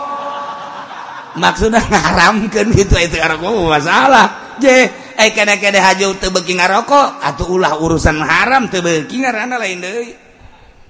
maksudnya 1.36 1.84
ngaramkan 1.84 2.66
gitu 2.74 2.96
itu 2.98 3.16
rokok 3.20 3.48
oh, 3.52 3.70
masalah. 3.70 4.58
Je 4.58 4.90
eh 5.14 5.30
kena 5.30 5.54
kena 5.60 5.78
haji 5.78 6.18
tuh 6.18 6.34
beki 6.34 6.58
ngarokok 6.58 7.22
atuh 7.22 7.46
ulah 7.46 7.78
urusan 7.78 8.18
haram 8.18 8.66
tuh 8.66 8.82
beki 8.82 9.22
ngarana 9.22 9.54
lain 9.60 9.78
deh 9.78 10.26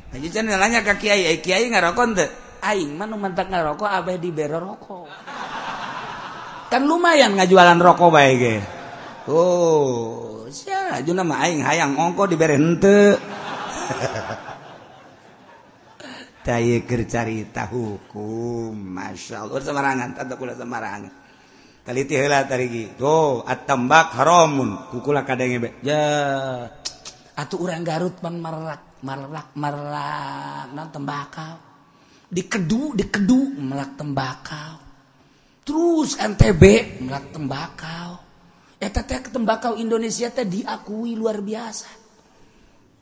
Haji 0.09 0.32
can 0.32 0.49
nanya 0.49 0.80
ke 0.80 0.97
kiai, 0.97 1.36
eh, 1.36 1.39
kiai 1.45 1.68
ngarokok 1.68 2.07
tuh 2.16 2.30
Aing 2.64 2.97
mana 2.97 3.14
mantak 3.14 3.53
ngarokok 3.53 3.86
abah 3.86 4.18
di 4.18 4.34
bero 4.34 4.59
rokok. 4.59 5.07
Kan 6.72 6.91
lumayan 6.91 7.39
ngajualan 7.39 7.78
rokok 7.78 8.11
baik 8.11 8.34
ge. 8.41 8.57
Oh, 9.30 10.43
sia, 10.51 10.99
juna 11.07 11.22
mah 11.22 11.45
aing 11.45 11.62
hayang 11.62 11.95
ongko 11.95 12.26
dibere 12.26 12.59
henteu. 12.59 13.14
diberente 16.57 17.13
carita 17.13 17.69
hukum. 17.69 18.73
Masya 18.73 19.45
Allah. 19.45 19.61
Semarangan 19.61 20.09
pula 20.41 20.57
semarangan 20.57 21.13
tembak 23.65 24.13
Harmun 24.13 24.93
kukula 24.93 25.25
ka 25.25 25.37
ya 25.81 26.05
atuh 27.33 27.59
orang 27.65 27.81
Garut 27.81 28.21
Bang 28.21 28.37
marrak 28.45 29.01
marrak 29.01 29.57
marrak 29.57 30.69
non 30.77 30.89
tembakau. 30.93 31.57
Dikedu 32.29 32.93
dikedu 32.93 33.57
melak 33.57 33.97
tembakau. 33.97 34.85
Terus 35.65 36.21
NTB 36.21 36.63
melak 37.09 37.33
tembakau. 37.33 38.21
Eta 38.77 39.01
teh 39.01 39.25
tembakau 39.33 39.81
Indonesia 39.81 40.29
teh 40.29 40.45
diakui 40.45 41.17
luar 41.17 41.41
biasa. 41.41 41.89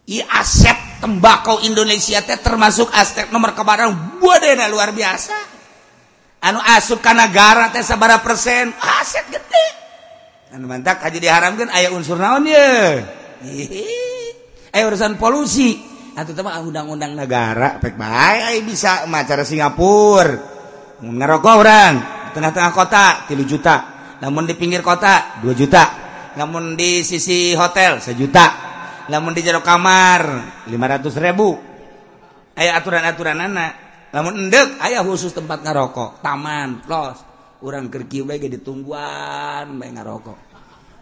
I 0.07 0.23
aset 0.23 0.86
tembakau 0.99 1.61
Indonesia 1.63 2.21
teh 2.25 2.39
termasuk 2.41 2.89
aset 2.93 3.29
nomor 3.31 3.53
kebarang. 3.53 4.19
Bodena 4.21 4.69
luar 4.69 4.93
biasa. 4.93 5.37
Anu 6.47 6.61
asup 6.63 7.01
ka 7.01 7.17
negara 7.17 7.73
teh 7.73 7.83
sabara 7.83 8.21
persen. 8.21 8.73
Ah, 8.81 9.03
aset 9.03 9.27
gede. 9.29 9.67
Anu 10.55 10.69
mantak 10.71 11.03
haji 11.03 11.19
diharamkan 11.19 11.69
ayah 11.75 11.91
unsur 11.93 12.17
naon 12.17 12.47
ya 12.47 13.03
ayah 14.73 14.87
urusan 14.87 15.17
polusi. 15.17 15.97
Atau 16.17 16.33
teman 16.33 16.57
ah, 16.57 16.65
undang-undang 16.65 17.13
negara. 17.13 17.77
Pek 17.77 17.97
baik 18.01 18.43
ayah 18.53 18.63
bisa 18.65 18.93
macara 19.05 19.45
Singapura. 19.45 20.57
Ngerokok 21.05 21.55
orang 21.61 21.95
tengah-tengah 22.33 22.73
kota 22.73 23.05
3 23.29 23.37
juta. 23.45 23.77
Namun 24.25 24.49
di 24.49 24.57
pinggir 24.57 24.81
kota 24.81 25.41
2 25.45 25.53
juta. 25.53 25.85
Namun 26.41 26.73
di 26.73 27.05
sisi 27.05 27.53
hotel 27.53 28.01
sejuta. 28.01 28.66
namun 29.07 29.33
di 29.35 29.43
jero 29.43 29.63
kamar 29.63 30.23
500.000 30.67 32.59
aya 32.59 32.71
aturan-aturan 32.81 33.39
anak 33.39 33.73
namun 34.11 34.49
endek 34.49 34.81
ayaah 34.81 35.05
khusus 35.05 35.35
tempat 35.35 35.63
ngarokok 35.63 36.25
taman 36.25 36.83
los 36.89 37.21
orang 37.63 37.93
kerki 37.93 38.25
baik 38.25 38.49
ditungguan 38.49 39.77
baik 39.79 39.93
ngarokok 40.01 40.39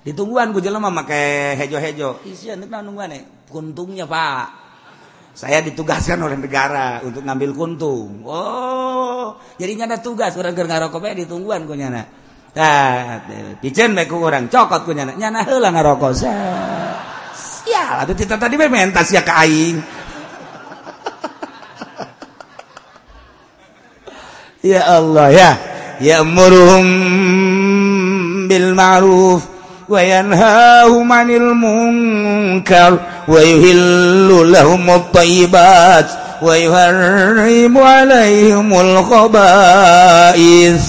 ditungguan 0.04 0.52
ku 0.52 0.60
jelema 0.60 0.92
make 0.92 1.56
hejo-hejo 1.56 2.26
isian 2.28 2.60
nungguan 2.66 3.14
e? 3.14 3.20
kuntungnya 3.48 4.04
pak 4.04 4.64
saya 5.34 5.66
ditugaskan 5.66 6.22
oleh 6.22 6.38
negara 6.38 7.02
untuk 7.02 7.26
ngambil 7.26 7.50
kuntung. 7.58 8.22
Oh, 8.22 9.34
jadi 9.58 9.74
nggak 9.74 9.88
ada 9.90 9.98
tugas 9.98 10.30
orang 10.38 10.54
ger 10.54 10.70
ngarokok 10.70 11.02
bae 11.02 11.18
ditungguan 11.26 11.66
ku 11.66 11.74
nyana. 11.74 12.06
Tah, 12.54 13.26
pijen 13.58 13.98
bae 13.98 14.06
ku 14.06 14.22
urang 14.22 14.46
cokot 14.46 14.86
ku 14.86 14.94
nyana. 14.94 15.18
Nyana 15.18 15.42
heula 15.42 15.74
ngarokok. 15.74 16.12
Sah. 16.14 17.13
Sial 17.64 18.06
atuh 18.06 18.14
kita 18.14 18.36
tadi 18.38 18.54
mentas 18.56 19.10
ya 19.10 19.22
ka 19.24 19.42
aing. 19.42 19.80
Ya 24.64 24.80
Allah 24.88 25.28
ya. 25.28 25.50
Ya 26.00 26.24
murum 26.24 26.88
bil 28.48 28.72
ma'ruf 28.72 29.44
wa 29.84 30.00
yanhahu 30.00 31.04
'anil 31.04 31.52
munkar 31.52 32.96
wa 33.28 33.40
yuhillu 33.44 34.48
lahum 34.48 34.88
at-thayyibat 34.88 36.40
wa 36.40 36.48
yuharrimu 36.56 37.76
'alaihimul 37.76 39.04
khaba'is. 39.04 40.84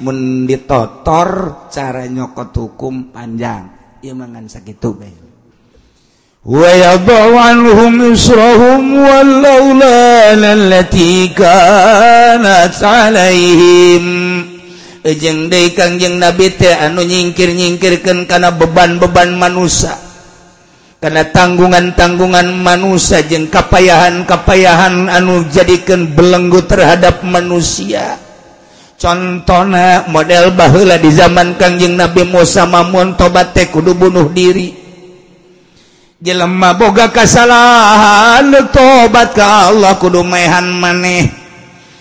Mun 0.00 0.48
ditotor 0.48 1.68
cara 1.68 2.08
nyokot 2.08 2.48
hukum 2.56 3.12
panjang. 3.12 3.68
Ieu 4.00 4.16
mangan 4.16 4.48
sakitu 4.48 4.96
bae 4.96 5.17
ويضع 6.47 7.39
عنهم 7.39 7.93
إصرهم 8.13 8.83
والأولان 8.99 10.43
التي 10.43 11.31
كانت 11.39 12.75
عليهم 12.83 14.05
Ejeng 15.03 15.51
deui 15.51 15.75
Kangjeng 15.75 16.15
Nabi 16.15 16.55
teh 16.55 16.71
anu 16.79 17.03
nyingkir-nyingkirkeun 17.03 18.23
kana 18.23 18.55
beban-beban 18.55 19.35
manusia 19.35 19.99
karena 21.03 21.27
tanggungan-tanggungan 21.27 22.47
manusia 22.63 23.19
jeung 23.27 23.51
kapayahan-kapayahan 23.51 25.11
anu 25.11 25.43
jadikan 25.51 26.07
belenggu 26.07 26.63
terhadap 26.63 27.19
manusia 27.27 28.15
contohnya 28.95 30.07
model 30.07 30.55
baheula 30.55 30.95
di 30.95 31.11
zaman 31.11 31.59
Kangjeng 31.59 31.99
Nabi 31.99 32.23
Musa 32.23 32.63
mamun 32.63 33.19
tobat 33.19 33.51
teh 33.51 33.67
kudu 33.67 33.99
bunuh 33.99 34.31
diri 34.31 34.71
jelemah 36.18 36.74
boga 36.74 37.14
kesalahan 37.14 38.50
tobat 38.74 39.38
ke 39.38 39.42
Allah 39.42 39.94
kudu 39.98 40.26
mehan 40.26 40.74
maneh. 40.74 41.30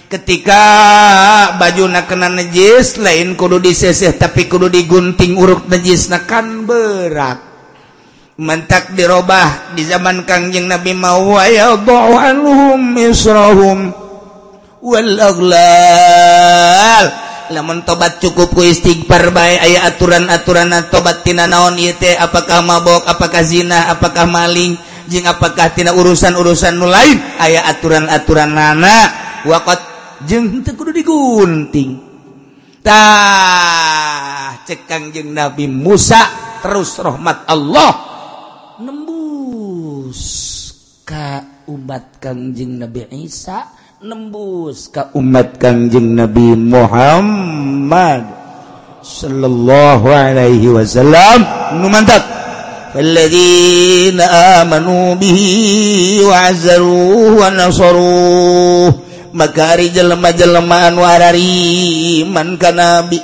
Ketika 0.07 0.63
baju 1.59 1.91
nakena 1.91 2.31
najis 2.31 2.95
lain 2.97 3.35
kudu 3.35 3.59
diseseh 3.59 4.15
tapi 4.15 4.47
kudu 4.47 4.71
digunting 4.71 5.35
uruk 5.35 5.67
najis 5.69 6.09
nakan 6.09 6.65
berat. 6.65 7.43
Mentak 8.37 8.93
dirubah 8.93 9.73
di 9.73 9.81
zaman 9.81 10.21
kangjeng 10.21 10.69
Nabi 10.69 10.93
mau 10.93 11.41
ya 11.41 11.73
anhum 11.73 12.93
israhum 12.93 13.89
wal 14.77 15.13
aglal 15.17 17.05
lamun 17.51 17.83
tobat 17.87 18.19
cukup 18.19 18.51
ku 18.53 18.61
istighfar 18.63 19.31
bae 19.31 19.57
aya 19.59 19.87
aturan-aturan 19.87 20.71
tobat 20.91 21.23
tina 21.23 21.47
naon 21.47 21.79
ieu 21.79 21.95
teh 21.95 22.15
apakah 22.15 22.63
mabok 22.63 23.07
apakah 23.07 23.43
zina 23.43 23.91
apakah 23.91 24.27
maling 24.27 24.75
jeung 25.07 25.23
apakah 25.23 25.71
tina 25.71 25.95
urusan-urusan 25.95 26.75
nu 26.75 26.87
lain 26.87 27.17
aya 27.39 27.63
aturan-aturan 27.71 28.51
nana 28.51 28.95
waqat 29.47 29.79
jeung 30.27 30.63
teu 30.65 30.73
kudu 30.73 30.91
digunting. 30.91 32.03
Tah 32.81 34.63
cekang 34.63 35.11
jeung 35.11 35.35
Nabi 35.35 35.67
Musa 35.67 36.23
terus 36.63 36.95
rahmat 36.99 37.43
Allah. 37.51 37.91
Nembus 38.79 40.21
ka 41.03 41.43
umat 41.67 42.19
Kangjeng 42.23 42.79
Nabi 42.79 43.07
Isa. 43.27 43.67
nembus 43.97 44.93
ka 44.93 45.09
umat 45.17 45.57
Kangjeng 45.57 46.13
Nabi 46.13 46.53
Muhammad 46.53 48.29
sallallahu 49.01 50.05
alaihi 50.05 50.69
wasallam. 50.69 51.41
Nu 51.81 51.89
mantap. 51.89 52.21
Alladzina 52.93 54.61
amanu 54.61 55.17
bihi 55.17 56.21
wa 56.25 56.49
azzaruhu 56.49 57.41
wa 57.41 57.49
nasaruhu 57.49 58.89
maka 59.37 59.77
ari 59.77 59.89
jelema-jelema 59.93 60.93
anu 60.93 61.01
arariman 61.01 62.57
ka 62.61 62.69
nabi. 62.73 63.17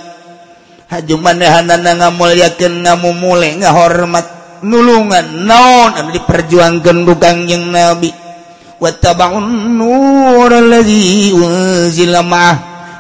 Haju 0.90 1.16
manehanana 1.22 2.02
ngamulyakeun 2.02 2.82
ngamumule 2.82 3.62
ngahormat 3.62 4.26
nulungan 4.66 5.46
naon 5.46 6.02
anu 6.02 6.10
diperjuangkeun 6.18 6.98
ku 7.06 7.14
Kangjeng 7.18 7.70
Nabi. 7.70 8.23
wattabaun 8.84 9.80
nurladzi 9.80 11.32
unzila 11.32 12.20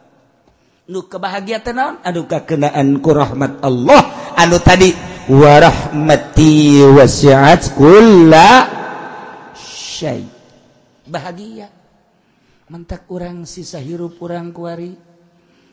Nu 0.87 1.03
kebahagiaan 1.05 1.61
tenan 1.61 2.01
anu 2.01 2.25
kakenaan 2.25 2.97
ku 3.03 3.11
rahmat 3.13 3.61
Allah. 3.61 4.01
Anu 4.39 4.55
tadi 4.61 5.16
warahmati 5.27 6.87
wasi'at 6.95 7.75
kulla 7.75 8.49
syai 9.53 10.23
bahagia. 11.03 11.67
Mentak 12.67 13.07
orang 13.11 13.47
sisa 13.47 13.79
hirup 13.79 14.19
orang 14.23 14.51
kuari. 14.51 14.91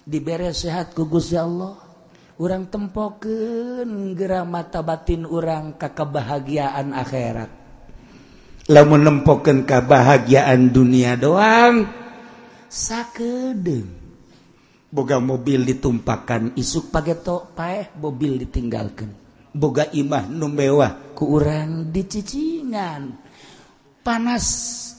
Diberes 0.04 0.62
sehat 0.62 0.94
ku 0.94 1.10
Gusti 1.10 1.34
Allah. 1.34 1.74
Orang 2.34 2.66
tempokeun 2.66 4.14
gera 4.18 4.42
mata 4.42 4.82
batin 4.82 5.22
orang 5.26 5.78
ka 5.78 5.94
kebahagiaan 5.94 6.90
akhirat. 6.94 7.50
Lamun 8.70 9.06
nempokeun 9.06 9.66
kebahagiaan 9.66 10.70
dunia 10.70 11.14
doang 11.14 11.86
sakedeng 12.70 13.86
boga 14.90 15.18
mobil 15.22 15.62
ditumpakan. 15.66 16.54
Isuk 16.58 16.90
pageto 16.90 17.54
paeh 17.54 17.90
mobil 17.98 18.38
ditinggalkan 18.38 19.23
boga 19.54 19.86
imah 19.94 20.26
numbewah 20.26 21.14
ku 21.14 21.38
urang 21.38 21.94
dicicingan 21.94 23.14
panas 24.02 24.46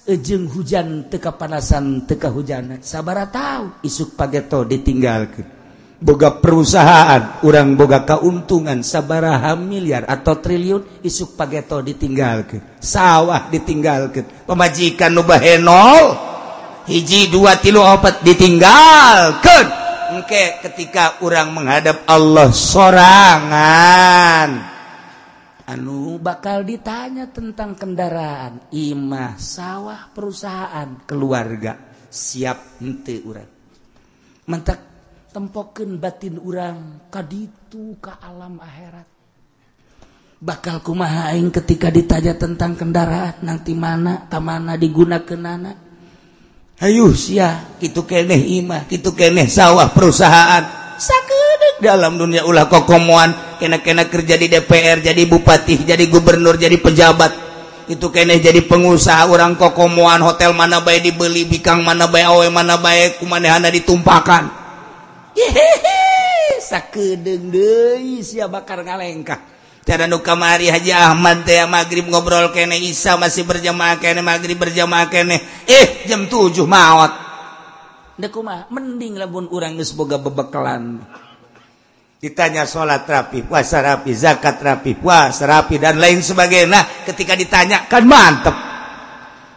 ejeng 0.08 0.48
hujan 0.50 1.12
teka 1.12 1.36
panasan 1.36 2.08
teka 2.08 2.32
hujan. 2.32 2.80
Sabara 2.82 3.30
tahu 3.30 3.86
isuk 3.86 4.18
pageto 4.18 4.64
ditinggalkan 4.66 5.56
boga 6.00 6.38
perusahaan 6.44 7.40
urang 7.48 7.80
boga 7.80 8.04
keuntungan 8.04 8.84
sabaraha 8.84 9.56
miliar 9.56 10.04
atau 10.06 10.38
triliun 10.38 11.02
isuk 11.02 11.40
pageto 11.40 11.80
ditinggalkan 11.80 12.60
sawah 12.84 13.48
ditinggalkan 13.48 14.28
pemajikan 14.44 15.16
nubahenol 15.16 16.20
hiji 16.86 17.32
dua 17.32 17.56
tilu 17.64 17.80
opat 17.80 18.22
ditinggalkan 18.28 19.85
engke 20.14 20.62
ketika 20.62 21.24
orang 21.26 21.56
menghadap 21.56 22.06
Allah 22.06 22.50
sorangan. 22.54 24.50
Anu 25.66 26.22
bakal 26.22 26.62
ditanya 26.62 27.26
tentang 27.34 27.74
kendaraan. 27.74 28.70
Imah 28.70 29.40
sawah 29.42 30.14
perusahaan. 30.14 31.10
Keluarga 31.10 31.74
siap 32.12 32.80
ente 32.80 33.20
orang 33.26 33.56
mentak 34.46 34.80
tempoken 35.34 35.98
batin 35.98 36.38
orang 36.38 37.10
kaditu 37.10 37.98
ke 37.98 38.14
alam 38.22 38.62
akhirat. 38.62 39.08
Bakal 40.36 40.86
kumahaing 40.86 41.50
ketika 41.50 41.90
ditanya 41.90 42.38
tentang 42.38 42.78
kendaraan 42.78 43.42
nanti 43.42 43.74
mana 43.74 44.30
kamana 44.30 44.78
digunakan 44.78 45.42
anak 45.42 45.78
Hayuh 46.76 47.16
sia, 47.16 47.64
kitu 47.80 48.04
keneh 48.04 48.60
imah 48.60 48.84
kitu 48.92 49.16
keneh 49.16 49.48
sawah 49.48 49.96
perusahaan. 49.96 50.60
Sakit 51.00 51.80
dalam 51.80 52.20
dunia 52.20 52.44
ulah 52.44 52.68
kokomoan 52.68 53.60
kena-kena 53.60 54.12
kerja 54.12 54.36
di 54.36 54.52
DPR 54.52 55.00
jadi 55.00 55.24
bupati 55.24 55.88
jadi 55.88 56.04
gubernur 56.12 56.60
jadi 56.60 56.76
pejabat. 56.76 57.32
Itu 57.88 58.12
keneh 58.12 58.44
jadi 58.44 58.60
pengusaha 58.68 59.24
orang 59.32 59.56
kokomoan 59.56 60.20
hotel 60.20 60.52
mana 60.52 60.84
baik 60.84 61.08
dibeli 61.08 61.48
bikang 61.48 61.80
mana 61.80 62.12
baik 62.12 62.28
awe 62.28 62.48
mana 62.52 62.76
baik 62.76 63.24
kumanehana 63.24 63.72
ditumpakan. 63.72 64.52
Sakeudeung 66.60 67.56
deui 67.56 68.20
sia 68.20 68.52
bakar 68.52 68.84
ngalengkah. 68.84 69.55
nu 69.86 70.18
kamari 70.26 70.74
Haji 70.74 70.90
Ahmad 70.90 71.46
teh 71.46 71.62
magrib 71.70 72.10
ngobrol 72.10 72.50
kene 72.50 72.82
Isa 72.82 73.22
masih 73.22 73.46
berjamaah 73.46 74.02
kene 74.02 74.26
magrib 74.26 74.58
berjamaah 74.58 75.06
kene. 75.14 75.38
Eh 75.70 76.10
jam 76.10 76.26
7 76.26 76.66
maot. 76.66 77.12
Deku 78.18 78.42
kumaha? 78.42 78.66
Mending 78.74 79.22
lamun 79.22 79.46
urang 79.54 79.78
geus 79.78 79.94
boga 79.94 80.18
bebekelan. 80.18 81.04
Ditanya 82.18 82.66
salat 82.66 83.06
rapi 83.06 83.46
puasa 83.46 83.84
rapi 83.84 84.10
zakat 84.16 84.58
rapi 84.58 84.98
puasa 84.98 85.46
rapi 85.46 85.78
dan 85.78 86.02
lain 86.02 86.26
sebagainya. 86.26 87.06
Ketika 87.06 87.38
ditanya 87.38 87.86
kan 87.86 88.08
mantep. 88.10 88.56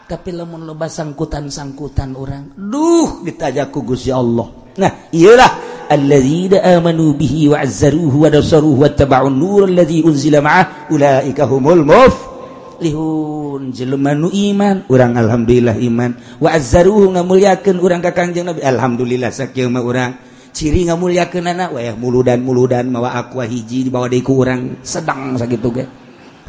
Tapi 0.05 0.29
lamun 0.33 0.65
loba 0.65 0.89
sangkutan-sangkutan 0.89 2.13
orang 2.13 2.53
duh 2.53 3.25
ditanya 3.25 3.73
ku 3.73 3.81
Gusti 3.81 4.13
Allah. 4.13 4.73
Nah 4.77 5.09
iyalah 5.09 5.68
الذين 5.89 6.53
آمنوا 6.53 7.11
به 7.13 7.49
وعزروه 7.49 8.13
ونصروه 8.15 8.79
واتبعوا 8.79 9.29
النور 9.29 9.65
الذي 9.65 10.05
أنزل 10.05 10.41
معه 10.41 10.67
أولئك 10.93 11.41
هم 11.41 11.65
المفلحون. 11.69 13.73
jelema 13.73 14.15
nu 14.15 14.31
iman 14.31 14.87
urang 14.87 15.17
alhamdulillah 15.17 15.75
iman. 15.83 16.15
wa 16.39 16.49
azzaruhu 16.53 17.11
ngamulyakeun 17.11 17.77
urang 17.81 17.99
ka 17.99 18.15
Kangjeng 18.15 18.47
Nabi. 18.47 18.63
Alhamdulillah 18.63 19.33
sakieu 19.33 19.67
mah 19.67 19.83
urang 19.83 20.15
ciri 20.55 20.87
ngamulyakeun 20.87 21.43
anak 21.43 21.75
wayah 21.75 21.97
muludan 21.97 22.39
muludan 22.39 22.87
mawa 22.87 23.19
aqua 23.19 23.43
hiji 23.49 23.89
dibawa 23.89 24.07
deui 24.07 24.23
ku 24.23 24.39
urang 24.39 24.79
sedang 24.85 25.35
sakitu 25.35 25.69
ge. 25.75 25.85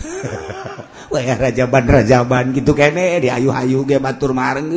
Wayah 1.13 1.51
rajaban 1.51 1.85
rajaban 1.91 2.55
gitu 2.55 2.71
kene 2.71 3.19
diayu-ayu 3.19 3.83
ge 3.83 3.99
batur 3.99 4.31
mareng 4.31 4.71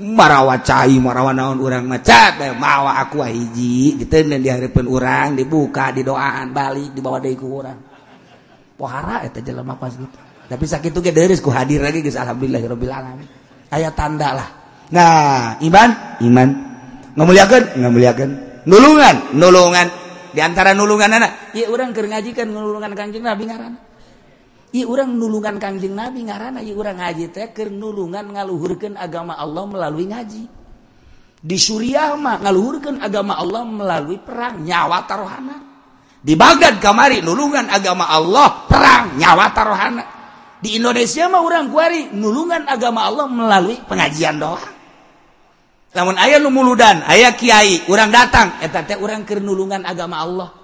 marawa 0.00 0.64
cai 0.64 0.96
marawa 0.96 1.36
naon 1.36 1.60
urang 1.60 1.84
maca 1.84 2.40
eh, 2.40 2.56
mawa 2.56 2.96
aku 3.04 3.20
hiji 3.20 4.00
gitu 4.00 4.16
dan 4.24 4.40
diharapkan 4.40 4.88
urang 4.88 5.36
dibuka 5.36 5.92
di 5.92 6.00
doaan 6.00 6.56
balik 6.56 6.96
dibawa 6.96 7.20
dari 7.20 7.36
ku 7.36 7.60
urang. 7.60 7.78
Pohara 8.80 9.20
itu 9.28 9.44
jalan 9.44 9.76
pas 9.76 9.92
gitu. 9.92 10.08
Tapi 10.50 10.64
sakit 10.64 10.90
tuh 10.90 11.04
gederis 11.04 11.44
ku 11.44 11.52
hadir 11.52 11.84
lagi 11.84 12.00
guys 12.00 12.16
alhamdulillah 12.16 12.64
alamin. 12.64 13.28
Ayat 13.68 13.92
tanda 13.92 14.32
lah. 14.32 14.48
Nah 14.90 15.60
iman 15.60 15.90
iman. 16.24 16.48
Ngemuliakan 17.10 17.62
ngemuliakan 17.76 18.28
nulungan 18.64 19.16
nulungan. 19.36 19.88
Diantara 20.30 20.78
nulungan 20.78 21.10
anak 21.10 21.52
ya 21.58 21.66
urang 21.66 21.90
ker 21.90 22.06
ngajikan 22.06 22.46
nulungan 22.54 22.94
kanjeng 22.94 23.26
nabi 23.26 23.50
ngaran 23.50 23.89
I 24.70 24.86
orang 24.86 25.18
nulungan 25.18 25.58
kangjeng 25.58 25.98
nabi 25.98 26.30
ngaran 26.30 26.62
orang 26.62 27.02
ngaji 27.02 27.34
teker 27.34 27.74
nulungan 27.74 28.22
ngaluhurkan 28.30 28.94
agama 28.94 29.34
Allah 29.34 29.66
melalui 29.66 30.06
ngaji. 30.06 30.44
Di 31.40 31.56
Suriah 31.58 32.14
mah 32.14 32.38
ngaluhurkan 32.38 33.02
agama 33.02 33.34
Allah 33.34 33.66
melalui 33.66 34.22
perang 34.22 34.62
nyawa 34.62 35.08
tarohana. 35.10 35.56
Di 36.20 36.36
Baghdad 36.36 36.78
kamari 36.78 37.18
nulungan 37.24 37.66
agama 37.66 38.06
Allah 38.06 38.68
perang 38.68 39.18
nyawa 39.18 39.46
tarohana. 39.50 40.04
Di 40.60 40.76
Indonesia 40.76 41.26
mah 41.26 41.40
orang 41.40 41.72
kuari 41.72 42.12
nulungan 42.12 42.68
agama 42.68 43.08
Allah 43.08 43.26
melalui 43.26 43.80
pengajian 43.88 44.36
doa. 44.36 44.60
Namun 45.90 46.14
ayah 46.22 46.38
lumuludan 46.38 47.02
ayah 47.10 47.34
kiai 47.34 47.90
orang 47.90 48.14
datang 48.14 48.62
etate 48.62 48.94
orang 48.94 49.26
kernulungan 49.26 49.82
agama 49.82 50.22
Allah. 50.22 50.59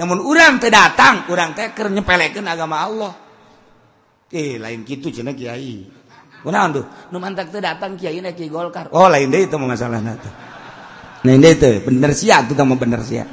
Namun 0.00 0.24
orang 0.24 0.56
teh 0.56 0.72
datang 0.72 1.28
orang 1.28 1.52
teh 1.52 1.76
keur 1.76 1.92
nyepelekeun 1.92 2.48
agama 2.48 2.88
Allah. 2.88 3.12
Eh 4.32 4.56
lain 4.56 4.80
gitu 4.88 5.12
cenah 5.12 5.36
kiai. 5.36 5.84
Kunaon 6.40 6.72
tuh 6.72 6.88
nu 7.12 7.20
mantak 7.20 7.52
teh 7.52 7.60
datang 7.60 8.00
kiai 8.00 8.24
na 8.24 8.32
kiai 8.32 8.48
Golkar. 8.48 8.88
Oh 8.96 9.12
lain 9.12 9.28
deui 9.28 9.44
itu 9.44 9.60
masalahna 9.60 10.16
teh. 10.16 10.32
Lain 11.28 11.44
deui 11.44 11.52
teh 11.60 11.84
bener 11.84 12.16
sia 12.16 12.40
tuh 12.48 12.56
mah 12.64 12.80
bener 12.80 13.04
sia. 13.04 13.28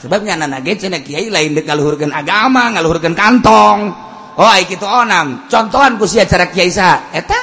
Sebabnya 0.00 0.40
anak 0.40 0.64
ge 0.64 0.88
cenah 0.88 1.04
kiai 1.04 1.28
lain 1.28 1.52
deuk 1.52 1.68
ngaluhurkeun 1.68 2.08
agama 2.08 2.72
ngaluhurkeun 2.72 3.12
kantong. 3.12 3.92
Oh 4.40 4.48
ai 4.48 4.64
kitu 4.64 4.88
onam. 4.88 5.44
Contohan 5.52 6.00
ku 6.00 6.08
sia 6.08 6.24
cara 6.24 6.48
kiai 6.48 6.72
saha? 6.72 7.12
Eta? 7.12 7.40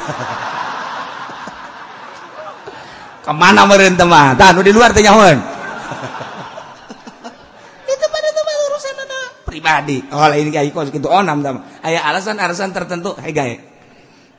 Ke 3.28 3.32
mana 3.36 3.68
meureun 3.68 3.92
teh 3.92 4.08
mah? 4.08 4.32
Tah 4.40 4.56
nu 4.56 4.64
di 4.64 4.72
luar 4.72 4.96
teh 4.96 5.04
pribadi. 9.50 9.98
Oh 10.14 10.30
lain 10.30 10.54
kayak 10.54 10.70
kos 10.70 10.94
gitu 10.94 11.10
oh 11.10 11.22
nam 11.26 11.42
ayah 11.82 12.06
alasan-alasan 12.06 12.70
tertentu. 12.70 13.18
Hai 13.18 13.34
gaya. 13.34 13.70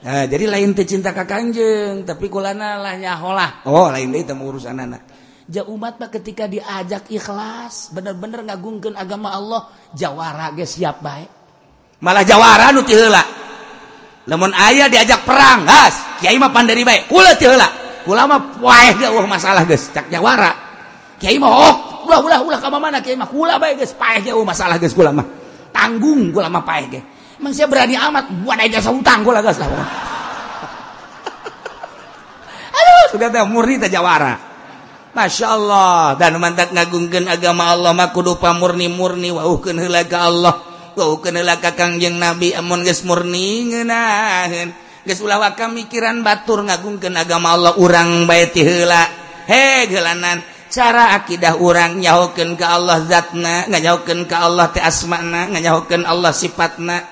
Nah, 0.01 0.25
jadi 0.25 0.49
lain 0.49 0.73
teh 0.73 0.81
cinta 0.81 1.13
ka 1.13 1.29
kanjeng 1.29 2.09
tapi 2.09 2.25
kulana 2.25 2.81
lah 2.81 2.97
nyaholah 2.97 3.69
oh 3.69 3.85
lain 3.93 4.09
deui 4.09 4.25
teu 4.25 4.33
urusan 4.33 4.73
anak 4.73 5.05
Ja 5.45 5.61
umat 5.69 6.01
mah 6.01 6.09
ketika 6.09 6.49
diajak 6.49 7.05
ikhlas 7.13 7.93
bener-bener 7.93 8.41
ngagungkeun 8.49 8.97
agama 8.97 9.29
Allah 9.29 9.69
jawara 9.93 10.57
ge 10.57 10.65
siap 10.65 11.05
baik 11.05 11.29
malah 12.01 12.25
jawara 12.25 12.73
nu 12.73 12.81
ti 12.81 12.97
heula. 12.97 13.21
Lamun 14.25 14.57
aya 14.57 14.89
diajak 14.89 15.21
perang 15.21 15.69
gas 15.69 16.17
kiai 16.17 16.37
mah 16.41 16.49
pandari 16.49 16.81
baik 16.81 17.05
kula 17.05 17.37
ti 17.37 17.45
heula. 17.45 17.69
Kula 18.01 18.25
mah 18.25 18.57
poe 18.57 18.87
ge 18.97 19.05
masalah 19.29 19.69
geus 19.69 19.93
cak 19.93 20.09
jawara. 20.09 20.49
Kiai 21.21 21.37
mah 21.37 21.53
ok 21.69 21.90
masalah 24.45 24.77
tanggung 25.71 26.31
gue 26.31 26.41
lama 26.43 26.61
Emang 27.41 27.57
saya 27.57 27.65
berani 27.65 27.97
amat 27.97 28.45
buat 28.45 28.53
aja 28.61 28.85
utang 28.93 29.25
gue 29.25 29.33
lagas 29.33 29.57
lah. 29.57 29.65
Aduh, 32.77 33.05
sudah 33.17 33.33
teh 33.33 33.41
murni 33.49 33.81
teh 33.81 33.89
jawara. 33.89 34.37
Masya 35.17 35.47
Allah. 35.49 36.13
Dan 36.21 36.37
mantak 36.37 36.69
ngagungkan 36.69 37.25
agama 37.25 37.73
Allah 37.73 37.97
mah 37.97 38.13
kudu 38.13 38.37
pamurni 38.37 38.93
murni 38.93 39.33
wauhkeun 39.33 39.73
heula 39.81 40.05
ka 40.05 40.29
Allah. 40.29 40.53
Wauhkeun 40.93 41.41
heula 41.41 41.57
ka 41.57 41.73
Kangjeng 41.73 42.21
Nabi. 42.21 42.53
Amun 42.53 42.85
geus 42.85 43.01
murni 43.09 43.73
ngeunaheun. 43.73 44.69
Geus 45.01 45.17
ulah 45.25 45.41
waka 45.41 45.65
mikiran 45.65 46.21
batur 46.21 46.61
ngagungkeun 46.61 47.17
agama 47.17 47.57
Allah. 47.57 47.73
Urang 47.81 48.29
bae 48.29 48.53
ti 48.53 48.61
heula. 48.61 49.01
He 49.49 49.89
geulanan 49.89 50.45
cara 50.71 51.13
akidah 51.19 51.59
orang 51.59 51.99
nyahukan 51.99 52.55
ke 52.55 52.65
Allah 52.65 53.03
zatna 53.03 53.67
nganyahukan 53.67 54.23
ke 54.25 54.35
Allah 54.35 54.71
te 54.71 54.79
asmana 54.79 55.51
nganyahukan 55.51 56.07
Allah 56.07 56.31
sifatna 56.31 57.03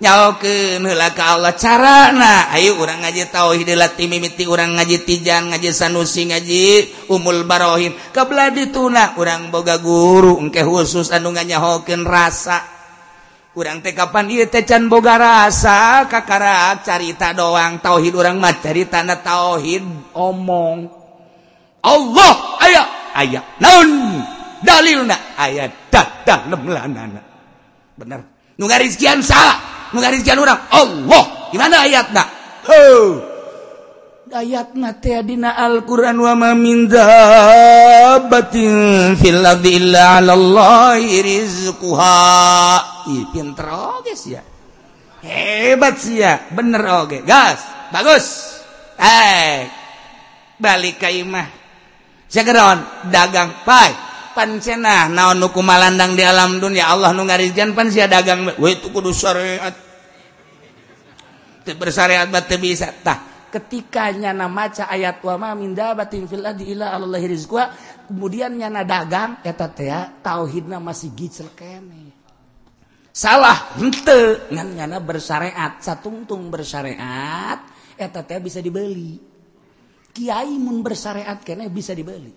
nyahukan 0.00 0.80
heula 0.80 1.12
ke 1.12 1.22
Allah 1.22 1.52
carana. 1.54 2.48
Ayo 2.56 2.80
urang 2.80 3.04
ngaji 3.04 3.28
tauhid 3.28 3.68
latih 3.76 4.08
mimiti 4.08 4.48
urang 4.48 4.74
ngaji 4.74 5.04
tijan 5.04 5.52
ngaji 5.52 5.70
sanusi 5.70 6.32
ngaji 6.32 6.64
umul 7.12 7.44
barohim 7.44 7.92
kabla 8.10 8.48
dituna 8.50 9.14
urang 9.20 9.52
boga 9.52 9.76
guru 9.78 10.40
engke 10.40 10.64
khusus 10.64 11.12
anu 11.12 11.36
nganyahokeun 11.36 12.02
rasa. 12.08 12.64
Urang 13.50 13.82
teh 13.84 13.92
kapan 13.92 14.30
ieu 14.30 14.46
teh 14.48 14.64
can 14.64 14.88
boga 14.88 15.20
rasa 15.20 16.08
kakara 16.08 16.80
carita 16.80 17.36
doang 17.36 17.82
tauhid 17.82 18.14
urang 18.16 18.40
mah 18.40 18.56
carita 18.56 19.04
na 19.04 19.20
tauhid 19.20 19.84
omong. 20.16 20.99
Allah 21.80 22.32
aya 22.60 22.82
aya 23.16 23.40
naon 23.60 24.20
dalilna 24.64 25.16
ayat. 25.36 25.90
Datang 25.90 26.52
lemlanana 26.52 27.20
bener 27.98 28.20
nu 28.56 28.64
ngarizkian 28.68 29.20
salah. 29.20 29.90
Nu 29.90 29.98
ngarizkian 29.98 30.38
orang. 30.38 30.70
Allah. 30.70 31.50
Gimana 31.50 31.82
ayatna 31.82 32.22
heuh 32.62 33.30
ayatna 34.30 34.94
teh 35.02 35.18
dina 35.26 35.58
Al-Qur'an 35.58 36.14
wa 36.14 36.38
ma 36.38 36.54
min 36.54 36.86
dabbatin 36.86 38.70
fil 39.18 39.42
ardi 39.42 39.82
illa 39.82 40.18
'ala 40.18 40.32
Allahi 40.38 41.18
rizquha. 41.18 42.78
Ih 43.10 43.26
pinter 43.34 43.66
oge 43.68 44.14
sia. 44.14 44.42
Hebat 45.20 45.98
sih 46.00 46.22
ya 46.22 46.40
bener 46.54 46.80
oge. 47.04 47.26
Gas. 47.26 47.90
Bagus. 47.90 48.56
Eh. 48.96 49.66
Balik 50.60 51.02
ka 51.02 51.10
imah. 51.10 51.59
Segeron 52.30 52.78
dagang. 53.10 53.66
Pai 53.66 53.90
pancena 54.32 55.10
naon 55.10 55.42
nuku 55.42 55.60
malandang 55.60 56.14
di 56.14 56.22
alam 56.22 56.62
dunia? 56.62 56.88
Allah 56.88 57.10
nu 57.10 57.26
ngarizkan 57.26 57.74
pan 57.74 57.90
sia 57.90 58.06
dagang. 58.06 58.54
We 58.56 58.78
itu 58.78 58.88
kudu 58.94 59.10
syariat. 59.10 59.74
Bersyariat 61.70 62.30
bat 62.30 62.50
bisa. 62.56 62.90
Tah. 63.02 63.50
Ketika 63.50 64.14
nyana 64.14 64.46
maca 64.46 64.86
ayat 64.86 65.18
wa 65.26 65.34
ma 65.34 65.50
min 65.58 65.74
dabatin 65.74 66.30
fil 66.30 66.46
ardi 66.46 66.70
illa 66.70 66.94
Allah 66.94 67.18
rizqa 67.18 67.74
kemudian 68.06 68.54
nyana 68.54 68.86
dagang 68.86 69.42
eta 69.42 69.66
teh 69.66 69.90
tauhidna 70.22 70.78
masih 70.78 71.10
gicel 71.18 71.50
kene. 71.58 72.14
Salah 73.10 73.74
henteu. 73.74 74.50
Ngan 74.54 74.68
nyana 74.78 75.02
bersyariat 75.02 75.82
satungtung 75.82 76.46
bersyariat 76.46 77.58
eta 77.98 78.22
teh 78.22 78.38
bisa 78.38 78.62
dibeli 78.62 79.29
Kiai 80.10 80.58
mun 80.58 80.82
bersyariat 80.82 81.38
kene 81.46 81.70
bisa 81.70 81.94
dibeli. 81.94 82.34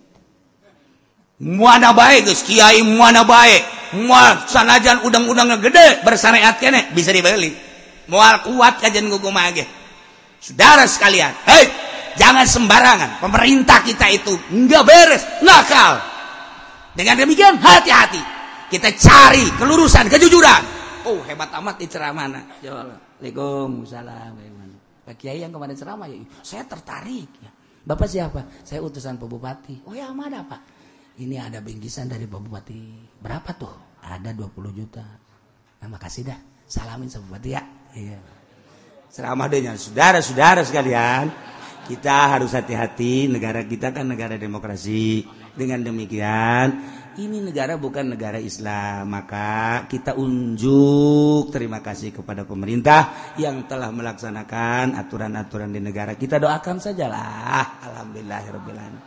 Muana 1.42 1.90
baik 1.90 2.30
guys, 2.30 2.46
kiai 2.46 2.86
muana 2.86 3.26
baik. 3.26 3.62
Mual 3.98 4.46
sanajan 4.46 5.02
udang-udang 5.02 5.58
gede 5.58 6.06
bersyariat 6.06 6.62
kene 6.62 6.94
bisa 6.94 7.10
dibeli. 7.10 7.50
Mual 8.06 8.46
kuat 8.46 8.78
kajian 8.78 9.10
gugu 9.10 9.34
mage. 9.34 9.66
Saudara 10.38 10.86
sekalian, 10.86 11.34
hei, 11.48 11.66
jangan 12.20 12.46
sembarangan. 12.46 13.18
Pemerintah 13.18 13.82
kita 13.82 14.06
itu 14.12 14.36
enggak 14.54 14.84
beres, 14.86 15.24
nakal. 15.42 15.98
Dengan 16.94 17.18
demikian 17.18 17.58
hati-hati. 17.58 18.22
Kita 18.70 18.94
cari 18.94 19.50
kelurusan, 19.58 20.06
kejujuran. 20.06 20.62
Oh 21.04 21.20
hebat 21.26 21.50
amat 21.58 21.82
di 21.82 21.86
ceramah. 21.90 22.30
Waalaikumsalam. 22.62 24.36
Pak 25.04 25.20
Kiai 25.20 25.44
yang 25.44 25.52
kemarin 25.52 25.76
ceramah 25.76 26.08
ya, 26.08 26.16
saya 26.40 26.64
tertarik 26.64 27.28
ya. 27.44 27.50
Bapak 27.84 28.08
siapa? 28.08 28.48
Saya 28.64 28.80
utusan 28.80 29.20
Pak 29.20 29.28
Bupati. 29.28 29.84
Oh 29.84 29.92
ya, 29.92 30.08
mana 30.16 30.40
Pak? 30.48 30.60
Ini 31.20 31.36
ada 31.36 31.60
bingkisan 31.60 32.08
dari 32.08 32.24
Pak 32.24 32.40
Bupati. 32.40 32.80
Berapa 33.20 33.52
tuh? 33.54 34.00
Ada 34.00 34.32
20 34.32 34.72
juta. 34.72 35.04
Nah, 35.84 35.88
makasih 35.92 36.24
dah. 36.24 36.40
Salamin 36.64 37.12
sama 37.12 37.28
Bupati 37.28 37.50
ya. 37.52 37.62
Iya. 37.94 38.18
seramanya 39.06 39.78
saudara-saudara 39.78 40.66
sekalian 40.66 41.30
kita 41.86 42.34
harus 42.34 42.50
hati-hati 42.50 43.30
negara 43.30 43.62
kita 43.62 43.94
kan 43.94 44.02
negara 44.02 44.34
demokrasi 44.34 45.22
dengan 45.54 45.86
demikian 45.86 46.74
ini 47.18 47.38
negara 47.38 47.78
bukan 47.78 48.14
negara 48.14 48.38
Islam. 48.40 49.10
Maka 49.10 49.84
kita 49.86 50.18
unjuk 50.18 51.54
terima 51.54 51.78
kasih 51.78 52.10
kepada 52.10 52.42
pemerintah 52.42 53.34
yang 53.38 53.66
telah 53.70 53.94
melaksanakan 53.94 54.98
aturan-aturan 54.98 55.70
di 55.70 55.78
negara 55.78 56.18
kita. 56.18 56.42
Doakan 56.42 56.82
sajalah. 56.82 57.82
Alhamdulillahirobbilalamin 57.86 59.00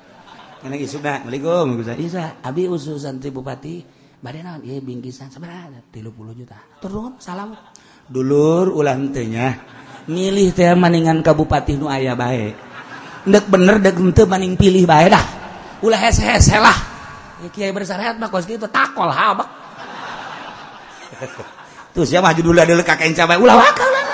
Assalamualaikum 0.58 1.86
Isa 2.02 2.42
Abi 2.42 2.66
ususan 2.66 3.22
Bupati 3.22 3.84
badan 4.18 4.64
iya 4.66 4.82
bingkisan. 4.82 5.30
Sebenarnya 5.30 5.84
30 5.92 6.40
juta. 6.40 6.58
Turun 6.82 7.20
salam. 7.22 7.54
Dulur 8.08 8.72
ulang 8.72 9.12
tenya 9.12 9.52
milih 10.08 10.56
teh 10.56 10.72
maningan 10.72 11.20
Kabupati 11.20 11.76
Nu 11.76 11.92
aya 11.92 12.16
baik 12.16 12.56
ndek 13.28 13.46
bener 13.52 13.76
dek 13.84 14.00
ente 14.00 14.24
maning 14.24 14.56
pilih 14.56 14.88
baik 14.88 15.12
dah. 15.12 15.26
Ulah 15.84 16.00
hese 16.00 16.58
lah 16.58 16.87
ya, 17.44 17.50
kiai 17.54 17.74
bersyariat 17.76 18.16
mah 18.18 18.30
kos 18.32 18.46
gitu 18.46 18.66
takol 18.70 19.10
habak 19.10 19.50
tuh 21.98 22.06
siapa? 22.06 22.30
Maju 22.30 22.42
dulu 22.46 22.60
ada 22.62 22.78
kakek 22.86 23.18
cabai. 23.18 23.42
Ulah 23.42 23.58
wakal 23.58 23.90
lah 23.90 24.06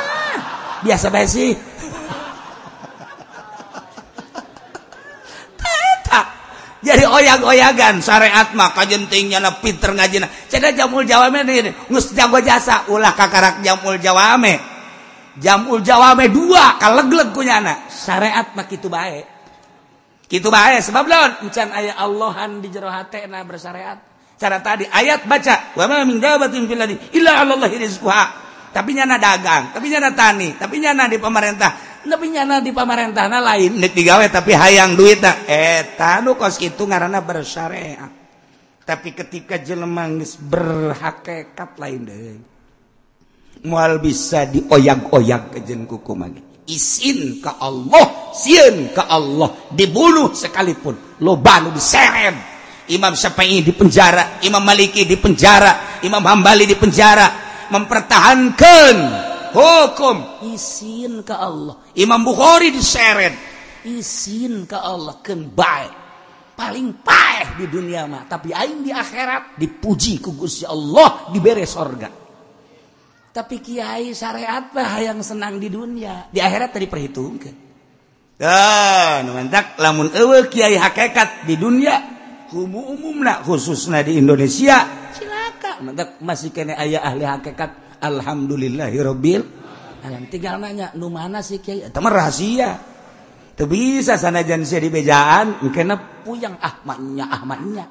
biasa 0.83 1.07
baik 1.11 1.27
sih. 1.27 1.51
Jadi 6.83 7.07
oyag-oyagan 7.07 8.03
syariat 8.03 8.51
mah 8.55 8.75
kajentingnya 8.75 9.39
na 9.39 9.55
pinter 9.55 9.95
ngajina 9.95 10.27
ceda 10.51 10.75
jamul 10.75 11.07
jawame 11.07 11.47
ini 11.47 11.71
ngus 11.87 12.11
jago 12.11 12.43
jasa. 12.43 12.87
Ulah 12.91 13.15
kakarak 13.15 13.63
jamul 13.63 13.95
jawame 13.99 14.59
jamul 15.39 15.81
Jawame 15.81 16.29
dua 16.29 16.77
kalauleglegnya 16.77 17.57
anak 17.63 17.89
syariat 17.89 18.53
mak 18.53 18.69
itu 18.69 18.85
baik 18.91 19.32
gitu 20.33 20.49
bahaya 20.49 20.81
sebab 20.81 21.05
lawan. 21.05 21.45
Encan 21.45 21.69
ayat 21.69 21.93
Allahan 22.01 22.57
di 22.57 22.73
jero 22.73 22.89
hati 22.89 23.29
na 23.29 23.45
bersyariat. 23.45 24.01
Cara 24.41 24.57
tadi 24.65 24.89
ayat 24.89 25.29
baca. 25.29 25.77
Wa 25.77 25.85
ma 25.85 26.01
min 26.01 26.17
dabatin 26.17 26.65
fil 26.65 26.81
ardi 26.81 26.97
illa 27.13 27.45
Allah 27.45 27.69
rizquha. 27.69 28.41
Tapi 28.73 28.97
nyana 28.97 29.21
dagang 29.21 29.69
tapi 29.69 29.85
nyana 29.93 30.17
tani 30.17 30.57
tapi 30.57 30.81
nyana 30.81 31.05
di 31.05 31.21
pemerintah. 31.21 32.01
Tapi 32.01 32.25
nyana 32.33 32.57
di 32.57 32.73
pemerintah 32.73 33.29
na 33.29 33.37
lain. 33.37 33.77
Nek 33.77 33.93
digawe 33.93 34.25
tapi 34.33 34.57
hayang 34.57 34.97
duit 34.97 35.21
na. 35.21 35.45
Eta 35.45 36.25
nu 36.25 36.33
kos 36.33 36.57
itu 36.57 36.81
ngaranna 36.81 37.21
bersyariat. 37.21 38.09
Tapi 38.83 39.13
ketika 39.13 39.61
jelema 39.61 40.09
geus 40.09 40.35
berhakikat 40.35 41.77
lain 41.77 42.01
deui 42.03 42.53
moal 43.63 44.03
bisa 44.03 44.43
dioyag-oyag 44.43 45.55
kejen 45.55 45.87
kuku 45.87 46.13
mage. 46.13 46.52
isin 46.67 47.43
ke 47.43 47.51
Allah 47.59 48.31
siun 48.31 48.91
ke 48.95 49.03
Allah 49.03 49.71
dibunuh 49.71 50.31
sekalipun 50.31 51.19
lobanu 51.19 51.71
diseret 51.75 52.53
Imam 52.91 53.15
Syafi'i 53.15 53.63
di 53.63 53.71
penjara 53.71 54.43
Imam 54.43 54.59
Maliki 54.59 55.07
di 55.07 55.15
penjara 55.15 56.03
Imam 56.03 56.19
Hambali 56.19 56.67
di 56.67 56.75
penjara 56.75 57.27
mempertahankan 57.71 58.95
hukum 59.55 60.43
isin 60.51 61.23
ke 61.23 61.31
Allah. 61.31 61.79
Imam 61.95 62.19
Bukhari 62.27 62.75
diseret 62.75 63.31
isin 63.87 64.67
ke 64.67 64.75
Allah 64.75 65.23
ken 65.23 65.47
baik. 65.47 66.03
Paling 66.53 67.01
paeh 67.01 67.57
di 67.57 67.65
dunia 67.65 68.05
mah 68.05 68.29
tapi 68.29 68.53
aing 68.53 68.85
di 68.85 68.93
akhirat 68.93 69.57
dipuji 69.57 70.21
ku 70.21 70.37
Gusti 70.37 70.67
Allah 70.69 71.33
diberi 71.33 71.65
sorga. 71.65 72.22
Tapi 73.33 73.59
Kiai 73.59 74.13
syariat 74.13 74.69
lah 74.71 75.01
yang 75.01 75.19
senang 75.25 75.57
di 75.57 75.67
dunia. 75.73 76.29
Di 76.29 76.37
akhirat 76.37 76.69
tadi 76.77 76.85
perhitungkan 76.85 77.63
ah 78.43 79.21
mantak 79.23 79.77
lamun 79.77 80.09
ewe 80.13 80.49
Kiai 80.49 80.75
hakikat 80.75 81.45
di 81.45 81.55
dunia 81.55 81.95
umum 82.53 82.97
umum 82.97 83.21
nak 83.21 83.45
khususnya 83.45 84.01
di 84.01 84.17
Indonesia. 84.17 85.09
Silakan 85.13 85.89
mantak 85.89 86.21
masih 86.21 86.49
kena 86.53 86.77
ayah 86.77 87.01
ahli 87.05 87.25
hakikat 87.25 88.01
alhamdulillahirobbil 88.01 89.41
alam 90.03 90.27
tinggal 90.27 90.59
nanya 90.59 90.91
nu 90.93 91.07
mana 91.07 91.39
sih 91.39 91.63
Kiai? 91.63 91.87
Itu 91.87 91.99
rahasia. 92.03 92.75
Itu 93.53 93.69
bisa 93.69 94.17
sana 94.17 94.41
sanajan 94.41 94.65
di 94.65 94.89
bejaan 94.89 95.45
kena 95.69 96.25
puyang 96.25 96.57
ahmadnya 96.57 97.25
ahmadnya. 97.29 97.85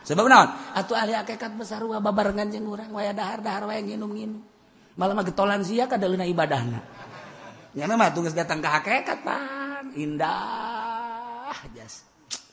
Sebab 0.00 0.24
naon? 0.24 0.48
Atau 0.72 0.96
ahli 0.96 1.12
hakikat 1.12 1.60
besar 1.60 1.84
wa 1.84 2.00
babarengan 2.00 2.48
jeung 2.48 2.70
urang 2.70 2.88
waya 2.94 3.12
dahar 3.12 3.44
dahar 3.44 3.68
waya 3.68 3.84
nginum-nginum 3.84 4.49
malah 4.98 5.22
getolan 5.26 5.62
sia 5.62 5.90
kada 5.90 6.08
leuna 6.08 6.26
ibadahna. 6.26 6.80
Nyana 7.76 7.94
mah 7.94 8.10
tugas 8.10 8.34
datang 8.34 8.58
ka 8.58 8.80
hakikat 8.80 9.22
pan 9.22 9.94
indah 9.94 11.54
jas. 11.74 12.02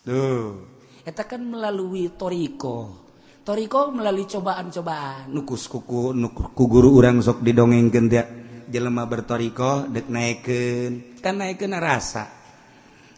Tuh 0.06 0.78
eta 1.08 1.24
kan 1.24 1.40
melalui 1.40 2.12
toriko. 2.20 3.08
Toriko 3.48 3.96
melalui 3.96 4.28
cobaan-cobaan. 4.28 5.32
Nukus 5.32 5.72
kuku 5.72 6.12
nuku 6.12 6.64
guru 6.68 7.00
urang 7.00 7.24
sok 7.24 7.40
didongengkeun 7.40 8.06
dia 8.12 8.28
jelema 8.68 9.08
bertoriko 9.08 9.88
dek 9.88 10.12
naikeun. 10.12 11.24
Kan 11.24 11.40
naikeun 11.40 11.72
rasa. 11.80 12.28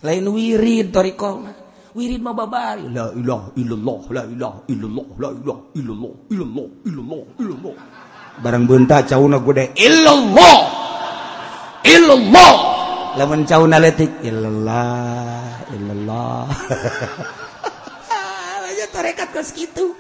Lain 0.06 0.30
wirid 0.30 0.94
toriko 0.94 1.30
mah. 1.42 1.56
Wirid 1.98 2.22
mah 2.22 2.38
babari. 2.38 2.86
La 2.94 3.10
ilaha 3.10 3.58
illallah 3.58 4.02
la 4.14 4.24
ilaha 4.30 4.60
illallah 4.70 5.08
la 5.18 5.30
ilaha 5.34 5.62
illallah 5.74 6.14
illallah 6.30 6.68
illallah 6.86 7.24
illallah. 7.42 7.76
barang 8.40 8.66
benta 8.66 9.04
cauna 9.04 9.38
gede 9.44 9.76
illallah. 9.76 10.58
Illallah. 11.84 12.54
Lamun 13.20 13.44
cauna 13.44 13.78
letik 13.82 14.24
illallah 14.24 15.68
illallah. 15.76 16.48
Aja 18.70 18.86
tarekat 18.96 19.30
kos 19.36 19.52
kitu. 19.52 19.92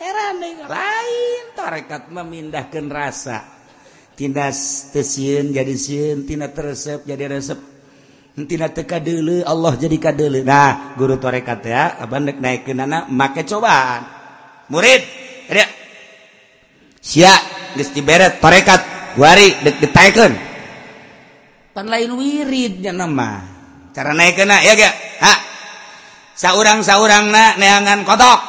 Heran 0.00 0.42
deh 0.42 0.66
lain 0.66 1.44
tarekat 1.54 2.10
memindahkan 2.10 2.86
rasa. 2.90 3.38
Tina 4.14 4.50
tesieun 4.94 5.50
jadi 5.50 5.74
sieun 5.74 6.26
tina 6.26 6.50
teresep 6.50 7.06
jadi 7.06 7.30
resep. 7.30 7.58
Tina 8.34 8.66
teka 8.70 8.98
dulu 8.98 9.46
Allah 9.46 9.74
jadi 9.78 9.96
kadele. 9.98 10.42
Nah 10.42 10.94
guru 10.98 11.18
tarekat 11.22 11.60
ya 11.66 11.98
abang 12.02 12.26
naik 12.26 12.66
anak 12.74 13.10
make 13.10 13.46
cobaan. 13.46 14.02
Murid 14.72 15.02
ada 15.50 15.83
sia 17.04 17.36
geus 17.76 17.92
diberet 17.92 18.40
parekat 18.40 18.80
wari 19.20 19.60
dek 19.60 19.76
detaikeun 19.84 20.32
pan 21.74 21.90
lain 21.90 22.14
wirid 22.14 22.80
nya 22.80 22.94
nama. 22.94 23.42
Cara 23.94 24.14
naikeuna 24.14 24.62
ya 24.62 24.78
ge? 24.78 24.90
Ha? 25.22 25.34
Saurang-saurangna 26.34 27.58
neangan 27.58 28.06
kotok 28.06 28.40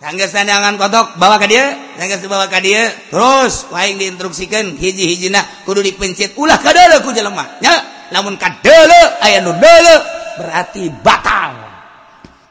sanggeus 0.00 0.36
neangan 0.36 0.76
kotok 0.76 1.16
bawa 1.16 1.40
ka 1.40 1.48
dieu 1.48 1.64
sanggeus 1.96 2.20
dibawa 2.20 2.48
ka 2.48 2.60
dieu 2.60 2.84
terus 3.08 3.68
waing 3.72 3.96
diinstruksikeun 3.96 4.76
hiji-hijina 4.76 5.64
kudu 5.64 5.80
dipencet 5.80 6.36
ulah 6.36 6.60
kadeuleu 6.60 7.00
ku 7.00 7.12
jelema. 7.16 7.60
Nya 7.64 7.72
lamun 8.12 8.36
kadeuleu 8.36 9.06
aya 9.24 9.40
nu 9.40 9.56
deuleu 9.56 9.98
berarti 10.40 10.92
batal. 11.00 11.56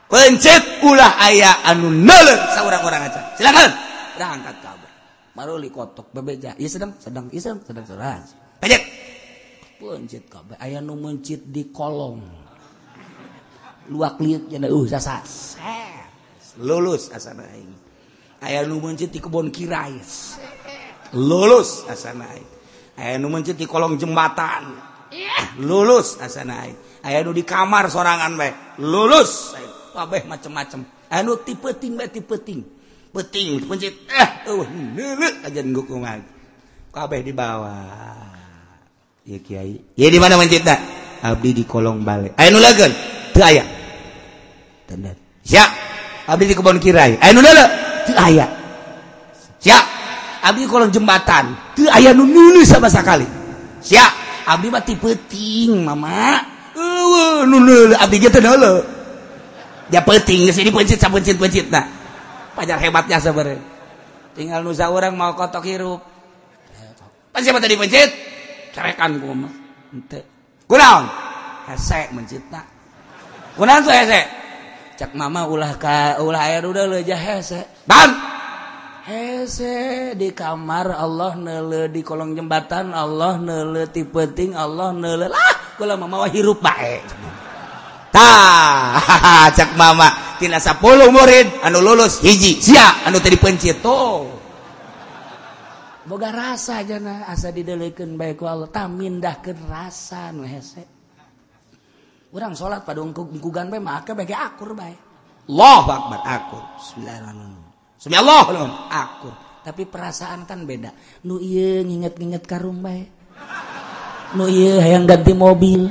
Pencet 0.09 0.85
ulah 0.85 1.17
aya 1.21 1.61
anu 1.73 1.89
neuleu 1.93 2.37
saurang-urang 2.57 3.05
aja. 3.05 3.21
Silakan. 3.37 3.69
Berangkat 4.13 4.62
maruli 5.33 5.69
kotok 5.69 6.13
bebeja. 6.13 6.53
Iya 6.57 6.69
sedang 6.69 6.91
sedang 6.97 7.29
iya 7.29 7.41
sedang 7.41 7.61
sedang 7.65 7.85
sedang. 7.85 8.21
Pejek! 8.61 8.83
Pencit 9.77 10.23
kabeh 10.31 10.55
aya 10.63 10.79
nu 10.79 10.95
mencit 10.95 11.43
di 11.43 11.67
kolong. 11.73 12.23
Luak 13.91 14.17
liuk 14.23 14.47
jadi 14.47 14.71
uh 14.71 14.85
sasa. 14.87 15.19
Lulus 16.63 17.11
asana 17.11 17.43
aing. 17.51 17.73
Aya 18.39 18.63
nu 18.63 18.79
mencit 18.79 19.11
di 19.11 19.19
kebon 19.19 19.51
kirai. 19.51 19.99
Lulus 21.19 21.83
asana 21.91 22.31
aing. 22.31 22.49
Aya 22.95 23.19
nu 23.19 23.27
mencit 23.27 23.59
di 23.59 23.67
kolong 23.67 23.99
jembatan. 23.99 24.71
Lulus 25.59 26.15
asana 26.23 26.63
aing. 26.63 26.77
Aya 27.03 27.19
nu 27.27 27.35
di 27.35 27.43
kamar 27.43 27.91
sorangan 27.91 28.31
bae 28.39 28.79
lulus 28.79 29.51
kabeh 29.93 30.25
macam-macam 30.25 30.81
anu 31.13 31.37
tipe 31.45 31.69
ting 31.77 31.93
bae 31.93 32.09
tipe 32.09 32.39
ting. 32.41 32.65
peting 33.13 33.63
pencit 33.69 33.93
eh 34.09 34.29
uh, 34.49 34.65
nuluk 34.97 35.35
aja 35.45 35.61
nguk 35.61 35.85
kumah 35.85 36.17
kabeh 36.89 37.21
di 37.21 37.31
bawah 37.31 38.25
ya 39.23 39.37
kiai 39.37 39.77
ya 39.93 40.07
di 40.09 40.17
mana 40.17 40.35
mencit 40.35 40.65
abdi 41.21 41.49
di 41.53 41.63
kolong 41.63 42.01
balik 42.01 42.33
ayo 42.35 42.49
nulakan 42.57 42.91
teu 43.31 43.45
aya 43.45 43.63
tanda 44.89 45.13
sia 45.43 45.65
abdi 46.27 46.47
di 46.47 46.55
kebon 46.55 46.79
kirai. 46.79 47.19
Ayo 47.19 47.31
nulak 47.35 47.69
teu 48.07 48.15
aya 48.15 48.47
sia 49.59 49.77
abdi 50.43 50.63
di 50.63 50.69
kolong 50.69 50.91
jembatan. 50.91 51.75
Teu 51.75 51.87
aya 51.91 52.15
nu 52.15 52.23
nulu 52.27 52.63
sama 52.63 52.87
sekali 52.87 53.27
sia 53.83 54.07
abdi 54.47 54.71
mati 54.71 54.95
peting 54.95 55.83
mama. 55.83 56.39
Eueuh 56.73 57.45
nu 57.45 57.59
nuluk 57.59 57.99
abdi 57.99 58.17
ge 58.23 58.29
teu 58.31 58.41
nuluk 58.43 58.83
dia 59.91 60.01
peting 60.01 60.47
geus 60.47 60.57
dipencit 60.57 60.97
sapencit-pencitna 60.97 62.02
pajar 62.53 62.77
hebatnya 62.79 63.17
sebenarnya. 63.19 63.61
Tinggal 64.33 64.65
nusa 64.65 64.89
orang 64.89 65.13
mau 65.13 65.37
kotok 65.37 65.65
hirup. 65.65 66.01
Pencet 67.33 67.53
tadi 67.57 67.75
pencet 67.77 68.09
cerekan 68.73 69.17
ku 69.17 69.33
mah 69.33 69.53
ente. 69.93 70.21
Kunaon? 70.69 71.05
Hese 71.63 72.11
mencitna 72.11 72.61
kunaon 73.55 73.85
tuh 73.85 73.93
hese? 73.93 74.21
Cak 74.93 75.17
mama 75.17 75.49
ulah 75.49 75.73
ka 75.81 76.21
ulah 76.21 76.49
air 76.49 76.65
udah 76.65 76.85
leja 76.89 77.17
hese. 77.17 77.65
Bang 77.85 78.13
hese 79.03 80.13
di 80.13 80.33
kamar 80.33 80.93
Allah 80.93 81.33
nele 81.37 81.89
di 81.89 82.01
kolong 82.05 82.37
jembatan 82.37 82.93
Allah 82.93 83.37
nele 83.37 83.89
ti 83.89 84.05
penting 84.05 84.53
Allah 84.53 84.93
nele 84.93 85.27
lah 85.29 85.77
kula 85.77 85.97
mama 85.97 86.29
hirup 86.29 86.61
bae. 86.61 87.01
Tah 88.13 89.49
cak 89.57 89.73
mama. 89.73 90.22
tina 90.37 90.57
10 90.57 90.79
murid. 91.09 91.47
Anu 91.65 91.81
lulus 91.83 92.21
hiji. 92.21 92.61
Sia 92.61 93.05
anu 93.05 93.17
tadi 93.19 93.37
pencito 93.37 94.41
boga 96.03 96.35
rasa 96.35 96.83
jana 96.83 97.27
asa 97.31 97.49
didelekeun 97.49 98.19
bae 98.19 98.35
ku 98.35 98.43
Allah. 98.43 98.67
Tamindahkeun 98.67 99.59
rasa 99.67 100.35
nu 100.35 100.43
hese. 100.43 100.83
Urang 102.33 102.57
salat 102.57 102.83
pada 102.83 102.99
ungkugan 102.99 103.69
bae 103.69 103.79
mah 103.79 104.03
ake 104.03 104.11
bagi 104.17 104.35
akur 104.35 104.75
bae. 104.75 104.95
Allahu 105.47 105.89
akbar 105.91 106.19
akur. 106.23 106.63
Bismillahirrahmanirrahim. 106.79 107.71
Sumi 107.99 108.15
Allah 108.19 108.41
akur. 108.91 109.33
Tapi 109.63 109.87
perasaan 109.87 110.43
kan 110.43 110.67
beda. 110.67 110.91
Nu 111.23 111.39
ieu 111.39 111.83
nginget-nginget 111.87 112.43
karung 112.43 112.83
bae. 112.83 113.07
Nu 114.35 114.49
ieu 114.51 114.81
hayang 114.81 115.07
ganti 115.07 115.31
mobil. 115.31 115.87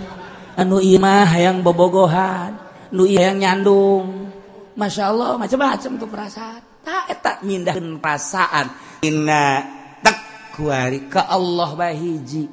Anu 0.58 0.82
imah 0.82 1.24
hayang 1.30 1.64
bobogohan. 1.64 2.58
Nu 2.92 3.08
ieu 3.08 3.16
hayang 3.16 3.40
nyandung. 3.40 4.31
Masya 4.72 5.04
Allah 5.12 5.36
macam-macam 5.36 5.90
tuh 6.00 6.08
perasaan. 6.08 6.60
Eh, 6.82 6.82
tak 6.82 7.06
tak 7.22 7.36
mindahkan 7.46 8.02
perasaan. 8.02 8.66
Inna 9.06 9.62
takwari 10.02 11.06
ke 11.06 11.20
Allah 11.20 11.70
bahiji. 11.76 12.48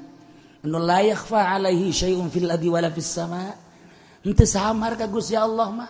Nu 0.68 0.78
la 0.78 1.00
yakhfa 1.00 1.56
alaihi 1.56 1.96
syai'un 1.96 2.28
fil 2.28 2.52
adi 2.52 2.68
wala 2.68 2.92
fis 2.92 3.08
sama. 3.08 3.56
Henteu 4.20 4.44
samar 4.44 5.00
ka 5.00 5.08
Gusti 5.08 5.40
Allah 5.40 5.68
mah. 5.72 5.90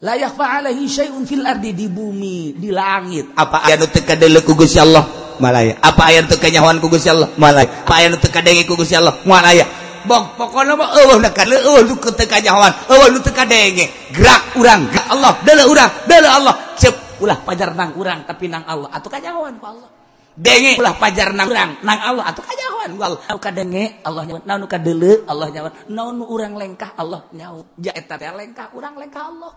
La 0.00 0.14
yakhfa 0.14 0.62
alaihi 0.62 0.86
syai'un 0.86 1.26
fil 1.26 1.42
ardi 1.42 1.74
di 1.74 1.90
bumi 1.90 2.54
di 2.54 2.70
langit. 2.70 3.34
Apa 3.34 3.66
aya 3.66 3.76
nu 3.76 3.90
teu 3.90 4.06
kadeuleu 4.06 4.46
ku 4.46 4.54
Gusti 4.54 4.78
Allah? 4.78 5.04
Malaya 5.42 5.76
apa 5.82 6.08
aya 6.08 6.22
nu 6.22 6.30
teu 6.30 6.38
kanyahoan 6.38 6.78
ku 6.78 6.86
Gusti 6.86 7.10
Allah? 7.10 7.28
Malaya 7.34 7.68
apa 7.84 7.92
aya 7.98 8.06
nu 8.08 8.16
teu 8.16 8.30
kadenge 8.30 8.64
ku 8.64 8.78
Gusti 8.78 8.94
Allah? 8.94 9.18
Malaya 9.26 9.66
bok 10.06 10.36
pokoknya 10.36 10.74
mah 10.76 10.88
eueuh 10.96 11.18
dekat 11.20 11.46
leuh 11.48 11.60
eueuh 11.60 11.82
nu 11.84 11.94
teu 11.98 12.26
kajahoan 12.28 12.72
eueuh 12.88 13.08
nu 13.12 13.18
teu 13.20 13.32
kadenge 13.34 13.88
gerak 14.12 14.56
urang 14.56 14.88
gerak 14.88 15.06
Allah 15.10 15.32
deuleuh 15.44 15.66
urang 15.68 15.90
deuleuh 16.06 16.32
Allah. 16.32 16.54
Cep 16.76 16.94
ulah 17.20 17.38
pajar 17.44 17.76
nang 17.76 17.92
urang 17.96 18.24
tapi 18.24 18.48
nang 18.48 18.64
Allah. 18.64 18.88
Atuh 18.92 19.10
kajahoan 19.12 19.60
ku 19.60 19.66
Allah. 19.68 19.90
Denge 20.36 20.80
ulah 20.80 20.94
pajar 20.96 21.36
nang 21.36 21.48
urang 21.52 21.70
nang 21.84 22.00
Allah. 22.00 22.24
Atuh 22.32 22.44
kajahoan 22.44 22.90
ku 22.96 23.02
Allah. 23.04 23.20
Anu 23.28 23.40
kadenge 23.40 23.84
Allah 24.06 24.22
nyawa. 24.24 24.40
Naon 24.48 24.58
nu 24.64 24.68
kadeuleuh 24.68 25.18
Allah 25.28 25.48
nyawa. 25.52 25.68
Naon 25.92 26.14
nu 26.20 26.24
urang 26.28 26.54
lengkah 26.56 26.96
Allah 26.96 27.28
nyawa. 27.36 27.62
Ja 27.76 27.92
eta 27.92 28.16
teh 28.16 28.30
lengkah 28.30 28.72
urang 28.72 28.96
lengkah 28.96 29.24
Allah. 29.28 29.52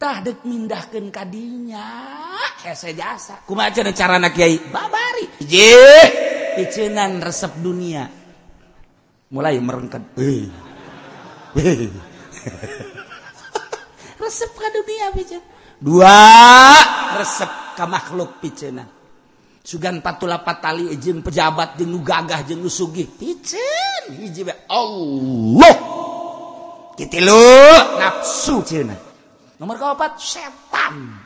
Tah 0.00 0.24
deuk 0.24 0.48
mindahkeun 0.48 1.12
ka 1.12 1.28
dinya. 1.28 1.84
Eh, 2.64 2.72
Hese 2.72 2.96
jasa. 2.96 3.44
Kumaha 3.44 3.68
carana 3.92 4.32
kiai? 4.32 4.56
Babari. 4.72 5.28
Je 5.44 5.76
piceunan 6.56 7.20
resep 7.20 7.52
dunia. 7.60 8.19
Mulai 9.30 9.56
merengket. 9.62 10.02
Eh. 10.18 10.46
eh. 11.56 11.90
resep 14.22 14.52
ka 14.52 14.68
dunia 14.70 15.06
piceun 15.14 15.42
dua. 15.80 16.18
Resep 17.18 17.50
ka 17.78 17.84
makhluk 17.88 18.42
piceuna 18.42 18.84
sugan 19.60 20.02
patulapat 20.02 20.56
tali 20.58 20.90
jeung 20.98 21.22
pejabat 21.22 21.78
jeung 21.78 21.90
nu 21.94 22.02
gagah 22.02 22.42
jeung 22.44 22.60
nu 22.60 22.70
sugih. 22.70 23.06
Piceun 23.06 24.18
hiji 24.18 24.44
Allah. 24.68 25.76
Kitilu 27.00 27.48
nafsu 27.96 28.60
cenah 28.60 29.00
nomor 29.56 29.76
keempat 29.76 30.20
setan 30.20 31.20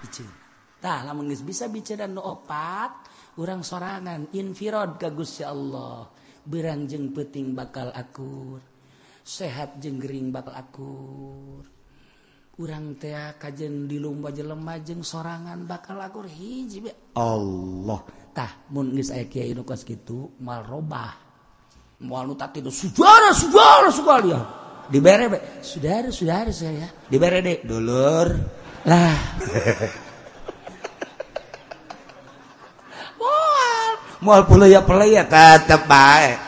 tah 0.79 1.03
lamun 1.07 1.31
geus 1.31 1.43
bisa 1.43 1.71
bicara 1.71 2.07
nu 2.07 2.23
opat 2.23 3.11
urang 3.43 3.67
sorangan 3.67 4.31
infirod 4.35 4.99
ka 4.99 5.11
Gusti 5.11 5.43
Allah 5.43 6.14
berang 6.45 6.87
jeng 6.89 7.13
peting 7.13 7.57
bakal 7.57 7.89
akur 7.93 8.61
sehat 9.25 9.81
jeng 9.81 9.97
Gering 9.97 10.29
bakal 10.29 10.53
akur. 10.53 11.65
Kurang 12.55 12.95
T 13.03 13.11
kajjen 13.11 13.91
di 13.91 13.99
lumba 13.99 14.31
jelemajeng 14.31 15.03
sorangan 15.03 15.67
bakal 15.67 15.99
akur 15.99 16.29
hiji 16.29 16.85
bae. 16.85 16.95
Allah. 17.19 18.05
Tah 18.31 18.71
mun 18.71 18.95
geus 18.95 19.11
aya 19.11 19.27
kiai 19.27 19.57
nu 19.57 19.67
kos 19.67 19.83
kitu, 19.83 20.39
mal 20.39 20.63
robah. 20.63 21.25
Allahtahs 22.05 22.61
gitu 22.61 22.71
malrobah 23.49 24.45
diberre 24.93 25.63
saudara-saudara 25.65 26.53
saya. 26.53 26.87
Dibere 27.09 27.41
de. 27.41 27.65
Dulur. 27.65 28.29
Lah. 28.85 29.17
mual 34.25 34.49
pula 34.49 34.65
ya 34.65 34.81
pelai 34.81 35.13
ya 35.13 35.29
tetep 35.29 35.85
baik 35.85 36.41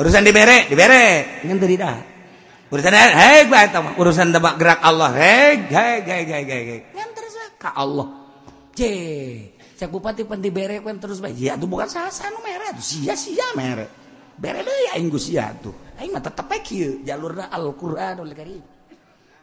urusan 0.00 0.24
dibere 0.24 0.64
dibere. 0.72 1.38
Ingin 1.44 1.58
tadi 1.60 1.76
dah 1.76 1.98
urusan 2.72 2.94
hei 2.96 3.44
baik 3.44 3.68
tahu 3.76 4.00
urusan 4.00 4.32
debak 4.32 4.56
gerak 4.56 4.80
Allah 4.80 5.12
hei 5.12 5.60
hei 5.68 6.00
hei 6.00 6.22
hei 6.24 6.44
hei 6.48 6.62
hei. 6.64 6.80
Yang 6.96 7.10
terus 7.12 7.34
ke 7.60 7.70
Allah. 7.76 8.08
C 8.72 8.80
cek 9.76 9.88
bupati 9.92 10.24
penti 10.24 10.48
bere 10.48 10.80
kan 10.80 10.96
terus 10.96 11.20
baik 11.20 11.36
ya 11.36 11.56
tuh 11.60 11.68
bukan 11.68 11.88
salah 11.88 12.12
nu 12.32 12.40
merah 12.44 12.68
tuh 12.72 12.84
sia 12.84 13.16
sia 13.16 13.48
merah 13.56 13.88
bere 14.36 14.60
deh 14.64 14.76
ya 14.92 14.92
inggu 15.00 15.20
sia 15.20 15.52
tuh. 15.60 15.72
Aing 16.00 16.16
mah 16.16 16.24
tetep 16.24 16.48
kieu 16.64 17.04
jalurna 17.04 17.52
Al 17.52 17.76
Qur'anul 17.76 18.32
Karim 18.32 18.79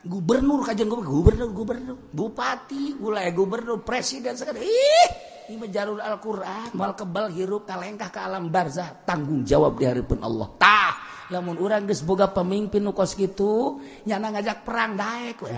gubernur 0.06 0.62
kajian 0.62 0.86
gubernur, 0.92 1.10
gubernur, 1.10 1.50
gubernur, 1.56 1.98
bupati, 2.14 2.94
gulai 3.00 3.34
gubernur, 3.34 3.82
presiden 3.82 4.38
sekarang. 4.38 4.62
Ih, 4.62 5.10
ini 5.50 5.56
menjalur 5.58 6.04
Al-Quran, 6.04 6.76
mal 6.76 6.94
kebal 6.94 7.32
hirup 7.34 7.66
kalengkah 7.66 8.12
ke 8.12 8.20
alam 8.20 8.52
barzah. 8.52 8.94
Tanggung 9.08 9.48
jawab 9.48 9.80
di 9.80 9.88
hari 9.88 10.04
pun 10.04 10.22
Allah. 10.22 10.48
Tah, 10.60 10.94
lamun 11.34 11.58
orang 11.58 11.88
geus 11.88 12.04
boga 12.04 12.30
pemimpin 12.30 12.84
nu 12.84 12.94
kos 12.94 13.16
kitu, 13.16 13.82
nyana 14.06 14.36
ngajak 14.38 14.68
perang 14.68 15.00
daek 15.00 15.38
we. 15.42 15.56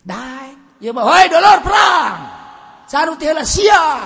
Daek. 0.00 0.80
Ya 0.80 0.96
mah, 0.96 1.04
hoi 1.04 1.28
dolor 1.28 1.60
perang. 1.60 2.16
Sarut 2.88 3.20
heula 3.20 3.44
sia. 3.44 4.00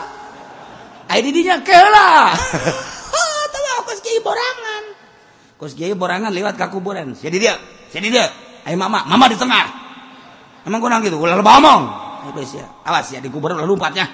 Ai 1.06 1.22
di 1.22 1.30
dinya 1.30 1.62
keula. 1.62 2.10
Ah, 3.14 3.46
Tahu 3.46 3.86
kos 3.86 4.02
kieu 4.02 4.18
borangan. 4.26 4.84
Kos 5.54 5.78
kieu 5.78 5.94
borangan 5.94 6.34
lewat 6.34 6.58
ka 6.58 6.66
kuburan. 6.66 7.14
Jadi 7.14 7.38
dia, 7.38 7.54
jadi 7.94 8.08
dia. 8.10 8.26
Ayo 8.64 8.76
mama 8.76 9.04
mama 9.04 9.24
di 9.28 9.36
tengah. 9.36 9.66
Emang 10.64 10.80
kurang 10.80 11.04
gitu? 11.04 11.20
Ulah 11.20 11.36
ngomong 11.36 11.82
ya. 12.32 12.64
Awas 12.88 13.12
ya 13.12 13.20
di 13.20 13.28
kuburan 13.28 13.60
lalu 13.60 13.76
lompatnya. 13.76 14.08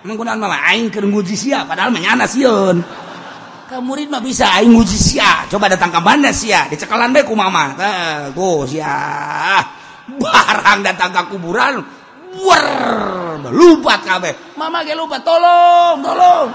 Emang 0.00 0.16
kurang 0.16 0.40
mama? 0.40 0.56
Aing 0.64 0.88
keur 0.88 1.04
nguji 1.04 1.36
sia 1.36 1.68
padahal 1.68 1.92
menyana 1.92 2.24
sieun. 2.24 2.80
Ka 3.68 3.78
murid 3.78 4.08
mah 4.08 4.24
bisa 4.24 4.48
aing 4.56 4.72
nguji 4.72 4.96
sia. 4.96 5.44
Coba 5.52 5.68
datang 5.68 5.92
ke 5.92 6.00
mana 6.00 6.32
sia 6.32 6.64
dicekalan 6.72 7.12
bae 7.12 7.28
ku 7.28 7.36
mama. 7.36 7.76
Tuh 8.32 8.64
sia. 8.64 8.96
Barang 10.10 10.80
datang 10.80 11.12
ke 11.12 11.22
kuburan 11.36 11.84
wer 12.30 12.66
lompat 13.50 14.06
kabeh 14.06 14.54
mama 14.54 14.86
ge 14.86 14.94
lompat 14.94 15.22
tolong 15.22 15.98
tolong. 16.02 16.48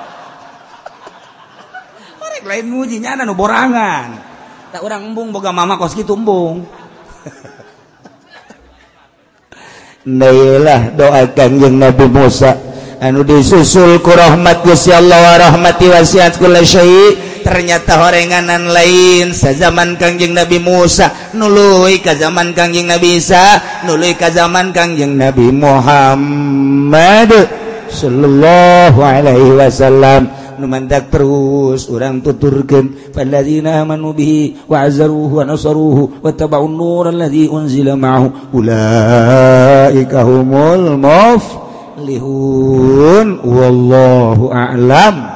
Lain 2.46 2.66
mujinya 2.68 3.16
nu 3.24 3.32
borangan. 3.38 4.10
Tak 4.76 4.84
orang 4.84 5.08
embung 5.08 5.32
boga 5.32 5.56
mama 5.56 5.80
kos 5.80 5.96
embung 5.96 6.68
Nailah 10.06 10.94
doakan 10.94 11.52
yang 11.58 11.82
Nabi 11.82 12.06
Musa. 12.06 12.54
Anu 13.02 13.26
disusul 13.26 13.98
ku 14.06 14.14
rahmat 14.14 14.62
Gusti 14.62 14.94
Allah 14.94 15.18
wa 15.18 15.36
rahmati 15.50 15.90
wasiat 15.90 16.38
kula 16.38 16.62
syai. 16.62 17.18
Ternyata 17.42 17.98
horenganan 18.06 18.70
lain 18.70 19.34
sa 19.34 19.50
zaman 19.58 19.98
Kangjeng 19.98 20.38
Nabi 20.38 20.62
Musa. 20.62 21.10
Nului 21.34 22.06
ka 22.06 22.14
zaman 22.14 22.54
Kangjeng 22.54 22.86
Nabi 22.86 23.18
Isa 23.18 23.58
nului 23.90 24.14
ka 24.14 24.30
zaman 24.30 24.70
Kangjeng 24.70 25.18
Nabi 25.18 25.50
Muhammad 25.50 27.34
sallallahu 27.90 29.02
alaihi 29.02 29.58
wasallam. 29.58 30.30
numandak 30.58 31.12
terus 31.12 31.92
orang 31.92 32.24
tuturkan 32.24 33.12
falladzina 33.12 33.84
amanu 33.84 34.16
bihi 34.16 34.56
wa 34.70 34.88
azzaruhu 34.88 35.42
wa 35.42 35.46
nasaruhu 35.46 36.24
wa 36.24 36.32
taba'un 36.32 36.72
nur 36.72 37.12
alladzi 37.12 37.52
unzila 37.52 38.00
ma'ahu. 38.00 38.56
Ulaika 38.56 40.24
humul 40.24 40.96
muflihun. 40.98 42.08
Wallahu 43.44 44.50
a'lam. 44.56 45.35